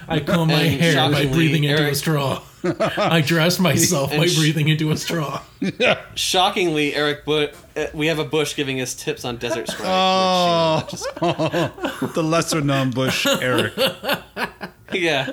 I 0.08 0.20
comb 0.22 0.48
my 0.50 0.54
And 0.62 0.82
hair 0.82 0.94
by 0.96 1.12
shockingly, 1.12 1.34
breathing 1.34 1.64
into 1.66 1.88
a 1.90 1.96
straw. 1.96 2.42
I 2.64 3.22
dress 3.22 3.60
myself 3.60 4.12
by 4.12 4.28
sh- 4.28 4.38
breathing 4.38 4.70
into 4.70 4.92
a 4.92 4.98
straw. 4.98 5.42
Shockingly, 6.16 6.96
Eric, 6.96 7.26
but 7.26 7.56
uh, 7.76 7.88
we 7.94 8.08
have 8.08 8.20
a 8.20 8.24
bush 8.26 8.56
giving 8.56 8.80
us 8.82 8.94
tips 8.94 9.26
on 9.26 9.38
desert 9.38 9.68
strike. 9.68 9.88
Oh. 9.90 10.88
which, 10.90 11.02
you 11.02 11.08
know, 11.22 11.72
just- 12.00 12.14
the 12.16 12.24
lesser 12.24 12.62
known 12.62 12.92
Bush 12.92 13.26
Eric. 13.26 13.74
yeah. 14.94 15.32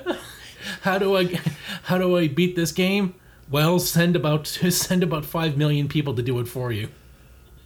How 0.82 0.98
do 0.98 1.16
I 1.16 1.38
how 1.84 1.98
do 1.98 2.16
I 2.16 2.28
beat 2.28 2.56
this 2.56 2.72
game? 2.72 3.14
Well, 3.50 3.78
send 3.78 4.14
about 4.16 4.46
send 4.46 5.02
about 5.02 5.24
5 5.24 5.56
million 5.56 5.88
people 5.88 6.14
to 6.14 6.22
do 6.22 6.38
it 6.40 6.46
for 6.48 6.70
you. 6.72 6.88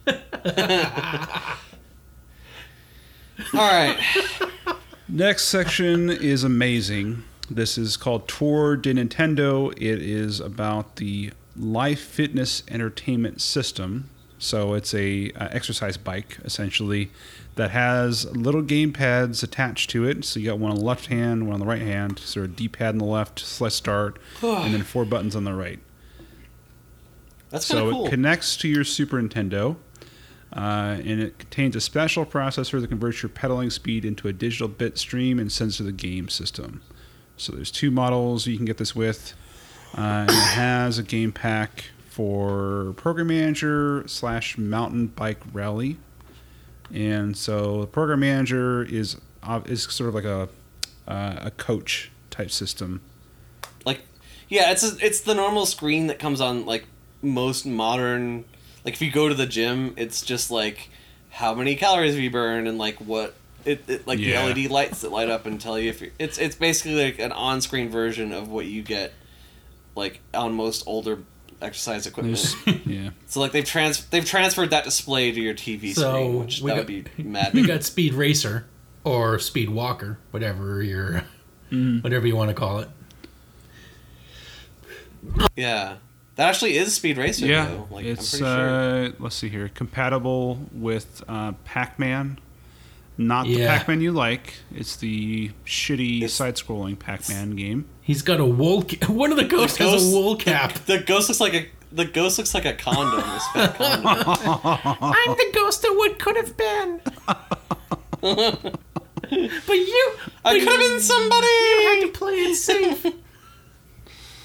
All 0.07 0.13
right. 3.53 3.97
Next 5.07 5.45
section 5.45 6.09
is 6.09 6.43
amazing. 6.43 7.23
This 7.49 7.77
is 7.77 7.95
called 7.95 8.27
Tour 8.27 8.75
de 8.75 8.93
Nintendo. 8.93 9.71
It 9.73 10.01
is 10.01 10.39
about 10.39 10.95
the 10.95 11.31
Life 11.55 11.99
Fitness 12.01 12.63
Entertainment 12.69 13.39
System. 13.41 14.09
So 14.39 14.73
it's 14.73 14.93
a 14.93 15.31
uh, 15.31 15.47
exercise 15.51 15.95
bike 15.97 16.37
essentially 16.43 17.11
that 17.55 17.71
has 17.71 18.25
little 18.35 18.61
game 18.61 18.91
pads 18.91 19.43
attached 19.43 19.89
to 19.91 20.05
it. 20.05 20.25
So 20.25 20.39
you 20.39 20.47
got 20.47 20.59
one 20.59 20.71
on 20.71 20.77
the 20.77 20.83
left 20.83 21.05
hand, 21.07 21.45
one 21.47 21.53
on 21.53 21.59
the 21.59 21.65
right 21.65 21.81
hand. 21.81 22.19
So 22.19 22.43
a 22.43 22.47
D-pad 22.47 22.95
on 22.95 22.97
the 22.97 23.05
left, 23.05 23.39
select 23.39 23.75
start, 23.75 24.19
and 24.41 24.73
then 24.73 24.83
four 24.83 25.05
buttons 25.05 25.35
on 25.35 25.43
the 25.45 25.53
right. 25.53 25.79
That's 27.51 27.65
So 27.65 27.91
cool. 27.91 28.07
it 28.07 28.09
connects 28.09 28.57
to 28.57 28.67
your 28.67 28.83
Super 28.83 29.21
Nintendo, 29.21 29.77
uh, 30.55 30.97
and 31.03 31.21
it 31.21 31.37
contains 31.37 31.75
a 31.75 31.81
special 31.81 32.25
processor 32.25 32.79
that 32.79 32.87
converts 32.87 33.21
your 33.21 33.29
pedaling 33.29 33.69
speed 33.69 34.05
into 34.05 34.27
a 34.27 34.33
digital 34.33 34.67
bit 34.67 34.97
stream 34.97 35.37
and 35.37 35.51
sends 35.51 35.77
to 35.77 35.83
the 35.83 35.91
game 35.91 36.29
system. 36.29 36.81
So 37.37 37.51
there's 37.51 37.71
two 37.71 37.91
models 37.91 38.47
you 38.47 38.55
can 38.55 38.65
get 38.65 38.77
this 38.77 38.95
with, 38.95 39.33
uh, 39.97 40.01
and 40.01 40.29
it 40.29 40.33
has 40.33 40.97
a 40.97 41.03
game 41.03 41.33
pack 41.33 41.85
for 42.07 42.93
Program 42.95 43.27
Manager 43.27 44.05
slash 44.07 44.57
Mountain 44.57 45.07
Bike 45.07 45.41
Rally, 45.51 45.97
and 46.93 47.35
so 47.35 47.81
the 47.81 47.87
Program 47.87 48.21
Manager 48.21 48.83
is 48.83 49.17
is 49.65 49.83
sort 49.83 50.07
of 50.07 50.15
like 50.15 50.23
a 50.23 50.47
uh, 51.07 51.35
a 51.41 51.51
coach 51.51 52.11
type 52.31 52.51
system. 52.51 53.01
like, 53.85 54.01
yeah, 54.49 54.71
it's 54.71 54.83
a, 54.83 55.05
it's 55.05 55.21
the 55.21 55.35
normal 55.35 55.65
screen 55.65 56.07
that 56.07 56.19
comes 56.19 56.39
on 56.39 56.65
like 56.65 56.85
most 57.21 57.65
modern. 57.65 58.45
Like 58.85 58.93
if 58.93 59.01
you 59.01 59.11
go 59.11 59.27
to 59.27 59.35
the 59.35 59.47
gym, 59.47 59.93
it's 59.97 60.21
just 60.21 60.51
like 60.51 60.89
how 61.31 61.53
many 61.55 61.75
calories 61.75 62.13
have 62.13 62.21
you 62.23 62.29
burned 62.31 62.67
and 62.67 62.77
like 62.77 62.95
what 63.01 63.33
it, 63.65 63.83
it 63.89 64.05
like 64.07 64.19
Yeah. 64.19 64.47
the 64.47 64.61
LED 64.63 64.71
lights 64.71 65.01
that 65.01 65.11
light 65.11 65.29
up 65.29 65.45
and 65.47 65.59
tell 65.59 65.77
you 65.79 65.89
if 65.89 65.99
you're. 66.01 66.11
It's 66.19 66.37
it's 66.37 66.55
basically 66.55 67.03
like 67.03 67.19
an 67.19 67.31
on-screen 67.31 67.89
version 67.89 68.31
of 68.31 68.47
what 68.47 68.65
you 68.67 68.83
get 68.83 69.11
like 69.95 70.19
on 70.33 70.53
most 70.53 70.83
older 70.87 71.19
exercise 71.61 72.05
equipment. 72.05 72.55
There's, 72.65 72.79
yeah. 72.85 73.09
So 73.25 73.39
like 73.39 73.51
they've 73.53 73.65
trans 73.65 74.05
they've 74.05 74.23
transferred 74.25 74.69
that 74.69 74.83
display 74.83 75.31
to 75.31 75.41
your 75.41 75.55
TV 75.55 75.93
So, 75.95 76.11
screen, 76.11 76.39
which 76.39 76.61
we 76.61 76.69
that 76.69 76.75
got- 76.77 76.87
would 76.87 77.09
be 77.17 77.23
mad. 77.23 77.53
We 77.55 77.65
got 77.65 77.83
Speed 77.83 78.13
Racer 78.13 78.65
or 79.03 79.39
Speed 79.39 79.71
Walker, 79.71 80.19
whatever 80.31 80.83
your 80.83 81.23
mm-hmm. 81.71 81.99
whatever 82.01 82.27
you 82.27 82.35
want 82.35 82.49
to 82.49 82.53
call 82.55 82.79
it. 82.79 82.89
yeah, 85.55 85.95
that 86.35 86.49
actually 86.49 86.77
is 86.77 86.93
Speed 86.93 87.17
Racer. 87.17 87.45
Yeah, 87.45 87.65
though. 87.67 87.87
Like 87.91 88.05
it's 88.05 88.33
I'm 88.35 88.39
pretty 88.39 88.55
sure. 88.55 88.69
uh, 88.69 89.11
let's 89.19 89.35
see 89.35 89.49
here, 89.49 89.69
compatible 89.73 90.59
with 90.73 91.23
uh, 91.27 91.53
Pac-Man. 91.63 92.39
Not 93.17 93.45
the 93.47 93.65
Pac-Man 93.65 94.01
you 94.01 94.11
like. 94.11 94.55
It's 94.73 94.97
the 94.97 95.51
shitty 95.65 96.17
It's- 96.17 96.33
side-scrolling 96.33 96.99
Pac-Man 96.99 97.55
game. 97.55 97.85
He's 98.01 98.21
got 98.21 98.39
a 98.41 98.45
wool. 98.45 98.83
Ca- 98.83 99.07
One 99.11 99.31
of 99.31 99.37
the 99.37 99.45
ghosts 99.45 99.77
has 99.77 99.89
ghost- 99.91 100.11
a 100.13 100.15
wool 100.15 100.35
cap. 100.35 100.73
The 100.85 100.99
ghost 100.99 101.29
looks 101.29 101.39
like 101.39 101.53
a 101.53 101.67
the 101.93 102.03
ghost 102.03 102.37
looks 102.37 102.53
like 102.53 102.65
a 102.65 102.73
condom. 102.73 103.21
condom. 103.53 104.13
I'm 105.01 105.31
the 105.37 105.51
ghost 105.53 105.85
of 105.85 105.91
what 105.95 106.19
could 106.19 106.35
have 106.35 106.57
been. 106.57 106.99
but 108.19 108.73
you, 109.31 110.13
I 110.43 110.59
could 110.59 110.67
have 110.67 110.79
been 110.79 110.99
somebody. 110.99 111.47
you 111.47 111.87
had 111.87 112.01
to 112.01 112.11
play 112.19 112.33
it 112.33 112.55
safe. 112.55 113.05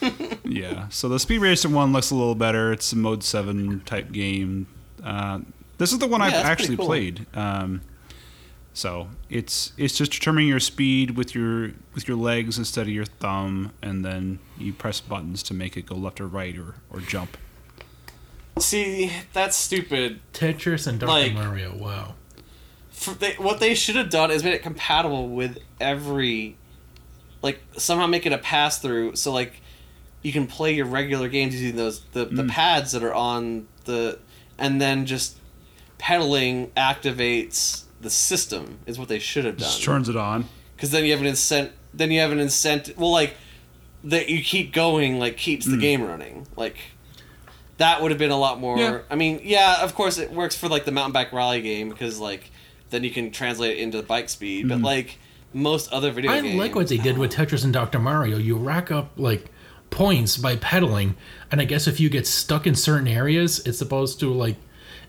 yeah. 0.45 0.89
So 0.89 1.09
the 1.09 1.19
Speed 1.19 1.39
Racer 1.39 1.69
one 1.69 1.93
looks 1.93 2.11
a 2.11 2.15
little 2.15 2.35
better. 2.35 2.73
It's 2.73 2.93
a 2.93 2.97
Mode 2.97 3.23
Seven 3.23 3.81
type 3.81 4.13
game. 4.13 4.67
Uh, 5.03 5.41
this 5.79 5.93
is 5.93 5.99
the 5.99 6.07
one 6.07 6.21
Yeah, 6.21 6.27
I've 6.27 6.35
actually 6.47 6.77
cool. 6.77 6.87
played. 6.87 7.27
Um, 7.35 7.81
so 8.73 9.09
it's 9.29 9.73
it's 9.77 9.97
just 9.97 10.13
determining 10.13 10.49
your 10.49 10.61
speed 10.61 11.17
with 11.17 11.35
your 11.35 11.73
with 11.95 12.07
your 12.07 12.17
legs 12.17 12.57
instead 12.59 12.83
of 12.83 12.93
your 12.93 13.05
thumb, 13.05 13.73
and 13.83 14.05
then 14.05 14.39
you 14.59 14.73
press 14.73 15.01
buttons 15.01 15.43
to 15.45 15.55
make 15.55 15.77
it 15.77 15.87
go 15.87 15.97
left 15.97 16.21
or 16.21 16.27
right 16.27 16.57
or, 16.57 16.75
or 16.91 17.01
jump. 17.01 17.37
See, 18.59 19.11
that's 19.33 19.57
stupid. 19.57 20.21
Tetris 20.33 20.87
and 20.87 21.01
Dr. 21.01 21.09
Like- 21.11 21.35
Mario. 21.35 21.75
Wow. 21.77 22.15
For 22.91 23.15
they, 23.15 23.33
what 23.35 23.61
they 23.61 23.75
should 23.75 23.97
have 23.97 24.11
done 24.11 24.31
is 24.31 24.45
made 24.45 24.53
it 24.53 24.63
compatible 24.63 25.29
with 25.31 25.59
every, 25.81 26.59
like 27.41 27.59
somehow 27.79 28.07
make 28.07 28.27
it 28.27 28.33
a 28.33 28.39
pass 28.39 28.79
through. 28.79 29.17
So 29.17 29.33
like, 29.33 29.63
you 30.23 30.33
can 30.33 30.47
play 30.47 30.75
your 30.75 30.87
regular 30.87 31.29
games 31.29 31.55
using 31.61 31.77
those 31.77 32.03
the, 32.13 32.25
the 32.27 32.43
mm. 32.43 32.51
pads 32.51 32.93
that 32.93 33.03
are 33.03 33.15
on 33.15 33.67
the, 33.85 34.19
and 34.59 34.81
then 34.81 35.07
just 35.07 35.39
pedaling 35.99 36.69
activates 36.77 37.85
the 38.01 38.11
system 38.11 38.79
is 38.87 38.99
what 38.99 39.09
they 39.09 39.19
should 39.19 39.45
have 39.45 39.57
Just 39.57 39.79
done. 39.79 39.95
turns 39.95 40.09
it 40.09 40.17
on. 40.17 40.47
Because 40.75 40.91
then 40.91 41.05
you 41.05 41.11
have 41.13 41.21
an 41.21 41.27
incent. 41.27 41.73
Then 41.93 42.11
you 42.11 42.21
have 42.21 42.33
an 42.33 42.39
incentive. 42.39 42.97
Well, 42.99 43.13
like 43.13 43.35
that 44.05 44.31
you 44.31 44.43
keep 44.43 44.73
going, 44.73 45.19
like 45.19 45.37
keeps 45.37 45.67
the 45.67 45.77
mm. 45.77 45.81
game 45.81 46.03
running. 46.03 46.47
Like 46.57 46.77
that 47.77 48.01
would 48.01 48.11
have 48.11 48.19
been 48.19 48.31
a 48.31 48.39
lot 48.39 48.59
more. 48.59 48.79
Yeah. 48.79 49.01
I 49.11 49.15
mean, 49.15 49.41
yeah, 49.43 49.83
of 49.83 49.95
course 49.95 50.19
it 50.19 50.33
works 50.33 50.57
for 50.57 50.69
like 50.69 50.85
the 50.85 50.93
mountain 50.93 51.13
bike 51.13 51.33
rally 51.33 51.61
game 51.61 51.91
because 51.91 52.19
like 52.19 52.51
then 52.89 53.05
you 53.05 53.11
can 53.11 53.31
translate 53.31 53.77
it 53.77 53.81
into 53.81 53.99
the 53.99 54.03
bike 54.03 54.29
speed. 54.29 54.69
But 54.69 54.79
mm. 54.79 54.85
like 54.85 55.19
most 55.53 55.93
other 55.93 56.11
video 56.11 56.31
I 56.31 56.41
games, 56.41 56.57
like 56.57 56.75
what 56.75 56.89
they 56.89 56.97
did 56.97 57.19
with 57.19 57.33
Tetris 57.33 57.65
and 57.65 57.73
Dr. 57.73 57.99
Mario. 57.99 58.39
You 58.39 58.57
rack 58.57 58.91
up 58.91 59.11
like 59.17 59.51
points 59.91 60.37
by 60.37 60.57
pedaling, 60.57 61.17
and 61.51 61.61
I 61.61 61.65
guess 61.65 61.87
if 61.87 62.01
you 62.01 62.09
get 62.09 62.27
stuck 62.27 62.67
in 62.67 62.75
certain 62.75 63.09
areas, 63.09 63.59
it's 63.67 63.79
supposed 63.79 64.21
to 64.21 64.33
like 64.33 64.57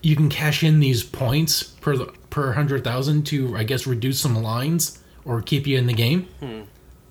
you 0.02 0.16
can 0.16 0.28
cash 0.28 0.62
in 0.64 0.80
these 0.80 1.02
points 1.04 1.62
per 1.62 1.96
the, 1.96 2.06
per 2.30 2.52
hundred 2.52 2.82
thousand 2.84 3.24
to 3.28 3.56
I 3.56 3.62
guess 3.64 3.86
reduce 3.86 4.20
some 4.20 4.34
lines 4.42 4.98
or 5.24 5.40
keep 5.40 5.66
you 5.66 5.78
in 5.78 5.86
the 5.86 5.92
game. 5.92 6.28
Hmm. 6.40 6.62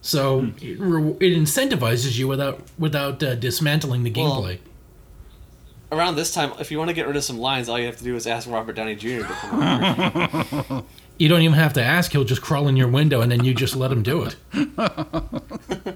So 0.01 0.51
it, 0.61 0.80
re- 0.80 1.15
it 1.19 1.38
incentivizes 1.38 2.17
you 2.17 2.28
without 2.28 2.61
without 2.78 3.22
uh, 3.24 3.36
dismantling 3.36 4.03
the 4.03 4.11
Well, 4.11 4.41
gameplay. 4.41 4.57
around 5.91 6.15
this 6.15 6.34
time. 6.34 6.51
If 6.59 6.72
you 6.72 6.78
want 6.80 6.89
to 6.89 6.93
get 6.95 7.07
rid 7.07 7.15
of 7.15 7.24
some 7.24 7.38
lines, 7.38 7.69
all 7.69 7.78
you 7.80 7.86
have 7.86 7.97
to 7.97 8.03
do 8.03 8.15
is 8.15 8.26
ask 8.28 8.49
Robert 8.49 8.74
Downey 8.76 8.95
Jr. 8.95 9.19
to 9.19 9.24
come 9.26 9.61
over. 9.61 10.84
you 11.19 11.30
don't 11.30 11.41
even 11.41 11.53
have 11.53 11.74
to 11.74 11.84
ask; 11.84 12.11
he'll 12.11 12.24
just 12.24 12.41
crawl 12.41 12.67
in 12.67 12.76
your 12.76 12.88
window, 12.88 13.22
and 13.22 13.32
then 13.32 13.43
you 13.45 13.53
just 13.53 13.76
let 13.76 13.91
him 13.91 14.01
do 14.03 14.24
it. 14.24 14.36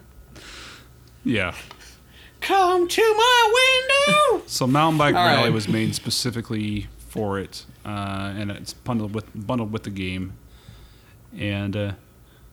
Yeah. 1.26 1.54
come 2.42 2.88
to 2.88 3.02
my 3.18 3.52
window. 3.54 4.44
So 4.48 4.68
Mountain 4.68 4.98
Bike 5.00 5.16
All 5.16 5.26
Rally 5.26 5.44
right. 5.46 5.52
was 5.54 5.68
made 5.68 5.96
specifically 5.96 6.88
for 7.10 7.40
it, 7.40 7.66
uh, 7.84 8.32
and 8.38 8.52
it's 8.52 8.74
bundled 8.74 9.14
with 9.16 9.26
bundled 9.36 9.72
with 9.72 9.84
the 9.84 9.90
game. 9.90 10.34
And 11.38 11.76
uh, 11.76 11.92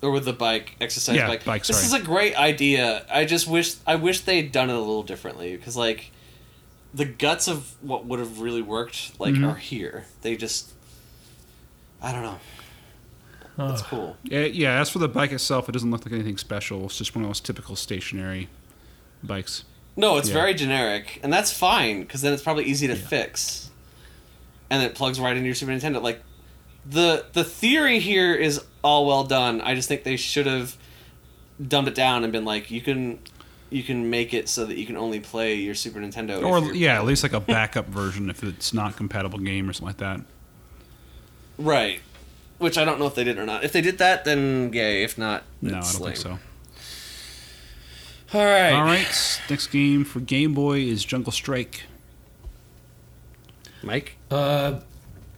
or 0.01 0.11
with 0.11 0.25
the 0.25 0.33
bike 0.33 0.75
exercise 0.81 1.17
Yeah, 1.17 1.27
bike. 1.29 1.45
bike, 1.45 1.65
This 1.67 1.85
is 1.85 1.93
a 1.93 2.01
great 2.01 2.35
idea. 2.37 3.05
I 3.13 3.25
just 3.27 3.47
wish 3.47 3.75
I 3.87 3.97
wish 3.97 4.21
they'd 4.23 4.51
done 4.51 4.71
it 4.71 4.75
a 4.75 4.79
little 4.79 5.03
differently 5.03 5.55
because 5.57 5.77
like 5.77 6.11
the 6.95 7.05
guts 7.05 7.47
of 7.47 7.75
what 7.83 8.07
would 8.07 8.19
have 8.19 8.41
really 8.41 8.63
worked 8.63 9.21
like 9.21 9.35
Mm-hmm. 9.35 9.45
are 9.45 9.55
here. 9.57 10.07
They 10.23 10.35
just 10.37 10.73
I 12.01 12.11
don't 12.13 12.23
know. 12.23 12.39
That's 13.59 13.83
Ugh. 13.83 13.87
cool. 13.91 14.17
eh, 14.31 14.47
yeah, 14.47 14.81
as 14.81 14.89
for 14.89 14.99
the 14.99 15.09
bike 15.09 15.31
itself, 15.33 15.69
it 15.69 15.73
doesn't 15.73 15.91
look 15.91 16.07
like 16.07 16.15
anything 16.15 16.39
special. 16.39 16.87
It's 16.87 16.97
just 16.97 17.15
one 17.15 17.23
of 17.25 17.29
those 17.29 17.41
typical 17.41 17.77
stationary 17.77 18.49
bikes. 19.23 19.65
No, 19.97 20.17
it's 20.17 20.29
Yeah. 20.29 20.35
very 20.35 20.55
generic, 20.55 21.21
and 21.23 21.33
that's 21.33 21.53
fine 21.53 22.01
because 22.03 22.23
then 22.23 22.33
it's 22.33 22.43
probably 22.43 22.65
easy 22.65 22.87
to 22.87 22.97
fix, 22.97 23.71
and 24.71 24.83
it 24.83 24.95
plugs 24.95 25.21
right 25.21 25.37
into 25.37 25.47
your 25.47 25.55
Super 25.55 25.73
Nintendo. 25.73 26.01
Like 26.03 26.23
the 26.89 27.27
the 27.33 27.45
theory 27.45 27.99
here 27.99 28.35
is 28.35 28.61
all 28.83 29.07
well 29.07 29.25
done. 29.25 29.61
I 29.61 29.75
just 29.75 29.89
think 29.89 30.03
they 30.05 30.17
should 30.17 30.47
have 30.47 30.77
dumbed 31.67 31.89
it 31.89 31.95
down 31.95 32.25
and 32.25 32.33
been 32.33 32.45
like, 32.45 32.71
you 32.71 32.81
can 32.81 33.19
you 33.71 33.83
can 33.83 34.11
make 34.11 34.35
it 34.35 34.49
so 34.49 34.65
that 34.67 34.77
you 34.77 34.85
can 34.87 34.97
only 34.97 35.21
play 35.21 35.55
your 35.55 35.75
Super 35.75 35.99
Nintendo. 36.01 36.43
Or 36.43 36.75
yeah, 36.75 36.97
at 36.97 37.05
least 37.05 37.23
like 37.23 37.33
a 37.33 37.41
backup 37.41 37.87
version 37.89 38.29
if 38.31 38.43
it's 38.43 38.73
not 38.75 38.97
compatible 38.97 39.39
game 39.39 39.69
or 39.69 39.73
something 39.73 39.87
like 39.89 39.97
that. 39.99 40.21
right. 41.59 42.01
Which 42.59 42.79
I 42.79 42.85
don't 42.85 42.99
know 43.01 43.07
if 43.07 43.15
they 43.17 43.25
did 43.25 43.39
or 43.39 43.45
not. 43.47 43.65
If 43.65 43.73
they 43.73 43.81
did 43.81 43.99
that, 43.99 44.25
then 44.25 44.73
yay. 44.73 45.03
If 45.03 45.19
not, 45.19 45.43
No, 45.61 45.71
I 45.71 45.81
don't 45.81 45.85
think 45.85 46.17
so. 46.17 46.39
Lame. 48.35 48.43
All 48.43 48.51
right. 48.51 48.73
All 48.73 48.85
right, 48.85 49.41
next 49.51 49.67
game 49.69 50.05
for 50.05 50.21
Game 50.21 50.55
Boy 50.55 50.81
is 50.81 51.05
Jungle 51.05 51.33
Strike. 51.33 51.83
Mike. 53.83 54.17
Uh, 54.31 54.81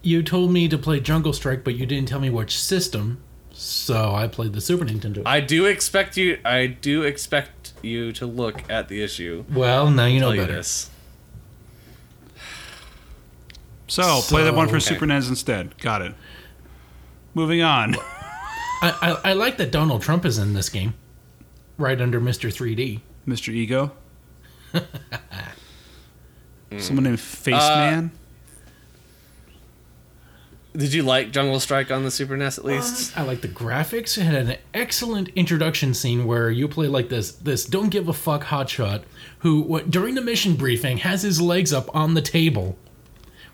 You 0.03 0.23
told 0.23 0.51
me 0.53 0.69
to 0.69 0.77
play 0.77 1.01
Jungle 1.01 1.33
Strike, 1.33 1.65
but 1.65 1.75
you 1.77 1.87
didn't 1.87 2.09
tell 2.09 2.21
me 2.21 2.29
which 2.31 2.59
system. 2.59 3.23
So 3.53 4.15
I 4.15 4.27
played 4.27 4.53
the 4.53 4.61
Super 4.61 4.85
Nintendo. 4.85 5.23
I 5.25 5.41
do 5.41 5.65
expect 5.65 6.17
you. 6.17 6.39
I 6.45 6.67
do 6.67 7.03
expect 7.03 7.73
you 7.83 8.13
to 8.15 8.27
look 8.27 8.69
at 8.71 8.89
the 8.89 9.03
issue. 9.03 9.45
well, 9.53 9.91
now 9.91 10.05
you 10.07 10.19
know 10.21 10.27
Tell 10.27 10.35
you 10.35 10.41
better. 10.43 10.53
this. 10.57 10.91
So, 13.87 14.21
play 14.23 14.43
that 14.45 14.55
one 14.55 14.69
for 14.69 14.81
So- 14.81 14.95
Super 14.95 15.07
NES 15.07 15.29
instead. 15.29 15.77
Got 15.79 16.03
it. 16.03 16.15
Moving 17.35 17.63
on. 17.63 17.95
I, 18.83 18.91
I 19.25 19.31
I 19.31 19.33
like 19.35 19.57
that 19.59 19.71
Donald 19.71 20.03
Trump 20.03 20.25
is 20.25 20.37
in 20.39 20.53
this 20.55 20.69
game, 20.69 20.95
right 21.79 22.01
under 22.01 22.21
Mr. 22.21 22.51
3D. 22.53 23.01
Mr. 23.27 23.53
Ego. 23.53 23.93
Someone 26.79 27.05
named 27.05 27.21
Face 27.21 27.55
Uh, 27.55 27.77
Man. 27.77 28.11
Did 30.77 30.93
you 30.93 31.05
like 31.05 31.31
Jungle 31.31 31.61
Strike 31.61 31.93
on 31.93 32.03
the 32.03 32.11
Super 32.11 32.37
NES 32.37 32.59
at 32.59 32.65
least? 32.65 33.17
I 33.17 33.23
like 33.23 33.43
the 33.43 33.49
graphics. 33.49 34.19
It 34.19 34.23
had 34.23 34.35
an 34.35 34.57
excellent 34.75 35.29
introduction 35.37 35.95
scene 35.95 36.27
where 36.27 36.51
you 36.51 36.67
play 36.67 36.89
like 36.89 37.11
this 37.11 37.31
this 37.31 37.65
don't 37.65 37.91
give 37.91 38.09
a 38.09 38.13
fuck 38.13 38.43
hotshot 38.47 39.05
who 39.39 39.61
what, 39.61 39.89
during 39.89 40.17
the 40.17 40.21
mission 40.21 40.57
briefing 40.57 40.99
has 40.99 41.23
his 41.23 41.41
legs 41.41 41.73
up 41.73 41.95
on 41.95 42.15
the 42.15 42.23
table 42.23 42.77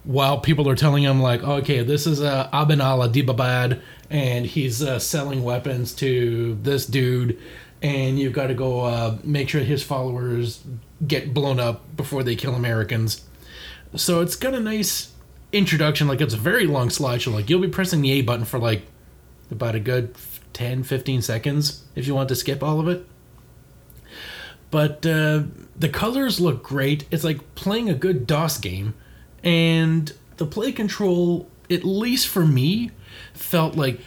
while 0.02 0.40
people 0.40 0.66
are 0.66 0.74
telling 0.74 1.02
him 1.02 1.20
like 1.20 1.42
okay 1.42 1.82
this 1.82 2.06
is 2.06 2.22
uh, 2.22 2.48
Aben 2.54 2.80
Ala 2.80 3.10
Dibabad 3.10 3.82
and 4.08 4.46
he's 4.46 4.82
uh, 4.82 4.98
selling 4.98 5.44
weapons 5.44 5.92
to 5.96 6.56
this 6.62 6.86
dude 6.86 7.38
and 7.82 8.18
you've 8.18 8.32
got 8.32 8.48
to 8.48 8.54
go 8.54 8.80
uh, 8.80 9.18
make 9.24 9.48
sure 9.48 9.60
his 9.62 9.82
followers 9.82 10.62
get 11.06 11.32
blown 11.32 11.58
up 11.58 11.96
before 11.96 12.22
they 12.22 12.36
kill 12.36 12.54
Americans. 12.54 13.24
So 13.96 14.20
it's 14.20 14.36
got 14.36 14.54
a 14.54 14.60
nice 14.60 15.12
introduction. 15.52 16.06
Like 16.06 16.20
it's 16.20 16.34
a 16.34 16.38
very 16.38 16.66
long 16.66 16.88
slideshow. 16.88 17.32
Like 17.32 17.48
you'll 17.48 17.60
be 17.60 17.68
pressing 17.68 18.02
the 18.02 18.12
A 18.12 18.22
button 18.22 18.44
for 18.44 18.58
like 18.58 18.82
about 19.50 19.74
a 19.74 19.80
good 19.80 20.14
10, 20.52 20.82
15 20.84 21.22
seconds 21.22 21.84
if 21.94 22.06
you 22.06 22.14
want 22.14 22.28
to 22.28 22.34
skip 22.34 22.62
all 22.62 22.80
of 22.80 22.88
it. 22.88 23.06
But 24.70 25.04
uh, 25.04 25.44
the 25.76 25.88
colors 25.88 26.40
look 26.40 26.62
great. 26.62 27.06
It's 27.10 27.24
like 27.24 27.54
playing 27.54 27.88
a 27.88 27.94
good 27.94 28.26
DOS 28.26 28.58
game. 28.58 28.94
And 29.42 30.12
the 30.36 30.46
play 30.46 30.70
control, 30.70 31.50
at 31.68 31.82
least 31.82 32.28
for 32.28 32.46
me, 32.46 32.90
felt 33.32 33.74
like 33.74 34.00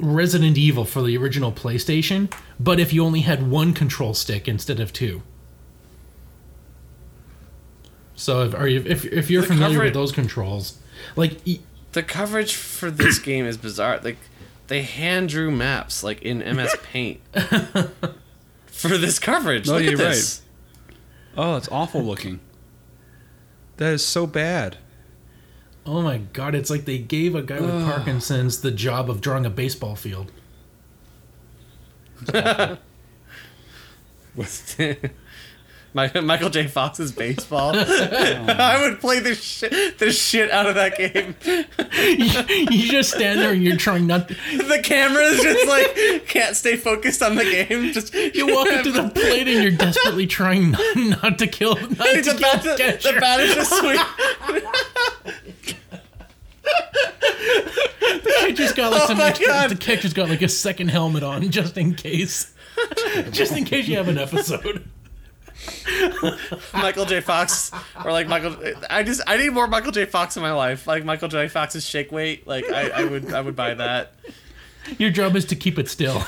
Resident 0.00 0.58
Evil 0.58 0.84
for 0.84 1.02
the 1.02 1.16
original 1.16 1.52
PlayStation, 1.52 2.32
but 2.58 2.80
if 2.80 2.92
you 2.92 3.04
only 3.04 3.20
had 3.20 3.48
one 3.50 3.72
control 3.74 4.12
stick 4.14 4.48
instead 4.48 4.80
of 4.80 4.92
two. 4.92 5.22
So 8.16 8.42
if 8.44 8.54
are 8.54 8.68
you 8.68 8.82
if, 8.86 9.04
if 9.04 9.30
you're 9.30 9.42
The 9.42 9.48
familiar 9.48 9.74
cover- 9.76 9.84
with 9.84 9.94
those 9.94 10.12
controls, 10.12 10.78
like 11.16 11.38
y- 11.46 11.60
The 11.92 12.02
coverage 12.02 12.54
for 12.54 12.90
this 12.90 13.18
game 13.18 13.44
is 13.44 13.56
bizarre. 13.56 14.00
Like 14.02 14.18
they 14.68 14.82
hand 14.82 15.28
drew 15.30 15.50
maps 15.50 16.02
like 16.02 16.22
in 16.22 16.38
MS 16.38 16.74
Paint 16.92 17.20
for 18.66 18.96
this 18.96 19.18
coverage. 19.18 19.66
No, 19.66 19.74
Look 19.74 19.82
you're 19.84 19.96
this. 19.96 20.42
Oh, 21.36 21.56
it's 21.56 21.68
awful 21.70 22.02
looking. 22.02 22.40
That 23.78 23.92
is 23.92 24.04
so 24.04 24.26
bad. 24.26 24.76
Oh 25.86 26.00
my 26.00 26.18
god, 26.32 26.54
it's 26.54 26.70
like 26.70 26.86
they 26.86 26.98
gave 26.98 27.34
a 27.34 27.42
guy 27.42 27.60
with 27.60 27.84
Parkinson's 27.84 28.62
the 28.62 28.70
job 28.70 29.10
of 29.10 29.20
drawing 29.20 29.44
a 29.44 29.50
baseball 29.50 29.96
field. 29.96 30.32
My- 35.92 36.10
Michael 36.22 36.50
J. 36.50 36.66
Fox's 36.66 37.12
baseball. 37.12 37.72
I 37.76 38.78
would 38.82 38.98
play 39.00 39.20
the 39.20 39.34
shit, 39.36 39.98
the 39.98 40.10
shit 40.10 40.50
out 40.50 40.66
of 40.66 40.74
that 40.74 40.96
game. 40.98 41.36
you 42.70 42.88
just 42.90 43.12
stand 43.14 43.38
there 43.40 43.52
and 43.52 43.62
you're 43.62 43.76
trying 43.76 44.08
not 44.08 44.26
to, 44.28 44.34
The 44.34 44.80
camera's 44.82 45.40
just 45.40 45.68
like 45.68 46.26
can't 46.26 46.56
stay 46.56 46.76
focused 46.76 47.22
on 47.22 47.36
the 47.36 47.44
game. 47.44 47.92
Just 47.92 48.12
you 48.12 48.48
walk 48.52 48.66
up 48.68 48.82
to 48.84 48.90
the 48.90 49.08
plate 49.10 49.46
and 49.46 49.62
you're 49.62 49.70
desperately 49.70 50.26
trying 50.26 50.72
not, 50.72 50.96
not 51.22 51.38
to 51.38 51.46
kill 51.46 51.76
not 51.76 51.86
to 51.86 52.22
the 52.22 52.22
kill 52.22 52.40
bat, 52.40 52.62
the 52.64 52.70
the, 52.70 52.76
catcher. 52.76 53.20
bat 53.20 53.40
is 53.40 53.54
just 53.54 53.80
sweet. 58.22 58.24
catcher's 58.38 58.72
got 58.72 58.92
like 58.92 59.02
Oh 59.02 59.06
some 59.06 59.18
my 59.18 59.28
extra, 59.28 59.46
God. 59.46 59.70
the 59.70 59.76
catcher's 59.76 60.12
got 60.12 60.28
like 60.28 60.42
a 60.42 60.48
second 60.48 60.88
helmet 60.88 61.22
on 61.22 61.48
just 61.50 61.76
in 61.76 61.94
case. 61.94 62.52
just 63.30 63.52
in 63.56 63.64
case 63.64 63.86
you 63.88 63.96
have 63.96 64.08
an 64.08 64.18
episode. 64.18 64.88
Michael 66.74 67.04
J. 67.06 67.20
Fox 67.20 67.70
or 68.04 68.12
like 68.12 68.26
Michael. 68.28 68.56
I 68.90 69.02
just 69.02 69.22
I 69.26 69.36
need 69.36 69.50
more 69.50 69.66
Michael 69.66 69.92
J. 69.92 70.04
Fox 70.04 70.36
in 70.36 70.42
my 70.42 70.52
life. 70.52 70.86
Like 70.86 71.04
Michael 71.04 71.28
J. 71.28 71.48
Fox's 71.48 71.86
shake 71.86 72.12
weight. 72.12 72.46
Like 72.46 72.64
I, 72.70 72.88
I 72.90 73.04
would 73.04 73.32
I 73.32 73.40
would 73.40 73.56
buy 73.56 73.74
that. 73.74 74.12
Your 74.98 75.10
job 75.10 75.36
is 75.36 75.46
to 75.46 75.56
keep 75.56 75.78
it 75.78 75.88
still. 75.88 76.22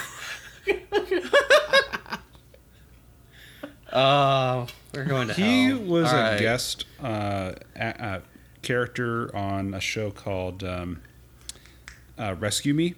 Oh, 3.92 4.66
we're 4.94 5.04
going 5.04 5.28
to 5.28 5.34
He 5.34 5.66
hell. 5.68 5.78
was 5.78 6.12
All 6.12 6.18
a 6.18 6.22
right. 6.22 6.40
guest 6.40 6.84
uh, 7.02 7.52
a, 7.76 7.86
a 7.86 8.22
character 8.66 9.34
on 9.34 9.72
a 9.74 9.80
show 9.80 10.10
called 10.10 10.64
um, 10.64 11.00
uh, 12.18 12.34
Rescue 12.38 12.74
Me. 12.74 12.94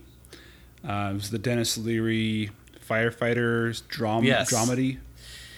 Uh, 0.89 1.11
it 1.11 1.15
was 1.15 1.31
the 1.31 1.39
Denis 1.39 1.77
Leary 1.77 2.51
firefighters 2.89 3.87
drama 3.89 4.27
Yes. 4.27 4.53
dramedy. 4.53 4.99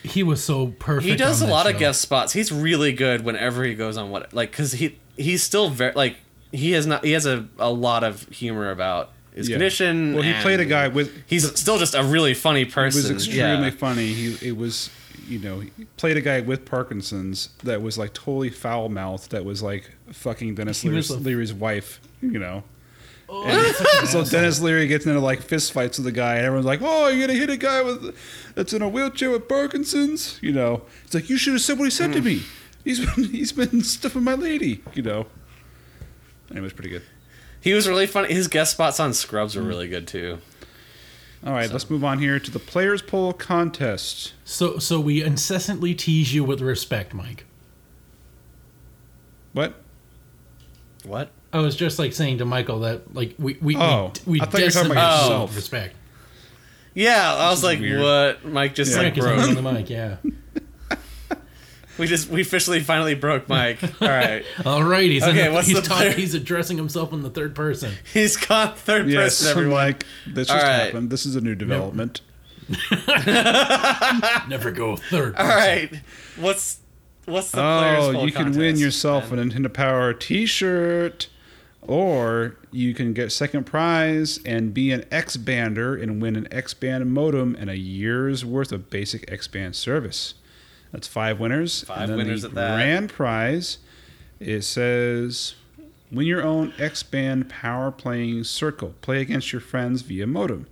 He 0.02 0.22
was 0.22 0.42
so 0.42 0.68
perfect. 0.78 1.06
He 1.08 1.14
does 1.16 1.42
a 1.42 1.44
that 1.46 1.50
lot 1.50 1.66
show. 1.66 1.72
of 1.72 1.78
guest 1.78 2.00
spots. 2.00 2.32
He's 2.32 2.50
really 2.50 2.92
good 2.92 3.22
whenever 3.24 3.64
he 3.64 3.74
goes 3.74 3.96
on 3.96 4.10
what 4.10 4.32
like 4.32 4.50
because 4.50 4.72
he 4.72 4.98
he's 5.16 5.42
still 5.42 5.68
very 5.68 5.92
like 5.94 6.16
he 6.52 6.72
has 6.72 6.86
not 6.86 7.04
he 7.04 7.12
has 7.12 7.26
a, 7.26 7.46
a 7.58 7.70
lot 7.70 8.02
of 8.02 8.26
humor 8.30 8.70
about 8.70 9.12
his 9.34 9.48
Yeah. 9.48 9.56
condition. 9.56 10.14
Well, 10.14 10.22
he 10.22 10.30
and 10.30 10.42
played 10.42 10.58
a 10.60 10.64
guy 10.64 10.88
with. 10.88 11.12
He's 11.26 11.46
still 11.60 11.78
just 11.78 11.94
a 11.94 12.02
really 12.02 12.32
funny 12.34 12.62
It 12.62 12.72
person. 12.72 13.02
was 13.02 13.10
extremely 13.10 13.68
yeah. 13.68 13.70
funny. 13.70 14.06
He 14.14 14.48
it 14.48 14.56
was 14.56 14.88
you 15.30 15.38
know 15.38 15.60
he 15.60 15.70
played 15.96 16.16
a 16.16 16.20
guy 16.20 16.40
with 16.40 16.64
Parkinson's 16.66 17.48
that 17.64 17.80
was 17.80 17.96
like 17.96 18.12
totally 18.12 18.50
foul 18.50 18.88
mouthed. 18.88 19.30
That 19.30 19.44
was 19.44 19.62
like 19.62 19.90
fucking 20.12 20.56
Denis 20.56 20.84
Leary's, 20.84 21.08
a- 21.10 21.16
Leary's 21.18 21.52
wife. 21.54 22.00
You 22.20 22.38
know. 22.38 22.64
Oh, 23.32 23.44
And 23.46 24.08
so. 24.08 24.24
Denis 24.24 24.60
Leary 24.60 24.88
gets 24.88 25.06
into 25.06 25.20
like 25.20 25.40
fist 25.40 25.72
fights 25.72 25.98
with 25.98 26.04
the 26.04 26.12
guy, 26.12 26.34
and 26.36 26.44
everyone's 26.44 26.66
like, 26.66 26.80
"Oh, 26.82 27.06
you're 27.08 27.26
gonna 27.26 27.38
hit 27.38 27.48
a 27.48 27.56
guy 27.56 27.80
with 27.80 28.16
that's 28.56 28.72
in 28.72 28.82
a 28.82 28.88
wheelchair 28.88 29.30
with 29.30 29.48
Parkinson's?" 29.48 30.38
You 30.42 30.52
know, 30.52 30.82
it's 31.04 31.14
like 31.14 31.30
you 31.30 31.36
should 31.38 31.52
have 31.52 31.62
said 31.62 31.78
what 31.78 31.84
he 31.84 31.90
said 31.90 32.12
to 32.14 32.20
me. 32.20 32.42
He's 32.84 32.98
been 32.98 33.24
he's 33.30 33.52
been 33.52 33.82
stuffing 33.84 34.24
my 34.24 34.34
lady. 34.34 34.82
You 34.94 35.02
know. 35.02 35.26
And 36.48 36.58
it 36.58 36.62
was 36.62 36.72
pretty 36.72 36.90
good. 36.90 37.02
He 37.60 37.72
was 37.74 37.86
really 37.86 38.06
funny. 38.08 38.32
His 38.34 38.48
guest 38.48 38.72
spots 38.72 38.98
on 38.98 39.12
Scrubs 39.14 39.54
Mm. 39.54 39.58
were 39.62 39.68
really 39.68 39.86
good 39.88 40.08
too. 40.08 40.38
All 41.44 41.52
right, 41.54 41.70
let's 41.70 41.88
move 41.88 42.04
on 42.04 42.18
here 42.18 42.38
to 42.38 42.50
the 42.50 42.58
players 42.58 43.00
poll 43.00 43.32
contest. 43.32 44.34
So 44.44 44.78
so 44.78 45.00
we 45.00 45.22
incessantly 45.22 45.94
tease 45.94 46.34
you 46.34 46.44
with 46.44 46.60
respect, 46.60 47.14
Mike. 47.14 47.44
What? 49.52 49.74
What? 51.04 51.30
I 51.52 51.58
was 51.60 51.74
just 51.76 51.98
like 51.98 52.12
saying 52.12 52.38
to 52.38 52.44
Michael 52.44 52.80
that 52.80 53.14
like 53.14 53.34
we 53.38 53.56
we 53.62 53.76
Oh, 53.76 54.12
we, 54.26 54.32
we 54.32 54.40
I 54.40 54.44
thought 54.44 54.60
you 54.60 54.66
were 54.66 54.70
talking 54.70 54.90
about 54.92 55.22
yourself. 55.22 55.50
with 55.50 55.56
respect. 55.56 55.96
Yeah, 56.92 57.34
I 57.34 57.50
was 57.50 57.62
like, 57.64 57.80
weird. 57.80 58.02
what? 58.02 58.44
Mike 58.44 58.74
just 58.74 58.92
Yeah. 58.92 59.02
like 59.02 59.14
Frank 59.16 59.38
is 59.38 59.46
broke. 59.46 59.56
on 59.58 59.64
the 59.64 59.72
mic, 59.72 59.88
yeah. 59.90 60.16
We 61.98 62.06
just 62.06 62.28
we 62.30 62.40
officially 62.40 62.80
finally 62.80 63.14
broke 63.14 63.48
Mike. 63.48 63.82
All 64.00 64.08
right, 64.08 64.42
All 64.64 64.82
right, 64.82 65.10
he's 65.10 65.22
Okay, 65.22 65.48
the- 65.48 65.52
what's 65.52 65.66
he's 65.66 65.76
the 65.76 65.82
talking, 65.82 66.06
player- 66.06 66.12
he's 66.18 66.34
addressing 66.34 66.76
himself 66.78 67.12
in 67.12 67.22
the 67.22 67.30
third 67.30 67.54
person. 67.54 67.92
he's 68.14 68.36
gone 68.36 68.74
third 68.74 69.08
Yes, 69.10 69.40
person. 69.40 69.50
Everyone. 69.58 69.74
like 69.74 70.06
this 70.26 70.48
just 70.48 70.50
All 70.50 70.56
right. 70.70 70.84
happened. 70.86 71.10
This 71.10 71.26
is 71.26 71.36
a 71.36 71.40
new 71.40 71.54
development. 71.54 72.22
Never 74.48 74.70
go 74.70 74.96
third. 74.96 75.34
All 75.36 75.44
Person. 75.46 75.56
right, 75.58 75.90
what's 76.36 76.78
what's 77.26 77.50
the 77.50 77.58
players 77.58 78.04
Oh, 78.16 78.24
you 78.24 78.32
can 78.32 78.52
win 78.56 78.76
yourself 78.76 79.30
man? 79.30 79.38
a 79.38 79.42
Nintendo 79.52 79.72
Power 79.72 80.12
T-shirt, 80.12 81.28
or 81.82 82.56
you 82.70 82.94
can 82.94 83.12
get 83.12 83.32
second 83.32 83.64
prize 83.64 84.38
and 84.44 84.72
be 84.74 84.92
an 84.92 85.04
X 85.10 85.36
bander 85.36 86.00
and 86.00 86.20
win 86.22 86.36
an 86.36 86.48
X 86.52 86.74
band 86.74 87.12
modem 87.12 87.56
and 87.58 87.68
a 87.70 87.76
year's 87.78 88.44
worth 88.44 88.72
of 88.72 88.90
basic 88.90 89.30
X 89.30 89.48
band 89.48 89.76
service. 89.76 90.34
That's 90.92 91.06
five 91.08 91.38
winners. 91.40 91.84
Five 91.84 92.02
and 92.02 92.10
then 92.10 92.18
winners 92.18 92.42
the 92.42 92.48
at 92.48 92.54
that. 92.54 92.74
Grand 92.76 93.10
prize. 93.10 93.78
It 94.38 94.62
says, 94.62 95.54
win 96.10 96.26
your 96.26 96.42
own 96.42 96.72
X 96.78 97.02
band 97.02 97.48
power 97.48 97.90
playing 97.90 98.44
circle. 98.44 98.94
Play 99.00 99.20
against 99.20 99.52
your 99.52 99.60
friends 99.60 100.02
via 100.02 100.26
modem. 100.26 100.66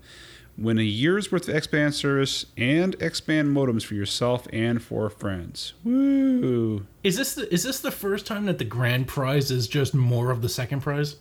Win 0.57 0.79
a 0.79 0.83
year's 0.83 1.31
worth 1.31 1.49
of 1.49 1.55
X 1.55 1.69
band 1.69 1.95
service 1.95 2.47
and 2.57 3.01
X 3.01 3.21
band 3.21 3.55
modems 3.55 3.85
for 3.85 3.95
yourself 3.95 4.49
and 4.53 4.83
for 4.83 5.09
friends. 5.09 5.75
Woo! 5.85 6.85
Is 7.05 7.17
this 7.17 7.35
the, 7.35 7.53
is 7.55 7.63
this 7.63 7.79
the 7.79 7.93
first 7.93 8.27
time 8.27 8.47
that 8.47 8.59
the 8.59 8.65
grand 8.65 9.07
prize 9.07 9.53
is 9.53 9.69
just 9.69 9.95
more 9.95 10.33
of 10.33 10.43
the 10.43 10.49
second 10.49 10.81
prize? 10.81 11.17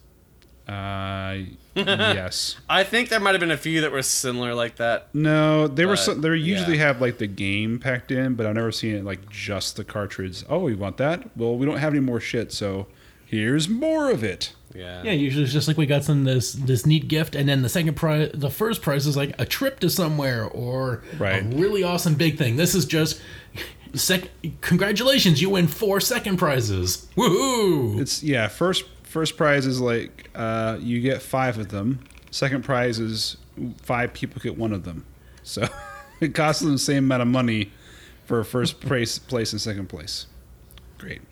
Uh, 0.68 1.38
yes. 1.76 2.58
I 2.70 2.84
think 2.84 3.10
there 3.10 3.20
might 3.20 3.32
have 3.32 3.40
been 3.40 3.52
a 3.52 3.58
few 3.58 3.82
that 3.82 3.92
were 3.92 4.02
similar 4.02 4.54
like 4.54 4.76
that. 4.78 5.08
No, 5.14 5.68
they 5.68 5.86
were. 5.86 5.94
But, 5.94 6.00
So, 6.00 6.14
they 6.14 6.30
usually 6.36 6.78
yeah. 6.78 6.88
have 6.88 7.02
like 7.02 7.18
the 7.20 7.28
game 7.28 7.80
packed 7.80 8.12
in, 8.12 8.36
but 8.36 8.46
I've 8.46 8.56
never 8.56 8.72
seen 8.72 8.96
it 8.96 9.06
like 9.06 9.30
just 9.30 9.78
the 9.78 9.84
cartridge. 9.84 10.44
Oh, 10.50 10.68
you 10.68 10.78
want 10.78 10.98
that? 10.98 11.38
Well, 11.38 11.58
we 11.58 11.66
don't 11.66 11.78
have 11.78 11.94
any 11.94 12.02
more 12.02 12.20
shit, 12.20 12.52
so 12.52 12.88
Here's 13.28 13.68
more 13.68 14.10
of 14.10 14.24
it. 14.24 14.54
Yeah. 14.74 15.04
Yeah, 15.04 15.12
usually 15.12 15.44
it's 15.44 15.52
just 15.52 15.68
like 15.68 15.76
we 15.78 15.86
got 15.86 16.06
some 16.06 16.24
this 16.24 16.54
this 16.54 16.86
neat 16.86 17.10
gift, 17.10 17.36
and 17.36 17.48
then 17.50 17.62
the 17.62 17.68
second 17.68 17.96
prize, 17.96 18.32
the 18.34 18.50
first 18.50 18.82
prize 18.82 19.06
is 19.06 19.18
like 19.18 19.36
a 19.38 19.46
trip 19.46 19.82
to 19.82 19.90
somewhere 19.90 20.46
or 20.46 21.04
Right. 21.20 21.44
a 21.44 21.46
really 21.46 21.84
awesome 21.84 22.14
big 22.16 22.38
thing. 22.38 22.56
This 22.56 22.74
is 22.74 22.86
just 22.86 23.20
sec. 23.94 24.30
Congratulations, 24.62 25.42
you 25.42 25.50
win 25.50 25.68
four 25.68 26.00
second 26.00 26.38
prizes. 26.38 27.08
Woohoo! 27.18 28.00
It's 28.00 28.24
yeah. 28.24 28.48
First 28.48 28.86
first 29.18 29.36
prize 29.36 29.66
is 29.66 29.82
like 29.82 30.30
uh, 30.36 30.78
you 30.80 31.02
get 31.02 31.24
five 31.24 31.58
of 31.58 31.70
them. 31.70 32.00
Second 32.30 32.64
prize 32.64 33.00
is 33.00 33.36
five 33.82 34.14
people 34.14 34.40
get 34.40 34.56
one 34.56 34.72
of 34.72 34.84
them. 34.84 35.04
So 35.42 35.68
it 36.22 36.36
costs 36.36 36.62
them 36.62 36.72
the 36.72 36.78
same 36.78 37.06
amount 37.06 37.24
of 37.24 37.28
money 37.28 37.72
for 38.26 38.44
first 38.44 38.80
place 38.80 39.18
place 39.18 39.54
and 39.54 39.60
second 39.60 39.90
place. 39.90 40.28
Great. 41.00 41.24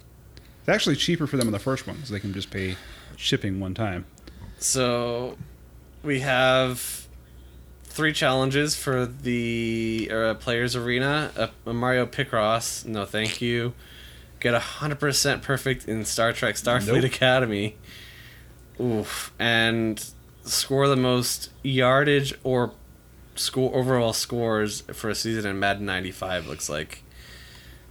It's 0.61 0.69
actually 0.69 0.95
cheaper 0.95 1.27
for 1.27 1.37
them 1.37 1.47
in 1.47 1.51
the 1.51 1.59
first 1.59 1.85
one 1.85 1.97
because 1.97 2.09
they 2.09 2.19
can 2.19 2.33
just 2.33 2.49
pay 2.49 2.75
shipping 3.17 3.59
one 3.59 3.75
time. 3.75 4.05
So 4.57 5.37
we 6.01 6.21
have 6.21 7.05
three 7.83 8.13
challenges 8.13 8.75
for 8.75 9.05
the 9.05 10.09
uh, 10.11 10.33
players 10.33 10.75
arena. 10.75 11.31
A, 11.35 11.69
a 11.69 11.73
Mario 11.73 12.07
Picross, 12.07 12.83
no 12.83 13.05
thank 13.05 13.41
you. 13.41 13.75
Get 14.39 14.53
hundred 14.53 14.99
percent 14.99 15.41
perfect 15.41 15.87
in 15.87 16.05
Star 16.05 16.33
Trek 16.33 16.55
Starfleet 16.55 16.87
Nope. 17.01 17.03
Academy. 17.05 17.77
Oof, 18.79 19.33
and 19.39 20.03
score 20.43 20.87
the 20.87 20.95
most 20.97 21.49
yardage 21.63 22.33
or 22.43 22.73
score 23.35 23.73
overall 23.75 24.13
scores 24.13 24.81
for 24.93 25.09
a 25.09 25.15
season 25.15 25.49
in 25.49 25.59
Madden 25.59 25.85
'95. 25.85 26.47
Looks 26.47 26.69
like. 26.69 27.01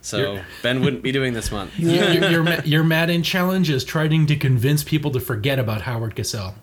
So 0.03 0.18
You're- 0.18 0.42
Ben 0.62 0.82
wouldn't 0.82 1.03
be 1.03 1.12
doing 1.12 1.32
this 1.32 1.51
month. 1.51 1.78
your, 1.78 2.05
your, 2.12 2.30
your, 2.45 2.61
your 2.64 2.84
Madden 2.84 3.22
challenge 3.22 3.70
is 3.70 3.84
trying 3.84 4.26
to 4.26 4.36
convince 4.36 4.84
people 4.84 5.11
to 5.12 5.20
forget 5.20 5.59
about 5.59 5.80
Howard 5.82 6.14
Cosell. 6.14 6.55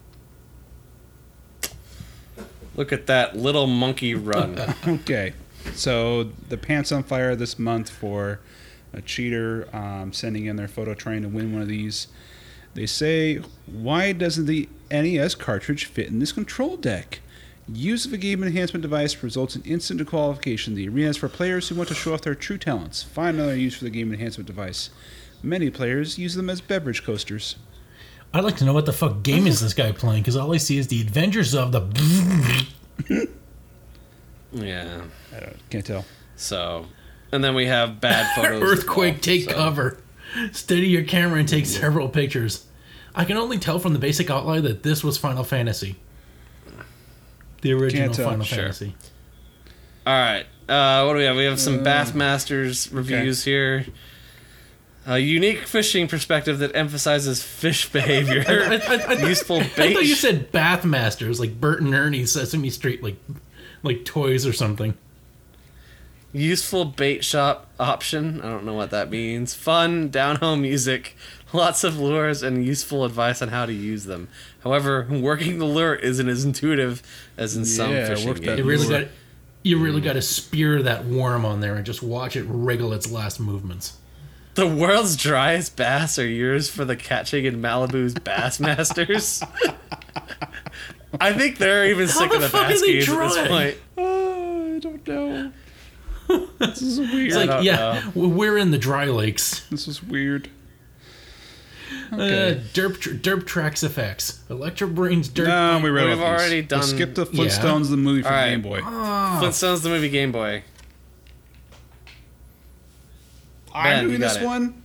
Look 2.76 2.94
at 2.94 3.08
that 3.08 3.36
little 3.36 3.68
monkey 3.68 4.14
run. 4.16 4.58
Okay, 4.88 5.34
so 5.74 6.24
the 6.50 6.58
pants 6.58 6.92
on 6.92 7.04
fire 7.04 7.36
this 7.36 7.60
month 7.60 7.90
for 7.90 8.40
a 8.94 9.02
cheater 9.02 9.68
um, 9.74 10.14
sending 10.14 10.46
in 10.46 10.56
their 10.56 10.68
photo 10.68 10.94
trying 10.94 11.22
to 11.22 11.28
win 11.28 11.54
one 11.54 11.62
of 11.62 11.68
these. 11.68 12.08
They 12.74 12.86
say, 12.86 13.42
why 13.66 14.14
doesn't 14.14 14.46
the 14.46 14.70
NES 14.90 15.36
cartridge 15.36 15.86
fit 15.86 16.08
in 16.08 16.20
this 16.20 16.32
control 16.32 16.78
deck? 16.78 17.20
Use 17.68 18.06
of 18.06 18.14
a 18.14 18.18
game 18.18 18.44
enhancement 18.44 18.82
device 18.82 19.22
results 19.24 19.56
in 19.56 19.62
instant 19.64 20.00
disqualification. 20.00 20.76
The 20.76 20.88
arena 20.88 21.10
is 21.10 21.18
for 21.18 21.30
players 21.30 21.70
who 21.70 21.76
want 21.76 21.90
to 21.90 21.96
show 21.96 22.14
off 22.14 22.22
their 22.22 22.36
true 22.36 22.58
talents. 22.58 23.04
Find 23.04 23.38
another 23.38 23.56
use 23.56 23.78
for 23.78 23.84
the 23.84 23.90
game 23.90 24.12
enhancement 24.12 24.48
device. 24.48 24.90
Many 25.44 25.70
players 25.70 26.18
use 26.18 26.36
them 26.36 26.50
as 26.50 26.62
beverage 26.62 27.04
coasters. 27.04 27.56
I'd 28.34 28.44
like 28.44 28.58
to 28.58 28.66
know 28.66 28.74
what 28.74 28.86
the 28.86 28.94
fuck 28.94 29.24
game 29.24 29.46
is 29.46 29.60
this 29.60 29.74
guy 29.74 29.92
playing 29.92 30.24
because 30.24 30.38
all 30.38 30.54
I 30.54 30.58
see 30.58 30.78
is 30.78 30.88
the 30.88 31.02
Adventures 31.02 31.54
of 31.54 31.72
the. 31.72 32.68
yeah. 34.52 35.02
I 35.36 35.40
don't, 35.40 35.70
can't 35.70 35.86
tell. 35.86 36.06
So, 36.38 36.86
and 37.32 37.44
then 37.44 37.56
we 37.56 37.66
have 37.68 38.00
bad 38.02 38.28
photos. 38.36 38.62
Earthquake, 38.62 39.14
well, 39.16 39.22
take 39.22 39.44
so- 39.46 39.54
cover. 39.54 39.98
Steady 40.54 40.88
your 40.88 41.04
camera 41.04 41.40
and 41.40 41.48
take 41.50 41.66
several 41.66 42.08
pictures. 42.08 42.66
I 43.14 43.26
can 43.26 43.36
only 43.36 43.58
tell 43.60 43.80
from 43.80 43.92
the 43.94 44.00
basic 44.00 44.30
outline 44.30 44.64
that 44.64 44.82
this 44.84 45.04
was 45.04 45.18
Final 45.18 45.44
Fantasy. 45.44 45.98
The 47.62 47.74
original 47.74 48.14
Final 48.14 48.44
Sure. 48.46 48.58
Fantasy. 48.60 48.96
All 50.08 50.14
right. 50.14 50.46
Uh, 50.70 51.04
what 51.04 51.14
do 51.14 51.20
we 51.20 51.26
have? 51.26 51.36
We 51.36 51.44
have 51.44 51.60
some 51.60 51.84
Bathmasters 51.84 52.94
reviews 52.94 53.44
here. 53.44 53.86
A 55.06 55.18
unique 55.20 55.60
fishing 55.68 56.08
perspective 56.08 56.60
that 56.60 56.76
emphasizes 56.76 57.44
fish 57.44 57.90
behavior. 57.92 58.44
I, 58.48 58.76
I, 58.78 58.96
I, 59.16 59.28
Useful 59.28 59.58
I 59.58 59.64
thought 59.64 60.06
you 60.06 60.16
said 60.16 60.52
Bathmasters, 60.52 61.40
like 61.40 61.60
Bert 61.60 61.82
and 61.82 61.94
Ernie 61.94 62.26
Sesame 62.26 62.70
Street, 62.70 63.04
like 63.04 63.18
like 63.84 64.06
toys 64.06 64.46
or 64.46 64.54
something. 64.54 64.96
Useful 66.34 66.86
bait 66.86 67.26
shop 67.26 67.68
option. 67.80 68.40
I 68.42 68.50
don't 68.50 68.66
know 68.66 68.74
what 68.74 68.90
that 68.92 69.10
means. 69.10 69.54
Fun 69.54 70.10
down 70.10 70.38
home 70.38 70.62
music. 70.62 71.16
Lots 71.54 71.84
of 71.84 72.00
lures 72.00 72.42
and 72.42 72.66
useful 72.66 73.04
advice 73.04 73.42
on 73.42 73.50
how 73.50 73.66
to 73.66 73.74
use 73.74 74.06
them. 74.06 74.30
However, 74.64 75.06
working 75.10 75.60
the 75.60 75.66
lure 75.66 75.96
isn't 75.96 76.30
as 76.30 76.46
intuitive 76.46 77.04
as 77.38 77.58
in 77.58 77.66
some 77.66 77.92
Yeah, 77.92 78.08
fishing 78.08 78.28
work 78.30 78.40
that 78.42 78.58
You 78.58 78.64
really 78.64 78.88
Lure. 78.88 79.02
got 79.02 79.12
you 79.64 79.78
really 79.78 80.02
mm. 80.02 80.06
got 80.06 80.14
to 80.14 80.22
spear 80.22 80.82
that 80.82 81.06
worm 81.06 81.46
on 81.46 81.60
there 81.60 81.76
and 81.76 81.86
just 81.86 82.02
watch 82.02 82.36
it 82.36 82.44
wriggle 82.48 82.94
its 82.94 83.12
last 83.12 83.40
movements. 83.40 83.98
The 84.56 84.68
world's 84.68 85.16
driest 85.16 85.76
bass 85.78 86.18
are 86.18 86.28
yours 86.28 86.70
for 86.70 86.84
the 86.84 86.96
catching 86.96 87.46
in 87.46 87.62
Malibu's 87.62 88.14
Bassmasters. 88.16 89.48
I 91.22 91.34
think 91.34 91.58
they're 91.58 91.88
even 91.88 92.08
sick 92.08 92.30
the 92.30 92.38
of 92.38 92.42
the 92.42 92.50
fuck 92.50 92.66
are 92.66 92.70
bass 92.70 92.82
they 92.82 92.94
games 92.94 93.10
at 93.10 93.20
this 93.20 93.48
point. 93.48 93.78
Oh, 93.98 94.76
I 94.76 94.80
don't 94.80 95.08
know. 95.08 95.52
This 96.60 96.82
is 96.82 97.00
weird. 97.14 97.28
It's 97.28 97.36
like, 97.36 97.50
don't 97.50 97.64
yeah, 97.64 98.10
we're 98.16 98.58
in 98.58 98.72
the 98.72 98.78
dry 98.78 99.06
lakes. 99.06 99.68
This 99.70 99.88
is 99.88 100.02
weird. 100.04 100.50
Uh, 102.12 102.16
Okay. 102.16 102.62
derp, 102.74 103.22
derp 103.22 103.46
tracks 103.46 103.84
effects. 103.84 104.42
Electro 104.50 104.88
Brains 104.88 105.30
derp. 105.30 105.48
No, 105.48 105.80
we 105.84 105.90
read 105.90 106.06
We've 106.10 106.18
about 106.18 106.38
these. 106.38 106.42
already 106.42 106.62
Let's 106.62 106.68
done- 106.68 106.84
skip 106.84 107.16
the 107.16 107.26
Yeah. 107.32 107.46
Flintstones, 107.46 107.90
the 107.90 107.98
movie 107.98 108.22
from 108.22 108.32
All 108.34 108.38
right. 108.38 108.50
Game 108.52 108.62
Boy. 108.62 108.80
Flintstones 108.82 109.82
the 109.84 109.90
movie 109.90 110.10
Game 110.10 110.32
Boy. 110.32 110.64
I'm 113.74 113.84
Ben, 113.84 114.08
doing 114.08 114.20
this 114.20 114.36
it. 114.38 114.44
one. 114.44 114.82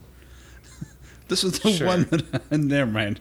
this 1.29 1.43
was 1.43 1.59
the 1.61 1.73
Sure. 1.73 1.87
one 1.87 2.05
that. 2.11 2.53
never 2.53 2.91
mind. 2.91 3.21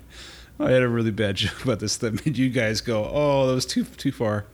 I 0.60 0.72
had 0.72 0.84
a 0.84 0.88
really 0.88 1.12
bad 1.12 1.36
joke 1.38 1.64
about 1.64 1.80
this 1.80 1.98
that 1.98 2.26
made 2.26 2.38
you 2.38 2.50
guys 2.50 2.82
go, 2.82 3.10
"Oh, 3.12 3.48
that 3.48 3.54
was 3.54 3.66
too 3.66 3.84
too 3.84 4.12
far." 4.12 4.46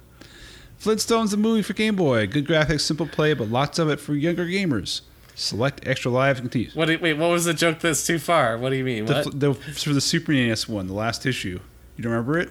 Flintstones, 0.82 1.32
the 1.32 1.38
movie 1.38 1.62
for 1.62 1.74
Game 1.74 1.96
Boy. 1.96 2.26
Good 2.28 2.48
graphics, 2.48 2.82
simple 2.82 3.08
play, 3.08 3.34
but 3.34 3.50
lots 3.50 3.78
of 3.78 3.90
it 3.90 4.00
for 4.00 4.16
younger 4.16 4.46
gamers. 4.46 5.02
Select 5.36 5.88
extra 5.88 6.12
live 6.12 6.40
and 6.40 6.52
continue. 6.52 6.72
What? 6.74 6.88
do- 6.88 7.00
Wait, 7.00 7.14
what 7.14 7.30
was 7.30 7.46
the 7.46 7.54
joke 7.54 7.80
that's 7.80 8.06
too 8.06 8.20
far? 8.20 8.58
What 8.58 8.72
do 8.72 8.76
you 8.76 8.84
mean? 8.84 9.06
The, 9.06 9.14
What? 9.24 9.40
the, 9.40 9.54
for 9.54 9.94
the 9.94 10.02
Super 10.02 10.32
NES 10.34 10.68
one, 10.68 10.88
the 10.88 10.94
last 10.94 11.26
issue. 11.26 11.60
You 11.98 12.04
don't 12.04 12.12
remember 12.12 12.40
it? 12.40 12.50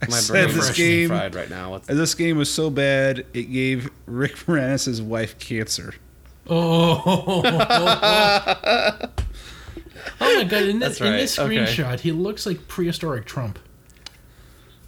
I 0.00 0.06
My 0.08 0.16
said 0.16 0.44
brain 0.46 0.56
this 0.56 0.76
game. 0.76 1.08
fried 1.08 1.34
right 1.34 1.50
now. 1.50 1.72
What's, 1.72 1.88
This 1.88 2.14
game 2.14 2.38
was 2.38 2.52
so 2.52 2.70
bad 2.70 3.26
it 3.34 3.44
gave 3.52 3.90
Rick 4.06 4.36
Moranis' 4.46 5.00
wife 5.02 5.38
cancer. 5.38 5.94
Oh. 6.48 7.02
oh 10.20 10.20
my 10.20 10.44
god! 10.44 10.62
In 10.62 10.78
this, 10.78 10.98
That's 10.98 11.00
in 11.00 11.12
this 11.16 11.38
right, 11.38 11.44
okay. 11.46 11.56
screenshot, 11.64 12.00
he 12.00 12.12
looks 12.12 12.46
like 12.46 12.68
prehistoric 12.68 13.26
Trump. 13.26 13.58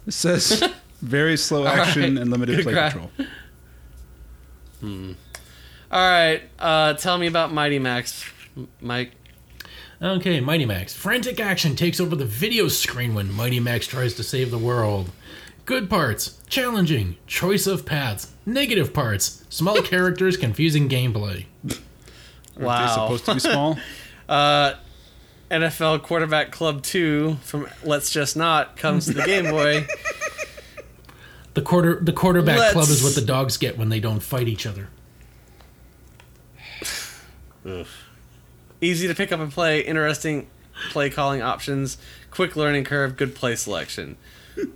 It 0.07 0.13
says 0.13 0.63
very 1.01 1.37
slow 1.37 1.65
action 1.67 2.01
right. 2.15 2.21
and 2.21 2.31
limited 2.31 2.57
Good 2.57 2.63
play 2.63 2.73
cry. 2.73 2.89
control. 2.89 3.11
All 5.91 6.09
right. 6.09 6.41
Uh, 6.59 6.93
tell 6.93 7.17
me 7.17 7.27
about 7.27 7.53
Mighty 7.53 7.79
Max, 7.79 8.23
Mike. 8.79 9.11
Okay, 10.01 10.39
Mighty 10.39 10.65
Max. 10.65 10.93
Frantic 10.95 11.39
action 11.39 11.75
takes 11.75 11.99
over 11.99 12.15
the 12.15 12.25
video 12.25 12.67
screen 12.67 13.13
when 13.13 13.31
Mighty 13.31 13.59
Max 13.59 13.85
tries 13.85 14.15
to 14.15 14.23
save 14.23 14.49
the 14.49 14.57
world. 14.57 15.11
Good 15.65 15.89
parts, 15.89 16.39
challenging, 16.47 17.17
choice 17.27 17.67
of 17.67 17.85
paths. 17.85 18.31
Negative 18.45 18.91
parts, 18.93 19.45
small 19.49 19.81
characters, 19.83 20.37
confusing 20.37 20.89
gameplay. 20.89 21.45
Aren't 21.63 21.79
they 22.57 22.65
Wow. 22.65 22.87
supposed 22.93 23.25
to 23.25 23.33
be 23.35 23.39
small? 23.39 23.77
Uh, 24.29 24.75
NFL 25.49 26.03
Quarterback 26.03 26.51
Club 26.53 26.83
2 26.83 27.35
from 27.41 27.67
Let's 27.83 28.11
Just 28.11 28.37
Not 28.37 28.77
comes 28.77 29.07
to 29.07 29.13
the 29.13 29.23
Game 29.23 29.49
Boy. 29.51 29.85
The 31.53 31.61
quarter 31.61 31.99
the 32.01 32.13
quarterback 32.13 32.57
Let's- 32.59 32.73
club 32.73 32.89
is 32.89 33.03
what 33.03 33.15
the 33.15 33.21
dogs 33.21 33.57
get 33.57 33.77
when 33.77 33.89
they 33.89 33.99
don't 33.99 34.21
fight 34.21 34.47
each 34.47 34.65
other. 34.65 34.87
Easy 38.81 39.07
to 39.07 39.13
pick 39.15 39.31
up 39.31 39.39
and 39.39 39.51
play, 39.51 39.81
interesting 39.81 40.47
play 40.89 41.09
calling 41.11 41.41
options, 41.43 41.97
quick 42.31 42.55
learning 42.55 42.83
curve, 42.83 43.15
good 43.17 43.35
play 43.35 43.55
selection. 43.55 44.17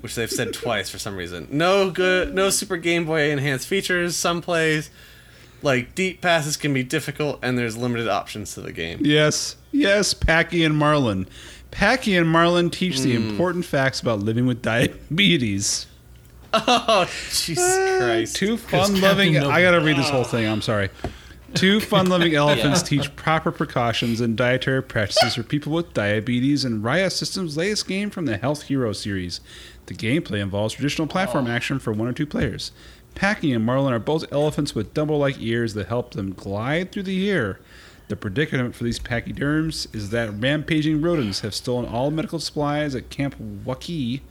Which 0.02 0.16
they've 0.16 0.32
said 0.32 0.54
twice 0.54 0.90
for 0.90 0.98
some 0.98 1.18
reason. 1.18 1.48
No 1.52 1.92
good, 1.92 2.34
no 2.34 2.50
Super 2.50 2.78
Game 2.78 3.06
Boy 3.06 3.30
enhanced 3.32 3.68
features. 3.68 4.16
Some 4.16 4.42
plays, 4.42 4.90
like 5.62 5.94
deep 5.96 6.22
passes, 6.22 6.56
can 6.56 6.74
be 6.74 6.82
difficult, 6.82 7.40
and 7.42 7.58
there's 7.58 7.76
limited 7.76 8.08
options 8.08 8.54
to 8.54 8.62
the 8.62 8.72
game. 8.72 9.00
yes, 9.02 9.58
yes, 9.74 10.14
Packy 10.14 10.64
and 10.64 10.78
Marlin. 10.78 11.28
Packy 11.72 12.16
and 12.16 12.28
Marlin 12.30 12.70
teach 12.70 13.00
the 13.02 13.16
Hmm. 13.18 13.30
important 13.32 13.66
facts 13.66 14.00
about 14.00 14.20
living 14.20 14.46
with 14.46 14.62
diabetes. 14.62 15.88
Oh, 16.68 17.06
Jesus 17.30 17.60
uh, 17.60 17.98
Christ! 18.00 18.36
Two 18.36 18.58
fun 18.58 19.02
loving. 19.02 19.38
I 19.38 19.62
gotta 19.62 19.82
read 19.82 19.98
this 19.98 20.10
whole 20.10 20.22
oh. 20.22 20.24
thing. 20.24 20.48
I'm 20.48 20.62
sorry. 20.62 20.90
Two 21.56 21.80
fun-loving 21.80 22.36
elephants 22.36 22.82
Yeah. 22.82 23.02
teach 23.02 23.16
proper 23.16 23.50
precautions 23.52 24.20
and 24.20 24.36
dietary 24.36 24.84
practices 24.84 25.36
for 25.36 25.44
people 25.44 25.72
with 25.72 25.94
diabetes. 25.94 26.66
And 26.66 26.84
Raya 26.84 27.10
Systems' 27.12 27.56
latest 27.56 27.88
game 27.88 28.10
from 28.10 28.26
the 28.26 28.38
Health 28.38 28.64
Hero 28.64 28.92
series. 28.92 29.40
The 29.86 29.94
gameplay 29.94 30.42
involves 30.42 30.74
traditional 30.74 31.08
platform 31.08 31.48
oh. 31.48 31.52
action 31.52 31.80
for 31.80 31.94
one 31.94 32.10
or 32.10 32.14
two 32.14 32.26
players. 32.26 32.72
Packy 33.16 33.54
and 33.54 33.66
Marlin 33.66 33.94
are 33.94 34.00
both 34.00 34.32
elephants 34.34 34.76
with 34.76 34.94
dumbo-like 34.94 35.40
ears 35.40 35.74
that 35.76 35.88
help 35.88 36.12
them 36.12 36.34
glide 36.34 36.92
through 36.92 37.04
the 37.04 37.32
air. 37.32 37.60
The 38.10 38.18
predicament 38.18 38.76
for 38.76 38.84
these 38.84 39.00
pachyderms 39.00 39.88
is 39.96 40.10
that 40.10 40.40
rampaging 40.40 41.02
rodents 41.02 41.40
have 41.40 41.56
stolen 41.56 41.86
all 41.86 42.12
medical 42.12 42.40
supplies 42.40 42.94
at 42.94 43.10
Camp 43.10 43.36
Waukee 43.40 44.22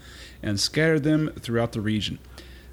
and 0.44 0.60
scattered 0.60 1.02
them 1.02 1.32
throughout 1.40 1.72
the 1.72 1.80
region. 1.80 2.20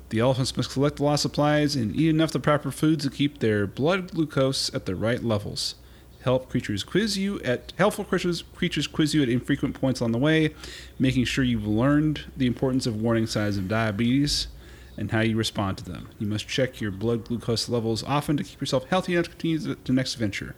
The 0.09 0.19
elephants 0.19 0.55
must 0.57 0.71
collect 0.71 0.97
the 0.97 1.03
lost 1.05 1.21
supplies 1.21 1.75
and 1.75 1.95
eat 1.95 2.09
enough 2.09 2.29
of 2.29 2.33
the 2.33 2.39
proper 2.41 2.69
foods 2.69 3.05
to 3.05 3.09
keep 3.09 3.39
their 3.39 3.65
blood 3.65 4.11
glucose 4.11 4.71
at 4.75 4.85
the 4.85 4.93
right 4.93 5.23
levels. 5.23 5.75
Help 6.23 6.49
creatures 6.49 6.83
quiz 6.83 7.17
you 7.17 7.39
at 7.39 7.73
helpful 7.77 8.03
creatures 8.03 8.43
creatures 8.53 8.87
quiz 8.87 9.15
you 9.15 9.23
at 9.23 9.29
infrequent 9.29 9.79
points 9.79 10.01
on 10.01 10.11
the 10.11 10.17
way, 10.17 10.53
making 10.99 11.23
sure 11.23 11.43
you've 11.43 11.65
learned 11.65 12.25
the 12.35 12.45
importance 12.45 12.85
of 12.85 13.01
warning 13.01 13.25
signs 13.25 13.57
of 13.57 13.69
diabetes 13.69 14.47
and 14.97 15.11
how 15.11 15.21
you 15.21 15.37
respond 15.37 15.77
to 15.77 15.85
them. 15.85 16.09
You 16.19 16.27
must 16.27 16.47
check 16.47 16.81
your 16.81 16.91
blood 16.91 17.25
glucose 17.25 17.69
levels 17.69 18.03
often 18.03 18.37
to 18.37 18.43
keep 18.43 18.59
yourself 18.59 18.87
healthy 18.89 19.13
enough 19.13 19.25
to 19.25 19.31
continue 19.31 19.75
the 19.83 19.93
next 19.93 20.15
venture. 20.15 20.55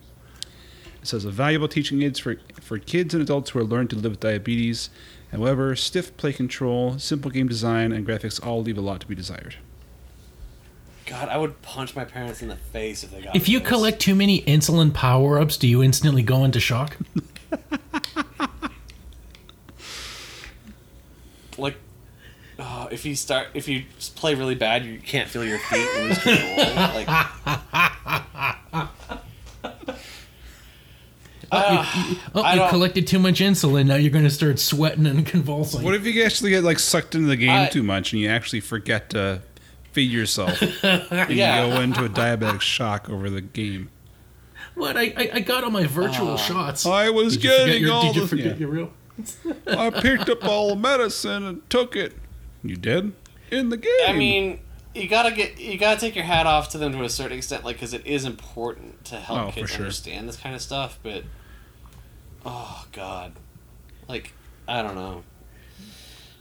It 1.01 1.07
says 1.07 1.26
a 1.26 1.32
valuable 1.32 1.68
teaching 1.68 2.01
aids 2.01 2.18
for, 2.18 2.38
for 2.59 2.80
kids 2.80 3.14
and 3.14 3.22
adults 3.22 3.51
who 3.51 3.59
are 3.59 3.64
learning 3.64 3.89
to 3.89 3.97
live 3.97 4.14
with 4.14 4.20
diabetes. 4.20 4.89
However, 5.34 5.75
stiff 5.75 6.15
play 6.15 6.31
control, 6.31 6.97
simple 6.99 7.31
game 7.31 7.47
design, 7.47 7.91
and 7.91 8.05
graphics 8.07 8.45
all 8.45 8.61
leave 8.61 8.77
a 8.77 8.81
lot 8.81 9.01
to 9.01 9.07
be 9.07 9.15
desired. 9.15 9.55
God, 11.05 11.27
I 11.27 11.38
would 11.38 11.61
punch 11.61 11.95
my 11.95 12.05
parents 12.05 12.41
in 12.41 12.47
the 12.47 12.55
face 12.55 13.03
if 13.03 13.11
they 13.11 13.21
got 13.21 13.36
If 13.36 13.49
you 13.49 13.59
this. 13.59 13.67
collect 13.67 13.99
too 13.99 14.15
many 14.15 14.41
insulin 14.43 14.93
power 14.93 15.39
ups, 15.39 15.57
do 15.57 15.67
you 15.67 15.84
instantly 15.84 16.23
go 16.23 16.43
into 16.45 16.59
shock? 16.59 16.97
like, 21.57 21.75
oh, 22.59 22.88
if 22.91 23.05
you 23.05 23.15
start, 23.15 23.47
if 23.53 23.67
you 23.67 23.84
play 24.15 24.36
really 24.36 24.55
bad, 24.55 24.86
you 24.86 24.99
can't 24.99 25.29
feel 25.29 25.43
your 25.43 25.59
feet 25.59 25.88
and 25.97 26.17
lose 31.54 31.88
Oh, 31.93 32.08
you, 32.10 32.18
oh, 32.36 32.41
I 32.41 32.54
you 32.56 32.70
collected 32.70 33.08
too 33.08 33.20
much 33.20 33.39
insulin. 33.39 33.88
Now 33.88 33.95
you're 33.95 34.12
going 34.12 34.24
to 34.24 34.30
start 34.30 34.60
sweating 34.60 35.06
and 35.06 35.26
convulsing. 35.36 35.84
What 35.84 35.95
if 35.95 36.06
you 36.06 36.24
actually 36.24 36.51
get 36.51 36.64
like 36.64 36.80
sucked 36.80 37.16
into 37.16 37.28
the 37.28 37.36
game 37.38 37.49
I- 37.51 37.68
too 37.70 37.84
much 37.84 38.14
and 38.14 38.22
you 38.22 38.30
actually 38.30 38.60
forget 38.62 39.10
to 39.12 39.41
feed 39.91 40.12
yourself 40.12 40.62
and 40.84 41.30
Yeah. 41.30 41.66
you 41.66 41.74
go 41.74 41.82
into 41.82 42.06
a 42.06 42.10
diabetic 42.10 42.62
shock 42.62 43.10
over 43.10 43.30
the 43.30 43.41
game? 43.41 43.89
What? 44.76 44.97
I, 44.97 45.14
I, 45.16 45.30
I 45.36 45.39
got 45.41 45.64
all 45.64 45.70
my 45.70 45.86
virtual 45.86 46.32
Uh, 46.34 46.38
shots. 46.38 46.86
I 46.86 47.10
was 47.10 47.38
did 47.38 47.43
you 47.43 47.49
forget 47.51 47.66
getting 47.68 47.84
your, 47.84 47.93
all 47.93 48.01
Did 48.04 48.16
you 48.16 48.22
the 48.24 48.28
forget 48.28 48.45
yeah. 48.45 48.56
your 48.58 48.70
real? 48.70 48.93
I 49.68 49.89
picked 49.91 50.30
up 50.30 50.43
all 50.43 50.70
the 50.70 50.76
medicine 50.76 51.43
and 51.45 51.70
took 51.70 51.95
it. 51.95 52.14
You 52.64 52.76
did 52.76 53.14
in 53.51 53.70
the 53.70 53.78
game. 53.78 53.91
I 54.08 54.14
mean, 54.14 54.60
you 54.95 55.08
gotta 55.08 55.30
get, 55.32 55.60
you 55.60 55.78
gotta 55.78 55.99
take 55.99 56.16
your 56.16 56.24
hat 56.26 56.47
off 56.47 56.70
to 56.70 56.80
them 56.80 56.91
to 56.93 57.04
a 57.04 57.10
certain 57.10 57.38
extent, 57.38 57.64
like, 57.64 57.76
because 57.76 57.93
it 57.93 58.06
is 58.08 58.26
important 58.26 59.06
to 59.06 59.18
help 59.18 59.39
Oh, 59.49 59.51
kids 59.51 59.70
sure. 59.72 59.82
understand 59.82 60.28
this 60.28 60.38
kind 60.38 60.56
of 60.56 60.62
stuff. 60.62 60.97
But, 61.04 61.24
oh 62.46 62.86
god, 62.91 63.34
like, 64.08 64.34
I 64.68 64.82
don't 64.82 64.96
know. 64.96 65.24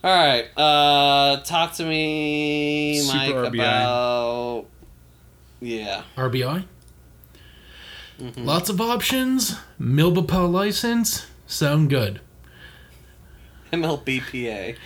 All 0.04 0.10
right, 0.10 0.46
uh, 0.56 1.42
talk 1.42 1.74
to 1.74 1.84
me, 1.84 3.00
Super 3.00 3.16
Mike, 3.16 3.34
RBI. 3.34 3.54
about 3.54 4.66
yeah. 5.60 6.02
RBI? 6.16 6.64
Mm-hmm. 8.18 8.44
Lots 8.44 8.68
of 8.68 8.80
options. 8.80 9.56
Milbapel 9.80 10.50
license. 10.50 11.26
Sound 11.46 11.88
good. 11.88 12.20
MLBPA. 13.72 14.76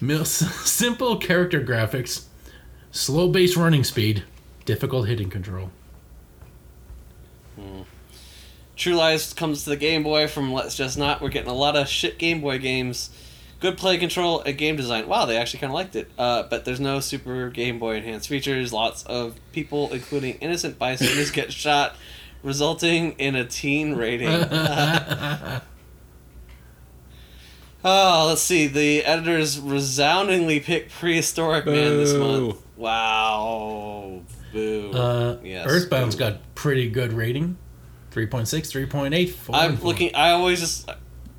Mil- 0.00 0.24
simple 0.24 1.16
character 1.16 1.60
graphics. 1.60 2.26
Slow 2.90 3.28
base 3.28 3.56
running 3.56 3.84
speed. 3.84 4.24
Difficult 4.64 5.08
hitting 5.08 5.30
control. 5.30 5.70
True 8.78 8.94
Lies 8.94 9.34
comes 9.34 9.64
to 9.64 9.70
the 9.70 9.76
Game 9.76 10.04
Boy 10.04 10.28
from 10.28 10.52
Let's 10.52 10.76
Just 10.76 10.96
Not. 10.96 11.20
We're 11.20 11.30
getting 11.30 11.50
a 11.50 11.54
lot 11.54 11.74
of 11.76 11.88
shit 11.88 12.16
Game 12.16 12.40
Boy 12.40 12.58
games. 12.58 13.10
Good 13.58 13.76
play 13.76 13.98
control 13.98 14.40
and 14.42 14.56
game 14.56 14.76
design. 14.76 15.08
Wow, 15.08 15.26
they 15.26 15.36
actually 15.36 15.58
kind 15.58 15.72
of 15.72 15.74
liked 15.74 15.96
it. 15.96 16.08
Uh, 16.16 16.44
but 16.44 16.64
there's 16.64 16.78
no 16.78 17.00
Super 17.00 17.50
Game 17.50 17.80
Boy 17.80 17.96
enhanced 17.96 18.28
features. 18.28 18.72
Lots 18.72 19.02
of 19.02 19.34
people, 19.50 19.92
including 19.92 20.34
innocent 20.36 20.78
bystanders, 20.78 21.32
get 21.32 21.52
shot, 21.64 21.96
resulting 22.44 23.12
in 23.14 23.34
a 23.34 23.44
teen 23.44 23.96
rating. 23.96 24.28
oh, 27.84 28.26
let's 28.28 28.42
see. 28.42 28.68
The 28.68 29.04
editors 29.04 29.58
resoundingly 29.58 30.60
picked 30.60 30.92
Prehistoric 30.92 31.66
Man 31.66 31.96
this 31.96 32.14
month. 32.14 32.64
Wow. 32.76 34.20
Boo. 34.52 34.92
Uh, 34.92 35.38
Yes, 35.42 35.66
Earthbound's 35.68 36.14
boo. 36.14 36.20
got 36.20 36.54
pretty 36.54 36.88
good 36.88 37.12
rating. 37.12 37.56
3.6, 38.10 38.88
3.8, 38.88 39.30
4. 39.30 39.56
I'm 39.56 39.76
four. 39.76 39.88
looking. 39.88 40.14
I 40.14 40.30
always 40.30 40.60
just, 40.60 40.90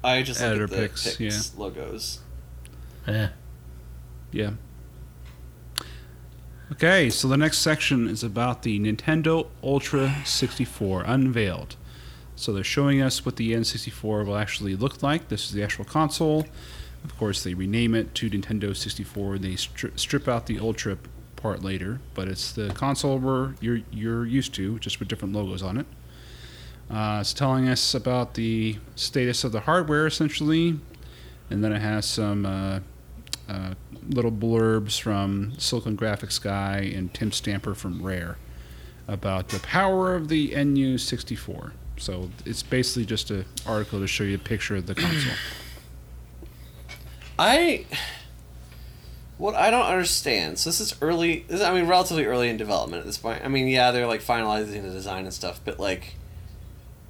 I 0.04 0.22
just 0.22 0.40
look 0.40 0.50
Editor 0.50 0.64
at 0.66 0.70
the 0.70 0.76
picks, 0.78 1.16
picks, 1.16 1.58
logos. 1.58 2.20
Yeah. 3.08 3.30
Yeah. 4.32 4.52
Okay, 6.72 7.10
so 7.10 7.28
the 7.28 7.38
next 7.38 7.60
section 7.60 8.08
is 8.08 8.24
about 8.24 8.62
the 8.62 8.80
Nintendo 8.80 9.48
Ultra 9.64 10.18
64 10.24 11.04
unveiled. 11.04 11.76
So 12.36 12.54
they're 12.54 12.64
showing 12.64 13.02
us 13.02 13.26
what 13.26 13.38
the 13.38 13.54
N64 13.54 14.26
will 14.26 14.38
actually 14.38 14.76
look 14.76 15.02
like. 15.02 15.30
This 15.30 15.46
is 15.46 15.52
the 15.52 15.64
actual 15.64 15.84
console. 15.84 16.46
Of 17.04 17.18
course, 17.18 17.44
they 17.44 17.54
rename 17.54 17.96
it 17.96 18.14
to 18.16 18.30
Nintendo 18.30 18.76
64. 18.76 19.36
And 19.36 19.44
They 19.44 19.54
stri- 19.54 19.98
strip 20.00 20.28
out 20.28 20.46
the 20.46 20.60
Ultra 20.60 20.98
part 21.36 21.64
later, 21.64 22.00
but 22.14 22.28
it's 22.28 22.52
the 22.52 22.70
console 22.70 23.18
we're, 23.18 23.56
you're 23.62 23.80
you're 23.92 24.26
used 24.26 24.54
to, 24.56 24.78
just 24.80 25.00
with 25.00 25.08
different 25.08 25.34
logos 25.34 25.64
on 25.64 25.78
it. 25.78 25.86
Uh, 26.90 27.20
it's 27.22 27.34
telling 27.34 27.68
us 27.68 27.94
about 27.94 28.34
the 28.34 28.78
status 28.96 29.44
of 29.44 29.52
the 29.52 29.62
hardware 29.62 30.08
essentially, 30.08 30.80
and 31.50 31.64
then 31.64 31.72
it 31.72 31.82
has 31.82 32.06
some 32.06 32.46
uh, 32.46 32.80
uh, 33.48 33.74
little 34.08 34.32
blurbs 34.32 35.00
from 35.00 35.54
Silicon 35.58 35.96
Graphics 35.96 36.42
guy 36.42 36.80
and 36.96 37.14
Tim 37.14 37.32
Stamper 37.32 37.76
from 37.76 38.02
Rare 38.02 38.38
about 39.08 39.50
the 39.50 39.60
power 39.60 40.16
of 40.16 40.28
the 40.28 40.52
NU64. 40.52 41.72
So 41.98 42.30
it's 42.46 42.64
basically 42.64 43.06
just 43.06 43.30
an 43.32 43.46
article 43.66 44.00
to 44.00 44.08
show 44.08 44.24
you 44.24 44.36
a 44.36 44.40
picture 44.40 44.76
of 44.76 44.86
the 44.86 44.96
console. 44.96 45.34
I, 47.38 47.86
what 49.38 49.56
I 49.56 49.72
don't 49.72 49.86
understand. 49.86 50.60
So 50.60 50.70
this 50.70 50.80
is 50.80 50.96
early. 51.02 51.46
This 51.48 51.62
is, 51.62 51.66
I 51.66 51.74
mean, 51.74 51.88
relatively 51.88 52.26
early 52.26 52.50
in 52.50 52.58
development 52.58 53.02
at 53.02 53.06
this 53.06 53.18
point. 53.18 53.44
I 53.44 53.48
mean, 53.48 53.68
yeah, 53.68 53.92
they're 53.92 54.08
like 54.08 54.22
finalizing 54.22 54.84
the 54.84 54.92
design 54.92 55.26
and 55.26 55.34
stuff, 55.34 55.60
but 55.64 55.80
like, 55.80 56.16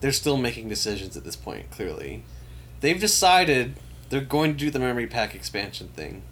they're 0.01 0.11
still 0.11 0.37
making 0.37 0.69
decisions 0.69 1.15
at 1.17 1.23
this 1.23 1.35
point. 1.35 1.69
Clearly, 1.71 2.23
they've 2.81 2.99
decided 2.99 3.75
they're 4.09 4.21
going 4.21 4.53
to 4.53 4.57
do 4.57 4.69
the 4.71 4.79
memory 4.79 5.07
pack 5.07 5.35
expansion 5.35 5.89
thing. 5.89 6.23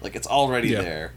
Like 0.00 0.14
it's 0.16 0.26
already 0.26 0.68
Yeah. 0.68 0.82
there. 0.82 1.12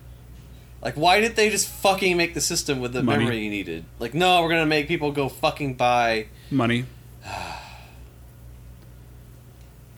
Like, 0.82 0.96
why 0.96 1.20
did 1.20 1.36
they 1.36 1.50
just 1.50 1.68
fucking 1.68 2.16
make 2.16 2.34
the 2.36 2.42
system 2.42 2.80
with 2.80 2.94
the 2.94 3.02
Money. 3.02 3.24
memory 3.24 3.44
you 3.44 3.50
needed? 3.50 3.84
Like, 4.00 4.14
no, 4.14 4.42
we're 4.44 4.50
gonna 4.50 4.66
make 4.68 4.88
people 4.88 5.12
go 5.12 5.28
fucking 5.28 5.74
buy. 5.74 6.28
Money. 6.52 6.86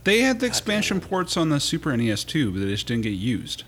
They 0.05 0.21
had 0.21 0.39
the 0.39 0.45
expansion 0.45 1.01
ports 1.01 1.35
on 1.37 1.49
the 1.49 1.59
Super 1.59 1.95
NES 1.95 2.23
too, 2.23 2.51
but 2.51 2.59
they 2.61 2.67
just 2.67 2.87
didn't 2.87 3.03
get 3.03 3.09
used. 3.11 3.63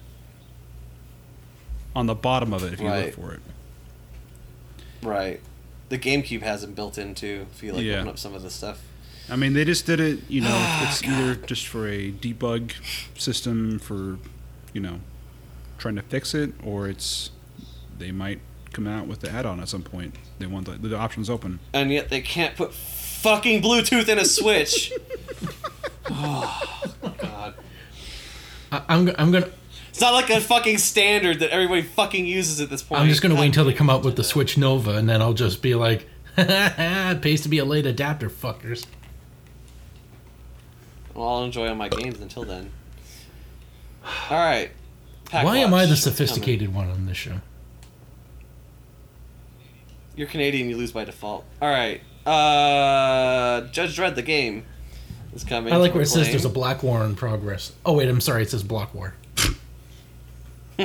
On 1.96 2.06
the 2.06 2.16
bottom 2.16 2.54
of 2.54 2.64
it, 2.64 2.74
if 2.74 2.80
you 2.80 2.88
Right. 2.88 3.06
look 3.08 3.16
for 3.16 3.34
it. 3.34 3.42
Right. 5.04 5.42
The 5.92 6.00
GameCube 6.00 6.42
has 6.42 6.62
them 6.62 6.74
built 6.74 6.98
in 6.98 7.14
too. 7.16 7.48
If 7.54 7.62
you 7.62 7.74
like 7.74 7.84
Yeah. 7.84 7.98
open 7.98 8.08
up 8.08 8.18
some 8.18 8.34
of 8.34 8.42
the 8.44 8.50
stuff. 8.50 8.80
I 9.30 9.36
mean, 9.36 9.52
they 9.54 9.66
just 9.66 9.86
did 9.86 10.00
it. 10.00 10.20
You 10.30 10.40
know, 10.40 10.48
Ah, 10.50 10.90
it's 10.90 11.04
either 11.04 11.36
just 11.36 11.68
for 11.68 11.86
a 11.86 12.12
debug 12.14 12.72
system 13.18 13.78
for, 13.78 14.18
you 14.74 14.80
know, 14.80 15.02
trying 15.78 15.96
to 15.98 16.02
fix 16.02 16.34
it, 16.34 16.54
or 16.64 16.88
it's 16.88 17.32
they 18.00 18.12
might 18.14 18.40
come 18.72 18.88
out 18.88 19.06
with 19.08 19.20
the 19.20 19.30
add-on 19.30 19.60
at 19.60 19.68
some 19.68 19.84
point. 19.84 20.16
They 20.40 20.46
want 20.46 20.66
the, 20.66 20.72
the 20.88 20.98
options 20.98 21.30
open. 21.30 21.60
and 21.74 21.92
yet 21.92 22.08
they 22.10 22.22
can't 22.22 22.56
put 22.56 22.74
fucking 22.74 23.62
Bluetooth 23.62 24.08
in 24.08 24.18
a 24.18 24.24
Switch. 24.26 24.94
oh 26.10 26.62
God! 27.20 27.54
I, 28.72 28.82
I'm, 28.88 29.10
I'm 29.18 29.32
gonna 29.32 29.50
It's 29.92 30.00
not 30.00 30.14
like 30.14 30.30
a 30.30 30.40
fucking 30.40 30.78
standard 30.78 31.40
that 31.40 31.50
everybody 31.50 31.82
fucking 31.82 32.26
uses 32.26 32.62
at 32.62 32.70
this 32.70 32.82
point. 32.82 33.02
I'm 33.02 33.10
just 33.10 33.22
gonna 33.22 33.36
God 33.36 33.42
wait 33.42 33.48
until 33.48 33.66
they 33.66 33.74
come 33.74 33.90
it, 33.90 33.94
out 33.94 34.06
with 34.06 34.16
the 34.16 34.24
Switch 34.24 34.58
Nova, 34.58 34.96
and 34.96 35.08
then 35.08 35.22
I'll 35.22 35.34
just 35.34 35.62
be 35.62 35.76
like, 35.76 36.08
"It 36.38 37.22
pays 37.22 37.42
to 37.42 37.50
be 37.50 37.58
a 37.58 37.66
late 37.66 37.86
adapter, 37.86 38.30
fuckers." 38.30 38.86
Well, 41.14 41.28
I'll 41.28 41.44
enjoy 41.44 41.68
all 41.68 41.76
my 41.76 41.90
games 41.90 42.22
until 42.22 42.46
then. 42.46 42.72
All 44.30 44.38
right. 44.38 44.72
Pack 45.26 45.46
Why 45.46 45.58
am 45.58 45.74
I 45.74 45.86
the 45.86 45.98
sophisticated 45.98 46.74
one 46.74 46.90
on 46.90 47.06
this 47.06 47.18
show? 47.18 47.42
You're 50.16 50.28
Canadian. 50.28 50.70
You 50.70 50.78
lose 50.78 50.94
by 50.94 51.04
default. 51.04 51.46
All 51.62 51.70
right. 51.70 52.02
Uh, 52.26 53.68
Judge 53.72 53.98
Dredd 53.98 54.16
the 54.16 54.22
game 54.22 54.66
is 55.34 55.44
coming. 55.44 55.74
I 55.74 55.78
like 55.78 55.92
We're 55.92 55.96
where 55.96 56.04
it 56.04 56.08
says 56.08 56.30
there's 56.30 56.46
a. 56.46 56.50
Black 56.50 56.82
War 56.82 57.04
in 57.04 57.16
progress. 57.16 57.74
Oh 57.86 57.94
wait, 57.94 58.08
I'm 58.08 58.22
sorry, 58.22 58.44
it 58.44 58.50
says 58.50 58.64
Block 58.64 58.94
War. 58.94 59.16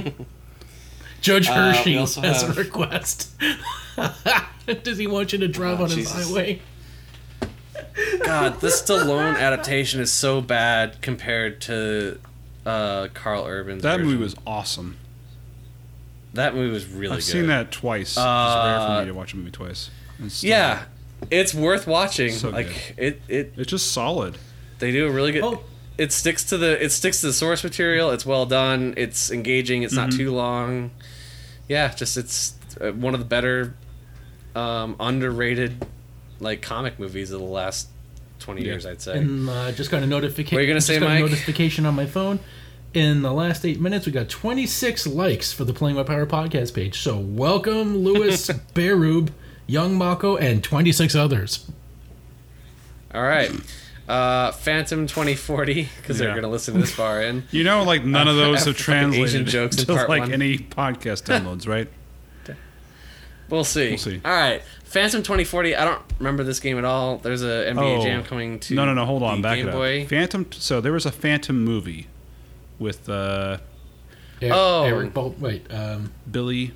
Judge 1.20 1.49
Uh, 1.49 1.72
Hershey 1.72 1.97
also 1.99 2.20
has 2.20 2.42
a 2.42 2.53
request. 2.53 3.30
Does 4.82 4.99
he 4.99 5.07
want 5.07 5.32
you 5.32 5.38
to 5.40 5.49
drive 5.49 5.80
Oh, 5.80 5.84
on 5.84 5.90
his 5.90 6.11
highway? 6.11 6.61
God, 8.24 8.61
this 8.61 8.82
Stallone 8.86 9.38
adaptation 9.38 10.01
is 10.01 10.12
so 10.12 10.40
bad 10.40 11.01
compared 11.03 11.61
to 11.62 12.18
uh, 12.64 13.09
Karl 13.14 13.44
Urban's. 13.47 13.82
That 13.82 14.01
movie 14.01 14.16
was 14.16 14.34
awesome. 14.47 14.97
That 16.34 16.55
movie 16.55 16.72
was 16.72 16.86
really 16.86 17.14
I've 17.14 17.18
good. 17.20 17.24
seen 17.24 17.47
that 17.47 17.72
twice. 17.72 18.11
it's 18.11 18.16
rare 18.18 18.24
for 18.24 18.86
Uh, 18.92 19.01
me 19.01 19.07
to 19.07 19.14
watch 19.14 19.32
a 19.32 19.36
movie 19.36 19.51
twice. 19.51 19.90
It's 20.22 20.44
Yeah, 20.44 20.84
it's 21.30 21.55
worth 21.55 21.86
watching. 21.86 22.32
So 22.32 22.51
like 22.51 22.94
it, 22.99 23.22
it, 23.28 23.55
It's 23.57 23.70
just 23.70 23.92
solid. 23.92 24.36
they 24.78 24.92
do 24.92 25.07
a 25.07 25.11
really 25.11 25.32
good. 25.32 25.44
Oh. 25.44 25.62
It 25.99 26.12
sticks 26.12 26.44
to 26.44 26.59
the 26.59 26.82
it 26.84 26.90
sticks 26.90 27.20
to 27.22 27.28
the 27.28 27.32
source 27.32 27.64
material. 27.64 28.11
It's 28.11 28.26
well 28.26 28.44
done. 28.47 28.94
It's 28.97 29.30
engaging. 29.30 29.82
It's 29.82 29.94
not 29.94 30.11
Mhm. 30.11 30.16
too 30.16 30.30
long. 30.34 30.90
Yeah, 31.68 31.92
just 31.94 32.16
it's 32.16 32.55
uh, 32.80 32.92
one 32.92 33.14
of 33.14 33.20
the 33.20 33.26
better, 33.26 33.74
um, 34.55 34.94
underrated, 35.01 35.86
like 36.38 36.61
comic 36.61 36.99
movies 36.99 37.30
of 37.30 37.40
the 37.40 37.47
last 37.47 37.88
twenty 38.38 38.61
Yeah. 38.62 38.72
years. 38.72 38.84
I'd 38.86 39.01
say. 39.01 39.18
And 39.18 39.49
uh, 39.49 39.72
just 39.72 39.90
got 39.90 40.03
a 40.03 40.07
notification. 40.07 40.57
What 40.57 40.61
are 40.61 40.62
you 40.64 40.68
gonna 40.68 40.80
say, 40.82 40.99
Mike? 40.99 41.18
A 41.18 41.20
notification 41.22 41.86
on 41.86 41.94
my 41.94 42.07
phone. 42.07 42.40
In 42.94 43.20
the 43.22 43.32
last 43.32 43.64
eight 43.66 43.78
minutes, 43.78 44.07
we 44.07 44.12
got 44.12 44.28
26 44.30 45.07
likes 45.07 45.53
for 45.53 45.64
the 45.64 45.74
Playing 45.74 45.97
with 45.97 46.07
Power 46.07 46.24
podcast 46.24 46.72
page. 46.72 46.99
So 47.01 47.18
welcome, 47.18 47.99
Lewis 47.99 48.47
Berube, 48.74 49.30
Young 49.66 49.99
Mako, 49.99 50.36
and 50.36 50.62
26 50.64 51.14
others. 51.14 51.66
All 53.14 53.22
right. 53.22 53.51
Uh, 54.09 54.53
Phantom 54.53 55.07
2040, 55.07 55.89
because 55.97 56.19
they're 56.19 56.31
going 56.31 56.43
to 56.43 56.49
listen 56.49 56.79
this 56.81 56.95
far 56.95 57.23
in. 57.23 57.45
You 57.51 57.65
know, 57.65 57.83
like 57.83 58.05
none 58.05 58.29
of 58.29 58.37
those 58.37 58.65
have 58.65 58.77
translated 58.77 59.29
Asian 59.29 59.47
jokes 59.47 59.77
to 59.85 59.93
like 59.93 60.09
one. 60.23 60.33
any 60.33 60.59
podcast 60.59 61.25
downloads, 61.29 61.67
right? 61.67 61.89
We'll 63.49 63.63
see. 63.65 63.91
We'll 63.91 63.99
see. 63.99 64.21
All 64.25 64.33
right. 64.33 64.61
Phantom 64.85 65.23
2040, 65.23 65.77
I 65.77 65.85
don't 65.85 66.03
remember 66.19 66.43
this 66.43 66.59
game 66.59 66.79
at 66.79 66.85
all. 66.85 67.19
There's 67.19 67.43
a 67.43 67.71
NBA 67.73 67.99
Oh. 67.99 68.03
Jam 68.03 68.25
coming 68.25 68.59
to 68.61 68.75
no, 68.75 68.85
no, 68.85 68.95
no. 68.95 69.05
Hold 69.05 69.23
on, 69.23 69.37
the 69.39 69.43
back 69.43 69.57
Game 69.59 69.67
it 69.69 69.71
up. 69.71 69.75
Boy. 69.77 70.07
Phantom. 70.07 70.51
So 70.53 70.81
there 70.81 70.93
was 70.93 71.07
a 71.07 71.13
Phantom 71.13 71.65
movie 71.65 72.09
with 72.81 73.09
uh, 73.09 73.59
Er- 74.43 74.51
Oh. 74.53 74.83
Eric 74.85 75.15
Bol- 75.15 75.35
wait, 75.39 75.67
um, 75.73 76.13
Billy. 76.31 76.73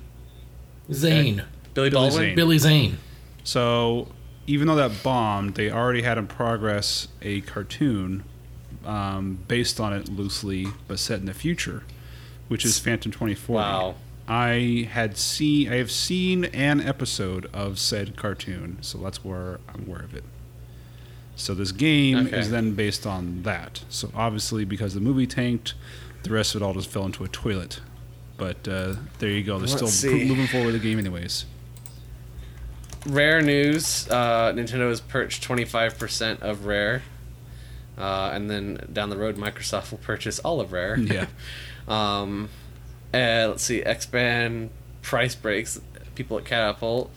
Zane. 0.93 1.35
Billy 1.37 1.45
Billy 1.73 1.89
Baldwin. 1.89 2.21
Zane. 2.21 2.35
Billy 2.35 2.57
Zane. 2.57 2.97
So 3.43 4.07
even 4.47 4.67
though 4.67 4.75
that 4.75 5.03
bombed, 5.03 5.55
they 5.55 5.69
already 5.71 6.01
had 6.01 6.17
in 6.17 6.27
progress 6.27 7.07
a 7.21 7.41
cartoon 7.41 8.23
um, 8.85 9.39
based 9.47 9.79
on 9.79 9.93
it 9.93 10.09
loosely, 10.09 10.67
but 10.87 10.99
set 10.99 11.19
in 11.19 11.25
the 11.25 11.33
future, 11.33 11.83
which 12.47 12.65
is 12.65 12.79
Phantom 12.79 13.11
24. 13.11 13.55
Wow. 13.55 13.95
I 14.27 14.87
had 14.91 15.17
seen 15.17 15.71
I 15.71 15.75
have 15.75 15.91
seen 15.91 16.45
an 16.45 16.79
episode 16.81 17.47
of 17.53 17.77
said 17.79 18.15
cartoon, 18.15 18.77
so 18.81 18.97
that's 18.99 19.23
where 19.25 19.59
I'm 19.73 19.85
aware 19.87 20.01
of 20.03 20.13
it. 20.15 20.23
So 21.35 21.53
this 21.53 21.71
game 21.71 22.27
Okay. 22.27 22.39
is 22.39 22.49
then 22.51 22.73
based 22.75 23.05
on 23.05 23.43
that. 23.43 23.83
So 23.89 24.11
obviously, 24.15 24.63
because 24.63 24.93
the 24.93 24.99
movie 25.01 25.27
tanked, 25.27 25.73
the 26.23 26.29
rest 26.31 26.55
of 26.55 26.61
it 26.61 26.65
all 26.65 26.73
just 26.73 26.89
fell 26.89 27.05
into 27.05 27.23
a 27.23 27.27
toilet. 27.27 27.79
But 28.37 28.67
uh, 28.67 28.95
there 29.19 29.29
you 29.29 29.43
go. 29.43 29.53
They're 29.57 29.67
Let's 29.67 29.73
still 29.73 29.87
see. 29.87 30.25
moving 30.25 30.47
forward 30.47 30.73
with 30.73 30.81
the 30.81 30.87
game, 30.87 30.97
anyways. 30.99 31.45
Rare 33.05 33.41
news 33.41 34.07
uh, 34.09 34.53
Nintendo 34.53 34.89
has 34.89 35.01
purchased 35.01 35.43
25% 35.43 36.41
of 36.41 36.65
Rare. 36.65 37.03
Uh, 37.97 38.31
and 38.33 38.49
then 38.49 38.87
down 38.91 39.09
the 39.09 39.17
road, 39.17 39.37
Microsoft 39.37 39.91
will 39.91 39.97
purchase 39.99 40.39
all 40.39 40.61
of 40.61 40.71
Rare. 40.71 40.97
Yeah. 40.99 41.27
Um, 41.87 42.49
and 43.11 43.49
let's 43.49 43.63
see, 43.63 43.81
X-Band 43.81 44.69
price 45.01 45.33
breaks. 45.33 45.81
People 46.13 46.37
at 46.37 46.45
Catapult 46.45 47.11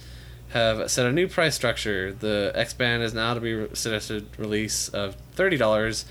have 0.49 0.91
set 0.91 1.07
a 1.07 1.13
new 1.13 1.29
price 1.29 1.55
structure. 1.55 2.13
The 2.13 2.51
X-Band 2.55 3.03
is 3.03 3.13
now 3.13 3.35
to 3.35 3.41
be 3.41 3.69
suggested 3.75 4.27
release 4.39 4.89
of 4.89 5.17
thirty 5.33 5.59
dollars, 5.59 6.07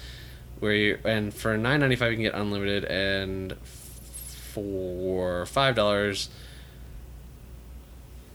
where 0.59 0.73
you, 0.73 0.99
and 1.03 1.33
for 1.33 1.57
nine 1.57 1.79
ninety 1.79 1.95
five 1.95 2.11
you 2.11 2.17
can 2.17 2.23
get 2.23 2.35
unlimited, 2.35 2.85
and 2.85 3.53
for 3.63 5.47
five 5.47 5.75
dollars 5.75 6.29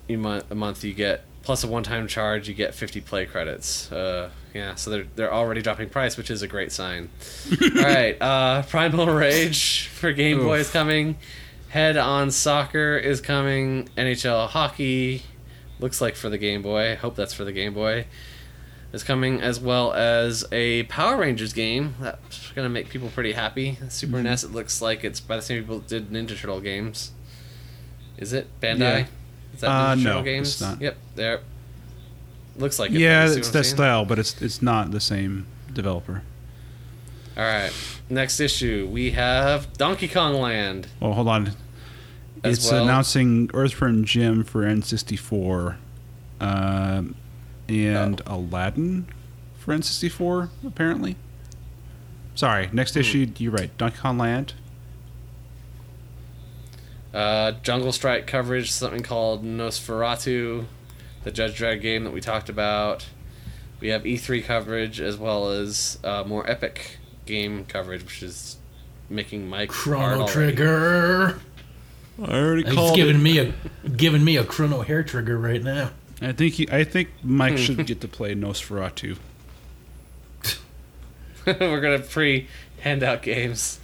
you 0.09 0.18
month 0.18 0.51
a 0.51 0.55
month 0.55 0.82
you 0.82 0.95
get 0.95 1.22
plus 1.49 1.64
a 1.64 1.66
one 1.66 1.82
time 1.82 2.07
charge 2.07 2.46
you 2.46 2.53
get 2.53 2.74
fifty 2.74 3.01
play 3.01 3.24
credits. 3.24 3.90
Uh, 3.90 4.28
yeah, 4.53 4.74
so 4.74 4.90
they're 4.90 5.07
they're 5.16 5.32
already 5.32 5.62
dropping 5.62 5.88
price, 5.88 6.18
which 6.18 6.30
is 6.30 6.42
a 6.42 6.46
great 6.46 6.70
sign. 6.70 7.09
All 7.62 7.82
right, 7.82 8.20
uh, 8.20 8.61
Primal 8.64 9.07
Rage 9.07 9.86
for 9.86 10.12
Game 10.12 10.40
Boy 10.40 10.59
is 10.59 10.70
coming. 10.70 11.16
Head 11.70 11.96
on 11.96 12.30
Soccer 12.30 12.99
is 12.99 13.22
coming. 13.22 13.88
NHL 13.96 14.49
Hockey 14.49 15.22
looks 15.80 16.03
like 16.03 16.16
for 16.16 16.28
the 16.28 16.36
Game 16.36 16.61
Boy. 16.61 16.96
Hope 16.96 17.16
that's 17.16 17.32
for 17.32 17.46
the 17.46 17.53
Game 17.53 17.72
Boy. 17.72 18.05
Is 18.92 19.03
coming 19.03 19.40
as 19.40 19.59
well 19.59 19.94
as 19.94 20.44
a 20.53 20.82
Power 20.82 21.16
Rangers 21.16 21.55
game 21.55 21.94
that's 21.99 22.53
gonna 22.53 22.68
make 22.68 22.90
people 22.90 23.09
pretty 23.09 23.32
happy. 23.32 23.78
Super 23.88 24.22
NES. 24.22 24.44
It 24.44 24.53
looks 24.53 24.82
like 24.82 25.03
it's 25.03 25.20
by 25.20 25.36
the 25.36 25.42
same 25.42 25.62
people 25.62 25.78
that 25.78 25.88
did 25.88 26.11
Ninja 26.11 26.38
Turtle 26.38 26.61
games. 26.61 27.12
Is 28.18 28.34
it 28.34 28.49
Bandai? 28.61 28.78
Yeah. 28.80 29.07
Is 29.59 29.62
that 29.62 29.70
Uh, 29.70 29.94
no, 29.96 30.22
games? 30.22 30.50
it's 30.50 30.61
not. 30.61 30.80
Yep, 30.80 30.96
there. 31.16 31.40
Looks 32.56 32.78
like 32.78 32.92
it. 32.92 32.98
yeah, 33.00 33.26
it's 33.26 33.48
that 33.50 33.64
saying? 33.64 33.74
style, 33.76 34.04
but 34.04 34.20
it's 34.20 34.40
it's 34.40 34.62
not 34.62 34.92
the 34.92 35.00
same 35.00 35.46
developer. 35.72 36.22
All 37.36 37.42
right. 37.44 37.72
Next 38.09 38.38
issue, 38.38 38.88
we 38.90 39.11
have 39.12 39.72
Donkey 39.76 40.06
Kong 40.06 40.34
Land. 40.34 40.86
Oh, 41.02 41.12
hold 41.12 41.26
on. 41.26 41.48
As 42.44 42.59
it's 42.59 42.70
well. 42.70 42.84
announcing 42.84 43.50
Earthworm 43.52 44.04
Jim 44.04 44.44
for 44.44 44.62
N64, 44.64 45.76
um, 46.40 47.16
and 47.68 48.22
Oh. 48.26 48.36
Aladdin 48.36 49.06
for 49.59 49.74
N64, 49.74 50.50
apparently. 50.64 51.16
Sorry, 52.36 52.68
next 52.72 52.94
Hmm. 52.94 53.00
issue, 53.00 53.26
you're 53.38 53.50
right. 53.52 53.76
Donkey 53.76 53.98
Kong 53.98 54.18
Land. 54.18 54.54
Uh, 57.14 57.52
Jungle 57.62 57.92
Strike 57.92 58.26
coverage, 58.26 58.70
something 58.70 59.02
called 59.02 59.44
Nosferatu, 59.44 60.66
the 61.24 61.30
Judge 61.30 61.59
Dredd 61.59 61.80
game 61.80 62.04
that 62.04 62.12
we 62.12 62.20
talked 62.20 62.48
about. 62.48 63.06
We 63.80 63.88
have 63.88 64.02
E3 64.02 64.44
coverage 64.44 65.00
as 65.00 65.16
well 65.16 65.50
as 65.50 65.98
uh, 66.04 66.24
more 66.26 66.48
epic 66.50 66.98
game 67.26 67.64
coverage, 67.64 68.02
which 68.04 68.22
is 68.22 68.56
making 69.09 69.48
Mike 69.48 69.70
hard 69.72 70.16
Chrono. 70.16 70.26
Trigger. 70.28 71.38
I 72.20 72.32
already 72.38 72.62
It's 72.64 72.74
called 72.74 72.96
giving 72.96 73.16
it. 73.16 73.20
me 73.20 73.38
a 73.38 73.54
giving 73.88 74.24
me 74.24 74.36
a 74.36 74.44
chrono 74.44 74.82
hair 74.82 75.04
trigger 75.04 75.38
right 75.38 75.62
now. 75.62 75.90
I 76.20 76.32
think 76.32 76.54
he, 76.54 76.68
I 76.70 76.82
think 76.82 77.11
Mike 77.22 77.56
should 77.59 77.86
get 77.86 78.00
to 78.00 78.09
play 78.09 78.34
Nosferatu. 78.34 79.16
We're 81.46 81.80
gonna 81.80 82.00
pre 82.00 82.48
hand 82.80 83.02
out 83.02 83.22
games. 83.22 83.78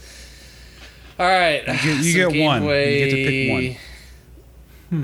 All 1.18 1.26
right, 1.28 1.62
You 1.66 1.74
get- 1.74 2.04
you 2.04 2.12
get 2.12 2.32
Game 2.32 2.44
one. 2.44 2.62
You 2.64 2.68
get 2.70 3.10
to 3.10 3.16
pick 3.28 3.50
one. 3.52 3.76
Hmm. 4.90 5.02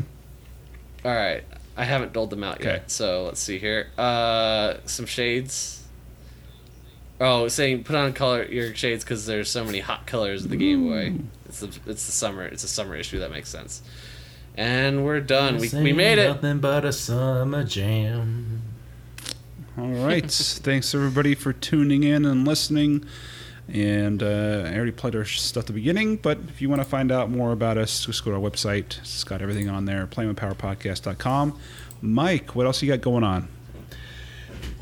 All 1.05 1.15
right, 1.15 1.45
I 1.77 1.85
haven't 1.85 2.13
doled 2.13 2.31
them 2.31 2.43
out 2.45 2.57
Okay. 2.61 2.65
yet, 2.73 2.91
so 2.91 3.25
let's 3.25 3.41
see 3.41 3.59
here. 3.59 3.89
Uh, 3.97 4.75
some 4.87 5.07
shades. 5.07 5.77
Oh, 7.21 7.49
saying 7.49 7.85
put 7.85 7.97
on 7.97 8.13
color 8.15 8.45
your 8.47 8.75
shades 8.75 9.05
because 9.05 9.27
there's 9.27 9.51
so 9.51 9.65
many 9.65 9.81
hot 9.81 10.07
colors 10.07 10.45
of 10.45 10.51
the 10.51 10.57
Game 10.57 10.85
Boy. 10.89 11.15
It's 11.49 11.61
the 11.61 11.67
it's 11.87 12.07
the 12.07 12.13
summer 12.13 12.45
it's 12.45 12.65
a 12.65 12.69
summer 12.69 12.97
issue 12.97 13.19
that 13.19 13.31
makes 13.31 13.51
sense. 13.51 13.83
And 14.57 15.05
we're 15.05 15.21
done. 15.21 15.59
We, 15.59 15.69
we 15.69 15.89
ain't 15.89 15.97
made 15.97 16.19
it. 16.19 16.29
Nothing 16.29 16.59
but 16.59 16.85
a 16.85 16.93
summer 16.93 17.63
jam. 17.63 18.63
All 19.79 19.87
right. 19.89 20.31
Thanks 20.31 20.95
everybody 20.95 21.35
for 21.35 21.53
tuning 21.53 22.03
in 22.05 22.25
and 22.25 22.47
listening. 22.47 23.05
And 23.73 24.23
uh, 24.23 24.65
I 24.67 24.75
already 24.75 24.91
played 24.91 25.15
our 25.15 25.25
stuff 25.25 25.63
at 25.63 25.67
the 25.69 25.73
beginning, 25.73 26.17
but 26.17 26.39
if 26.49 26.61
you 26.61 26.69
want 26.69 26.83
to 26.83 26.89
find 26.89 27.13
out 27.13 27.31
more 27.31 27.53
about 27.53 27.79
us, 27.79 28.05
just 28.05 28.25
go 28.25 28.33
to 28.33 28.37
our 28.37 28.43
website. 28.43 28.99
It's 28.99 29.23
got 29.23 29.43
everything 29.43 29.69
on 29.69 29.85
there, 29.85 30.07
playingwithpowerpodcast.com. 30.07 31.59
Mike, 32.03 32.57
what 32.57 32.67
else 32.67 32.83
you 32.83 32.89
got 32.89 33.01
going 33.01 33.23
on? 33.23 33.49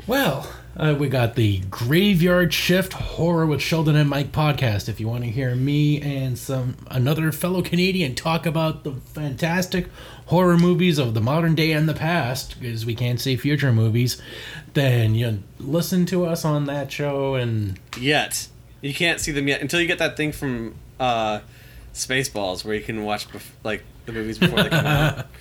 Well, 0.07 0.51
uh, 0.75 0.95
we 0.97 1.07
got 1.07 1.35
the 1.35 1.59
Graveyard 1.69 2.51
Shift 2.51 2.93
Horror 2.93 3.45
with 3.45 3.61
Sheldon 3.61 3.95
and 3.95 4.09
Mike 4.09 4.31
podcast. 4.31 4.89
If 4.89 4.99
you 4.99 5.07
want 5.07 5.23
to 5.23 5.29
hear 5.29 5.53
me 5.53 6.01
and 6.01 6.35
some 6.37 6.77
another 6.89 7.31
fellow 7.31 7.61
Canadian 7.61 8.15
talk 8.15 8.47
about 8.47 8.83
the 8.83 8.93
fantastic 8.93 9.87
horror 10.27 10.57
movies 10.57 10.97
of 10.97 11.13
the 11.13 11.21
modern 11.21 11.53
day 11.53 11.73
and 11.73 11.87
the 11.87 11.93
past, 11.93 12.59
because 12.59 12.85
we 12.87 12.95
can't 12.95 13.19
see 13.19 13.35
future 13.35 13.71
movies, 13.71 14.19
then 14.73 15.13
you 15.13 15.43
listen 15.59 16.07
to 16.07 16.25
us 16.25 16.43
on 16.43 16.65
that 16.65 16.91
show. 16.91 17.35
And 17.35 17.79
Yet 17.99 18.47
you 18.81 18.93
can't 18.93 19.19
see 19.19 19.31
them 19.31 19.47
yet 19.47 19.61
until 19.61 19.79
you 19.81 19.87
get 19.87 19.99
that 19.99 20.15
thing 20.17 20.31
from 20.31 20.75
uh, 20.99 21.39
Spaceballs 21.93 22.63
where 22.63 22.75
you 22.75 22.81
can 22.83 23.03
watch 23.03 23.29
bef- 23.29 23.51
like 23.63 23.83
the 24.05 24.11
movies 24.11 24.37
before 24.37 24.63
they 24.63 24.69
come 24.69 24.85
out. 24.85 25.25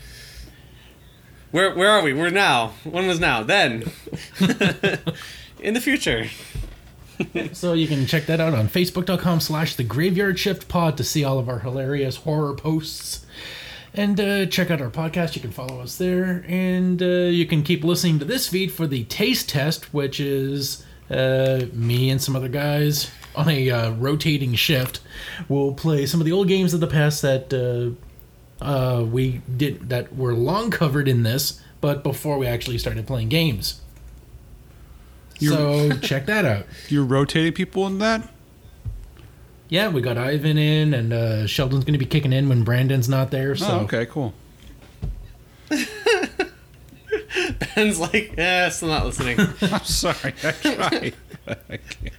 Where 1.50 1.74
where 1.74 1.88
are 1.88 2.02
we? 2.02 2.12
We're 2.12 2.28
now. 2.28 2.74
When 2.84 3.06
was 3.06 3.18
now? 3.20 3.42
Then. 3.42 3.90
In 5.60 5.72
the 5.72 5.80
future. 5.80 6.26
so 7.52 7.72
you 7.72 7.88
can 7.88 8.04
check 8.06 8.26
that 8.26 8.38
out 8.38 8.52
on 8.52 8.68
facebook.com 8.68 9.40
slash 9.40 9.74
the 9.74 9.82
graveyard 9.82 10.38
shift 10.38 10.68
pod 10.68 10.96
to 10.98 11.04
see 11.04 11.24
all 11.24 11.38
of 11.38 11.48
our 11.48 11.60
hilarious 11.60 12.16
horror 12.16 12.54
posts 12.54 13.24
And 13.94 14.20
uh, 14.20 14.44
check 14.46 14.70
out 14.70 14.82
our 14.82 14.90
podcast. 14.90 15.34
You 15.36 15.40
can 15.40 15.50
follow 15.50 15.80
us 15.80 15.96
there. 15.96 16.44
And 16.46 17.02
uh, 17.02 17.06
you 17.06 17.46
can 17.46 17.62
keep 17.62 17.82
listening 17.82 18.18
to 18.18 18.26
this 18.26 18.46
feed 18.46 18.70
for 18.70 18.86
the 18.86 19.04
taste 19.04 19.48
test, 19.48 19.92
which 19.94 20.20
is 20.20 20.84
uh, 21.10 21.62
me 21.72 22.10
and 22.10 22.20
some 22.20 22.36
other 22.36 22.48
guys 22.48 23.10
on 23.34 23.48
a 23.48 23.70
uh, 23.70 23.90
rotating 23.92 24.54
shift. 24.54 25.00
We'll 25.48 25.74
play 25.74 26.06
some 26.06 26.20
of 26.20 26.24
the 26.26 26.32
old 26.32 26.48
games 26.48 26.74
of 26.74 26.80
the 26.80 26.86
past 26.86 27.22
that 27.22 27.52
uh, 27.52 28.64
uh, 28.64 29.04
we 29.04 29.40
did 29.56 29.88
that 29.90 30.14
were 30.16 30.34
long 30.34 30.70
covered 30.70 31.08
in 31.08 31.22
this, 31.22 31.60
but 31.80 32.02
before 32.02 32.38
we 32.38 32.46
actually 32.46 32.78
started 32.78 33.06
playing 33.06 33.28
games. 33.28 33.80
So 35.40 35.90
check 36.02 36.26
that 36.26 36.44
out. 36.44 36.66
You're 36.88 37.04
rotating 37.04 37.52
people 37.52 37.86
in 37.86 37.98
that? 37.98 38.28
Yeah, 39.68 39.88
we 39.90 40.00
got 40.00 40.16
Ivan 40.16 40.56
in, 40.56 40.94
and 40.94 41.12
uh, 41.12 41.46
Sheldon's 41.46 41.84
going 41.84 41.92
to 41.92 41.98
be 41.98 42.06
kicking 42.06 42.32
in 42.32 42.48
when 42.48 42.64
Brandon's 42.64 43.08
not 43.08 43.30
there. 43.30 43.54
So 43.54 43.66
Oh, 43.68 43.80
okay, 43.80 44.06
cool. 44.06 44.32
Ben's 47.74 48.00
like, 48.00 48.34
yeah, 48.36 48.70
still 48.70 48.88
not 48.88 49.04
listening. 49.04 49.38
I'm 49.60 49.84
sorry. 49.84 50.32
I 50.42 50.52
tried. 50.52 51.14
I 51.46 51.76
can't. 51.76 52.12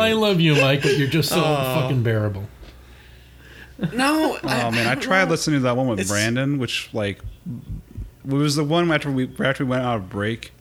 I 0.00 0.12
love 0.14 0.40
you, 0.40 0.54
Mike, 0.54 0.82
but 0.82 0.96
you're 0.96 1.08
just 1.08 1.28
so 1.28 1.40
fucking 1.42 2.02
bearable. 2.02 2.44
no, 3.92 4.38
Oh 4.42 4.70
man, 4.70 4.86
I 4.86 4.94
tried 4.94 5.28
listening 5.28 5.60
to 5.60 5.64
that 5.64 5.76
one 5.76 5.86
with 5.88 5.98
It's- 6.00 6.10
Brandon, 6.10 6.58
which 6.58 6.88
like 6.92 7.18
it 8.26 8.32
was 8.32 8.54
the 8.56 8.64
one 8.64 8.90
after 8.92 9.10
we 9.10 9.28
after 9.44 9.64
we 9.64 9.70
went 9.70 9.82
out 9.82 9.96
of 9.96 10.08
break. 10.10 10.52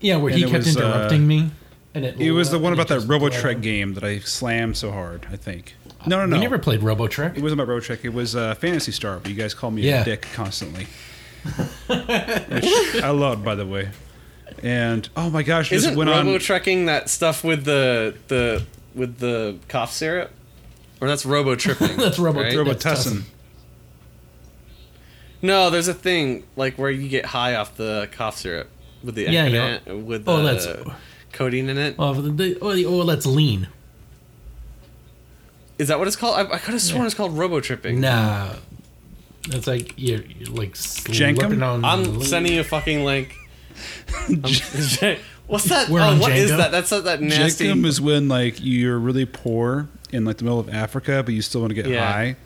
Yeah, 0.00 0.16
where 0.16 0.32
he 0.32 0.42
kept 0.44 0.64
was, 0.64 0.76
uh, 0.76 0.80
interrupting 0.80 1.26
me, 1.26 1.50
and 1.94 2.04
it. 2.04 2.20
It 2.20 2.32
was 2.32 2.50
the 2.50 2.58
one 2.58 2.72
about 2.72 2.88
that 2.88 2.96
just 2.96 3.08
RoboTrek 3.08 3.60
game 3.62 3.94
that 3.94 4.04
I 4.04 4.18
slammed 4.20 4.76
so 4.76 4.90
hard. 4.90 5.26
I 5.30 5.36
think. 5.36 5.74
No, 6.06 6.18
no, 6.18 6.26
no. 6.26 6.36
We 6.36 6.42
never 6.42 6.58
played 6.58 6.80
RoboTrek. 6.80 7.36
It 7.36 7.42
wasn't 7.42 7.60
about 7.60 7.70
RoboTrek. 7.72 8.04
It 8.04 8.12
was 8.12 8.36
uh, 8.36 8.54
Phantasy 8.56 8.92
Star. 8.92 9.18
But 9.20 9.30
you 9.30 9.36
guys 9.36 9.54
called 9.54 9.72
me 9.74 9.82
Yeah. 9.82 10.02
a 10.02 10.04
dick 10.04 10.26
constantly. 10.34 10.86
Which 11.86 13.02
I 13.02 13.10
loved, 13.10 13.42
by 13.44 13.54
the 13.54 13.64
way. 13.66 13.88
And 14.64 15.06
oh 15.14 15.28
my 15.28 15.42
gosh, 15.42 15.70
it 15.70 15.74
just 15.76 15.86
isn't 15.88 15.98
went 15.98 16.08
on. 16.08 16.26
Robo 16.26 16.38
trekking 16.38 16.86
that 16.86 17.10
stuff 17.10 17.44
with 17.44 17.64
the 17.66 18.14
the 18.28 18.64
with 18.94 19.18
the 19.18 19.58
cough 19.68 19.92
syrup? 19.92 20.30
Or 21.02 21.06
that's 21.08 21.26
robo 21.26 21.54
tripping. 21.54 21.96
That's 21.98 22.18
Robo- 22.18 22.40
right? 22.40 22.56
Robo- 22.56 22.72
Robotussin. 22.72 23.24
No, 25.42 25.68
there's 25.68 25.88
a 25.88 25.92
thing 25.92 26.44
like 26.56 26.78
where 26.78 26.90
you 26.90 27.08
get 27.10 27.26
high 27.26 27.56
off 27.56 27.76
the 27.76 28.08
cough 28.12 28.38
syrup 28.38 28.70
with 29.02 29.14
the 29.16 29.24
Yeah, 29.24 29.46
yeah, 29.46 29.92
with 29.92 30.26
oh, 30.26 30.36
the 30.36 30.42
Oh, 30.42 30.54
that's- 30.54 30.96
codeine 31.32 31.68
in 31.68 31.76
it. 31.76 31.96
Oh, 31.98 32.14
the, 32.14 32.30
the, 32.30 32.58
oh, 32.62 32.74
the, 32.74 32.86
oh, 32.86 33.04
that's 33.04 33.26
lean. 33.26 33.68
Is 35.78 35.88
that 35.88 35.98
what 35.98 36.06
it's 36.06 36.16
called? 36.16 36.36
I, 36.38 36.54
I 36.54 36.58
could 36.58 36.72
have 36.72 36.80
sworn 36.80 37.04
it's 37.04 37.14
called 37.14 37.36
robo 37.36 37.60
tripping. 37.60 38.00
Nah, 38.00 38.54
that's 39.48 39.66
like 39.66 39.92
you're, 39.96 40.22
you're 40.22 40.54
like 40.54 40.72
Jenkem? 40.72 41.36
slipping 41.36 41.62
on. 41.62 41.84
I'm 41.84 42.04
lean. 42.04 42.22
sending 42.22 42.52
you 42.52 42.60
a 42.60 42.64
fucking 42.64 43.04
link. 43.04 43.36
I'm- 44.28 45.18
What's 45.46 45.64
that? 45.64 45.90
We're 45.90 46.00
oh, 46.00 46.04
on 46.04 46.20
what 46.20 46.32
is 46.32 46.50
Jenga? 46.50 46.56
that? 46.56 46.70
That's 46.70 46.88
that, 46.90 47.04
that 47.04 47.20
nasty. 47.20 47.66
Jenkem 47.66 47.84
is 47.84 48.00
when 48.00 48.28
like 48.28 48.56
you're 48.60 48.98
really 48.98 49.26
poor 49.26 49.88
in 50.10 50.24
like 50.24 50.38
the 50.38 50.44
middle 50.44 50.58
of 50.58 50.70
Africa, 50.70 51.22
but 51.22 51.34
you 51.34 51.42
still 51.42 51.60
want 51.60 51.70
to 51.70 51.74
get 51.74 51.86
Yeah. 51.86 52.10
high. 52.10 52.36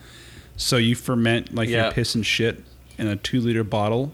So 0.56 0.76
you 0.78 0.96
ferment 0.96 1.54
like 1.54 1.68
Yeah. 1.68 1.84
your 1.84 1.92
piss 1.92 2.16
and 2.16 2.26
shit 2.26 2.64
in 2.98 3.06
a 3.06 3.14
two 3.14 3.40
liter 3.40 3.62
bottle, 3.62 4.12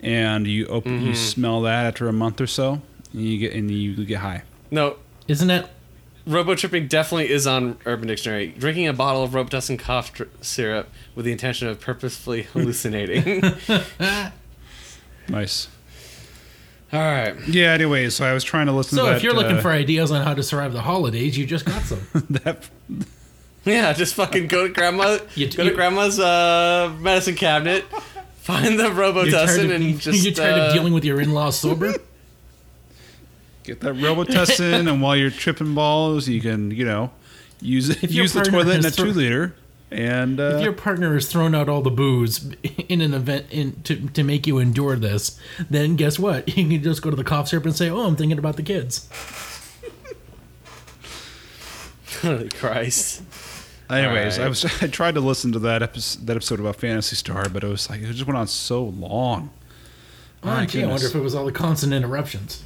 and 0.00 0.46
you 0.46 0.66
open 0.68 1.02
you 1.02 1.08
mm-hmm. 1.08 1.14
smell 1.14 1.60
that 1.62 1.84
after 1.84 2.08
a 2.08 2.12
month 2.12 2.40
or 2.40 2.46
so, 2.46 2.80
and 3.12 3.22
you 3.22 3.36
get 3.38 3.52
and 3.52 3.70
you 3.70 3.94
get 4.06 4.20
high. 4.20 4.42
no, 4.70 4.96
Isn't 5.28 5.50
it? 5.50 5.66
robo 6.26 6.54
tripping 6.54 6.88
definitely 6.88 7.30
is 7.30 7.46
on 7.46 7.76
Urban 7.84 8.08
Dictionary. 8.08 8.46
Drinking 8.48 8.88
a 8.88 8.92
bottle 8.94 9.22
of 9.22 9.30
Robitussin 9.32 9.78
cough 9.78 10.12
dr- 10.14 10.30
syrup 10.40 10.88
with 11.14 11.24
the 11.26 11.32
intention 11.32 11.68
of 11.68 11.80
purposefully 11.80 12.42
hallucinating. 12.52 13.42
Nice. 15.28 15.66
All 16.96 17.02
right. 17.02 17.48
Yeah. 17.48 17.72
Anyway, 17.72 18.08
so 18.10 18.24
I 18.24 18.32
was 18.32 18.42
trying 18.44 18.66
to 18.66 18.72
listen. 18.72 18.98
To 18.98 19.04
that. 19.04 19.10
So 19.10 19.16
if 19.16 19.22
you're 19.22 19.34
looking 19.34 19.58
uh, 19.58 19.60
for 19.60 19.70
ideas 19.70 20.10
on 20.10 20.24
how 20.24 20.34
to 20.34 20.42
survive 20.42 20.72
the 20.72 20.82
holidays, 20.82 21.36
you 21.36 21.46
just 21.46 21.64
got 21.64 21.82
some. 21.82 22.00
that, 22.30 22.68
Yeah, 23.64 23.92
just 23.92 24.14
fucking 24.14 24.46
go 24.46 24.68
to 24.68 24.72
grandma. 24.72 25.18
You- 25.34 25.50
go 25.50 25.64
you- 25.64 25.70
to 25.70 25.74
grandma's 25.74 26.20
uh, 26.20 26.94
medicine 27.00 27.34
cabinet, 27.34 27.84
find 28.36 28.78
the 28.78 28.84
You're 28.84 28.94
of, 28.94 29.70
and 29.70 30.00
just 30.00 30.24
you're 30.24 30.32
tired 30.32 30.58
uh, 30.58 30.66
of 30.68 30.72
dealing 30.74 30.92
with 30.92 31.04
your 31.04 31.20
in-laws 31.20 31.58
sober. 31.58 31.94
get 33.64 33.80
that 33.80 33.94
Robitussin, 33.96 34.88
and 34.88 35.02
while 35.02 35.16
you're 35.16 35.30
tripping 35.30 35.74
balls, 35.74 36.28
you 36.28 36.40
can 36.40 36.70
you 36.70 36.84
know 36.84 37.10
use 37.60 37.90
it, 37.90 38.08
use 38.10 38.32
the 38.32 38.42
toilet 38.42 38.74
in 38.76 38.80
a 38.80 38.84
has 38.84 38.94
thro- 38.96 39.06
two 39.06 39.12
liter, 39.12 39.54
and 39.90 40.40
uh, 40.40 40.56
if 40.56 40.62
your 40.62 40.72
partner 40.72 41.14
has 41.14 41.28
thrown 41.28 41.54
out 41.54 41.68
all 41.68 41.82
the 41.82 41.90
booze 41.90 42.52
in 42.88 43.00
an 43.00 43.14
event 43.14 43.46
in 43.50 43.80
to, 43.82 44.08
to 44.08 44.22
make 44.24 44.46
you 44.46 44.58
endure 44.58 44.96
this, 44.96 45.38
then 45.70 45.96
guess 45.96 46.18
what? 46.18 46.48
You 46.56 46.68
can 46.68 46.82
just 46.82 47.02
go 47.02 47.10
to 47.10 47.16
the 47.16 47.24
cough 47.24 47.48
syrup 47.48 47.64
and 47.64 47.74
say, 47.76 47.88
"Oh, 47.90 48.06
I'm 48.06 48.16
thinking 48.16 48.38
about 48.38 48.56
the 48.56 48.62
kids." 48.62 49.08
Holy 52.22 52.48
Christ! 52.48 53.22
Anyways, 53.88 54.38
I 54.38 54.48
was 54.48 54.64
I 54.82 54.88
tried 54.88 55.14
to 55.14 55.20
listen 55.20 55.52
to 55.52 55.58
that 55.60 55.82
episode, 55.82 56.26
that 56.26 56.36
episode 56.36 56.60
about 56.60 56.76
Phantasy 56.76 57.16
Star, 57.16 57.48
but 57.48 57.62
it 57.62 57.68
was 57.68 57.88
like 57.88 58.00
it 58.00 58.12
just 58.12 58.26
went 58.26 58.36
on 58.38 58.46
so 58.48 58.84
long. 58.84 59.50
Oh, 60.42 60.46
My 60.48 60.66
gee, 60.66 60.82
I 60.82 60.86
wonder 60.86 61.06
if 61.06 61.14
it 61.14 61.20
was 61.20 61.34
all 61.34 61.44
the 61.44 61.52
constant 61.52 61.92
interruptions. 61.92 62.62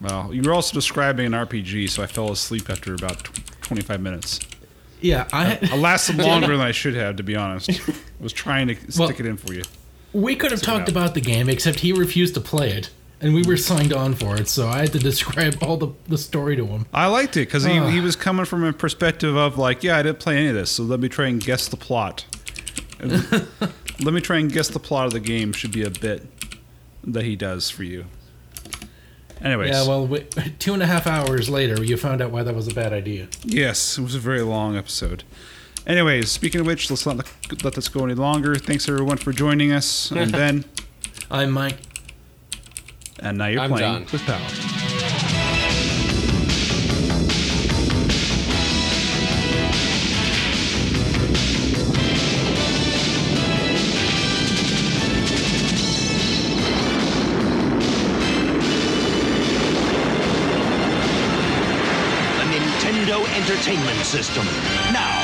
Well, 0.00 0.34
you 0.34 0.42
were 0.42 0.52
also 0.52 0.74
describing 0.74 1.26
an 1.26 1.32
RPG, 1.32 1.88
so 1.90 2.02
I 2.02 2.06
fell 2.06 2.30
asleep 2.32 2.68
after 2.68 2.94
about 2.94 3.24
tw- 3.24 3.62
25 3.62 4.00
minutes. 4.00 4.40
Yeah, 5.02 5.28
I 5.32 5.58
I 5.70 5.76
lasted 5.76 6.16
longer 6.30 6.48
than 6.56 6.60
I 6.60 6.72
should 6.72 6.94
have, 6.94 7.16
to 7.16 7.22
be 7.22 7.36
honest. 7.36 7.68
I 7.70 7.94
was 8.20 8.32
trying 8.32 8.68
to 8.68 8.76
Well- 8.98 9.08
stick 9.08 9.20
it 9.20 9.26
in 9.26 9.36
for 9.36 9.52
you. 9.52 9.62
we 10.12 10.36
could 10.36 10.50
have 10.52 10.62
talked 10.62 10.88
about 10.88 11.14
the 11.14 11.20
game, 11.20 11.48
except 11.48 11.80
he 11.80 11.92
refused 11.92 12.34
to 12.34 12.40
play 12.40 12.70
it, 12.72 12.90
and 13.20 13.34
we 13.34 13.42
were 13.42 13.56
signed 13.56 13.92
on 13.92 14.14
for 14.14 14.36
it, 14.36 14.48
so 14.48 14.68
I 14.68 14.78
had 14.80 14.92
to 14.92 14.98
describe 14.98 15.58
all 15.62 15.76
the 15.76 15.88
the 16.08 16.18
story 16.18 16.56
to 16.56 16.66
him. 16.66 16.86
I 16.94 17.06
liked 17.06 17.36
it 17.36 17.46
because 17.48 17.64
he, 17.64 17.78
Ah. 17.78 17.88
he 17.88 18.00
was 18.00 18.14
coming 18.16 18.44
from 18.44 18.62
a 18.64 18.72
perspective 18.72 19.36
of 19.36 19.58
like, 19.58 19.82
yeah, 19.82 19.98
I 19.98 20.02
didn't 20.02 20.18
play 20.20 20.36
any 20.38 20.48
of 20.48 20.54
this, 20.54 20.70
so 20.70 20.82
let 20.84 21.00
me 21.00 21.08
try 21.08 21.26
and 21.28 21.42
guess 21.42 21.68
the 21.68 21.76
plot. 21.76 22.24
Let 24.00 24.14
me 24.14 24.20
try 24.20 24.38
and 24.38 24.50
guess 24.52 24.68
the 24.68 24.78
plot 24.80 25.06
of 25.06 25.12
the 25.12 25.20
game 25.20 25.52
should 25.52 25.70
be 25.72 25.82
a 25.84 25.90
bit 25.90 26.26
that 27.04 27.24
he 27.24 27.36
does 27.36 27.70
for 27.70 27.84
you. 27.84 28.06
Anyways, 29.42 29.70
Yeah, 29.70 29.86
well, 29.88 30.06
we, 30.06 30.20
two 30.58 30.72
and 30.74 30.82
a 30.82 30.86
half 30.86 31.06
hours 31.06 31.48
later, 31.50 31.82
you 31.82 31.96
found 31.96 32.20
out 32.22 32.30
why 32.30 32.42
that 32.42 32.54
was 32.54 32.68
a 32.68 32.74
bad 32.74 32.92
idea. 32.92 33.28
yes, 33.44 33.98
it 33.98 34.02
was 34.02 34.14
a 34.14 34.18
very 34.20 34.42
long 34.42 34.76
episode. 34.76 35.24
Anyways, 35.86 36.30
speaking 36.30 36.60
of 36.60 36.66
which, 36.66 36.88
let's 36.90 37.04
not 37.04 37.16
let- 37.16 37.64
let 37.64 37.74
this 37.74 37.88
go 37.88 38.04
any 38.04 38.14
longer. 38.14 38.54
Thanks 38.54 38.88
everyone 38.88 39.16
for 39.16 39.32
joining 39.32 39.72
us. 39.72 40.12
And 40.12 40.30
Ben, 40.40 40.64
I'm 41.30 41.50
Mike. 41.50 41.78
and 43.18 43.38
now 43.38 43.46
you're 43.48 43.60
I'm 43.62 43.70
playing 43.70 44.06
John. 44.06 44.12
with 44.12 44.22
Pal. 44.22 45.01
Entertainment 63.64 64.04
System. 64.04 64.44
Now 64.92 65.21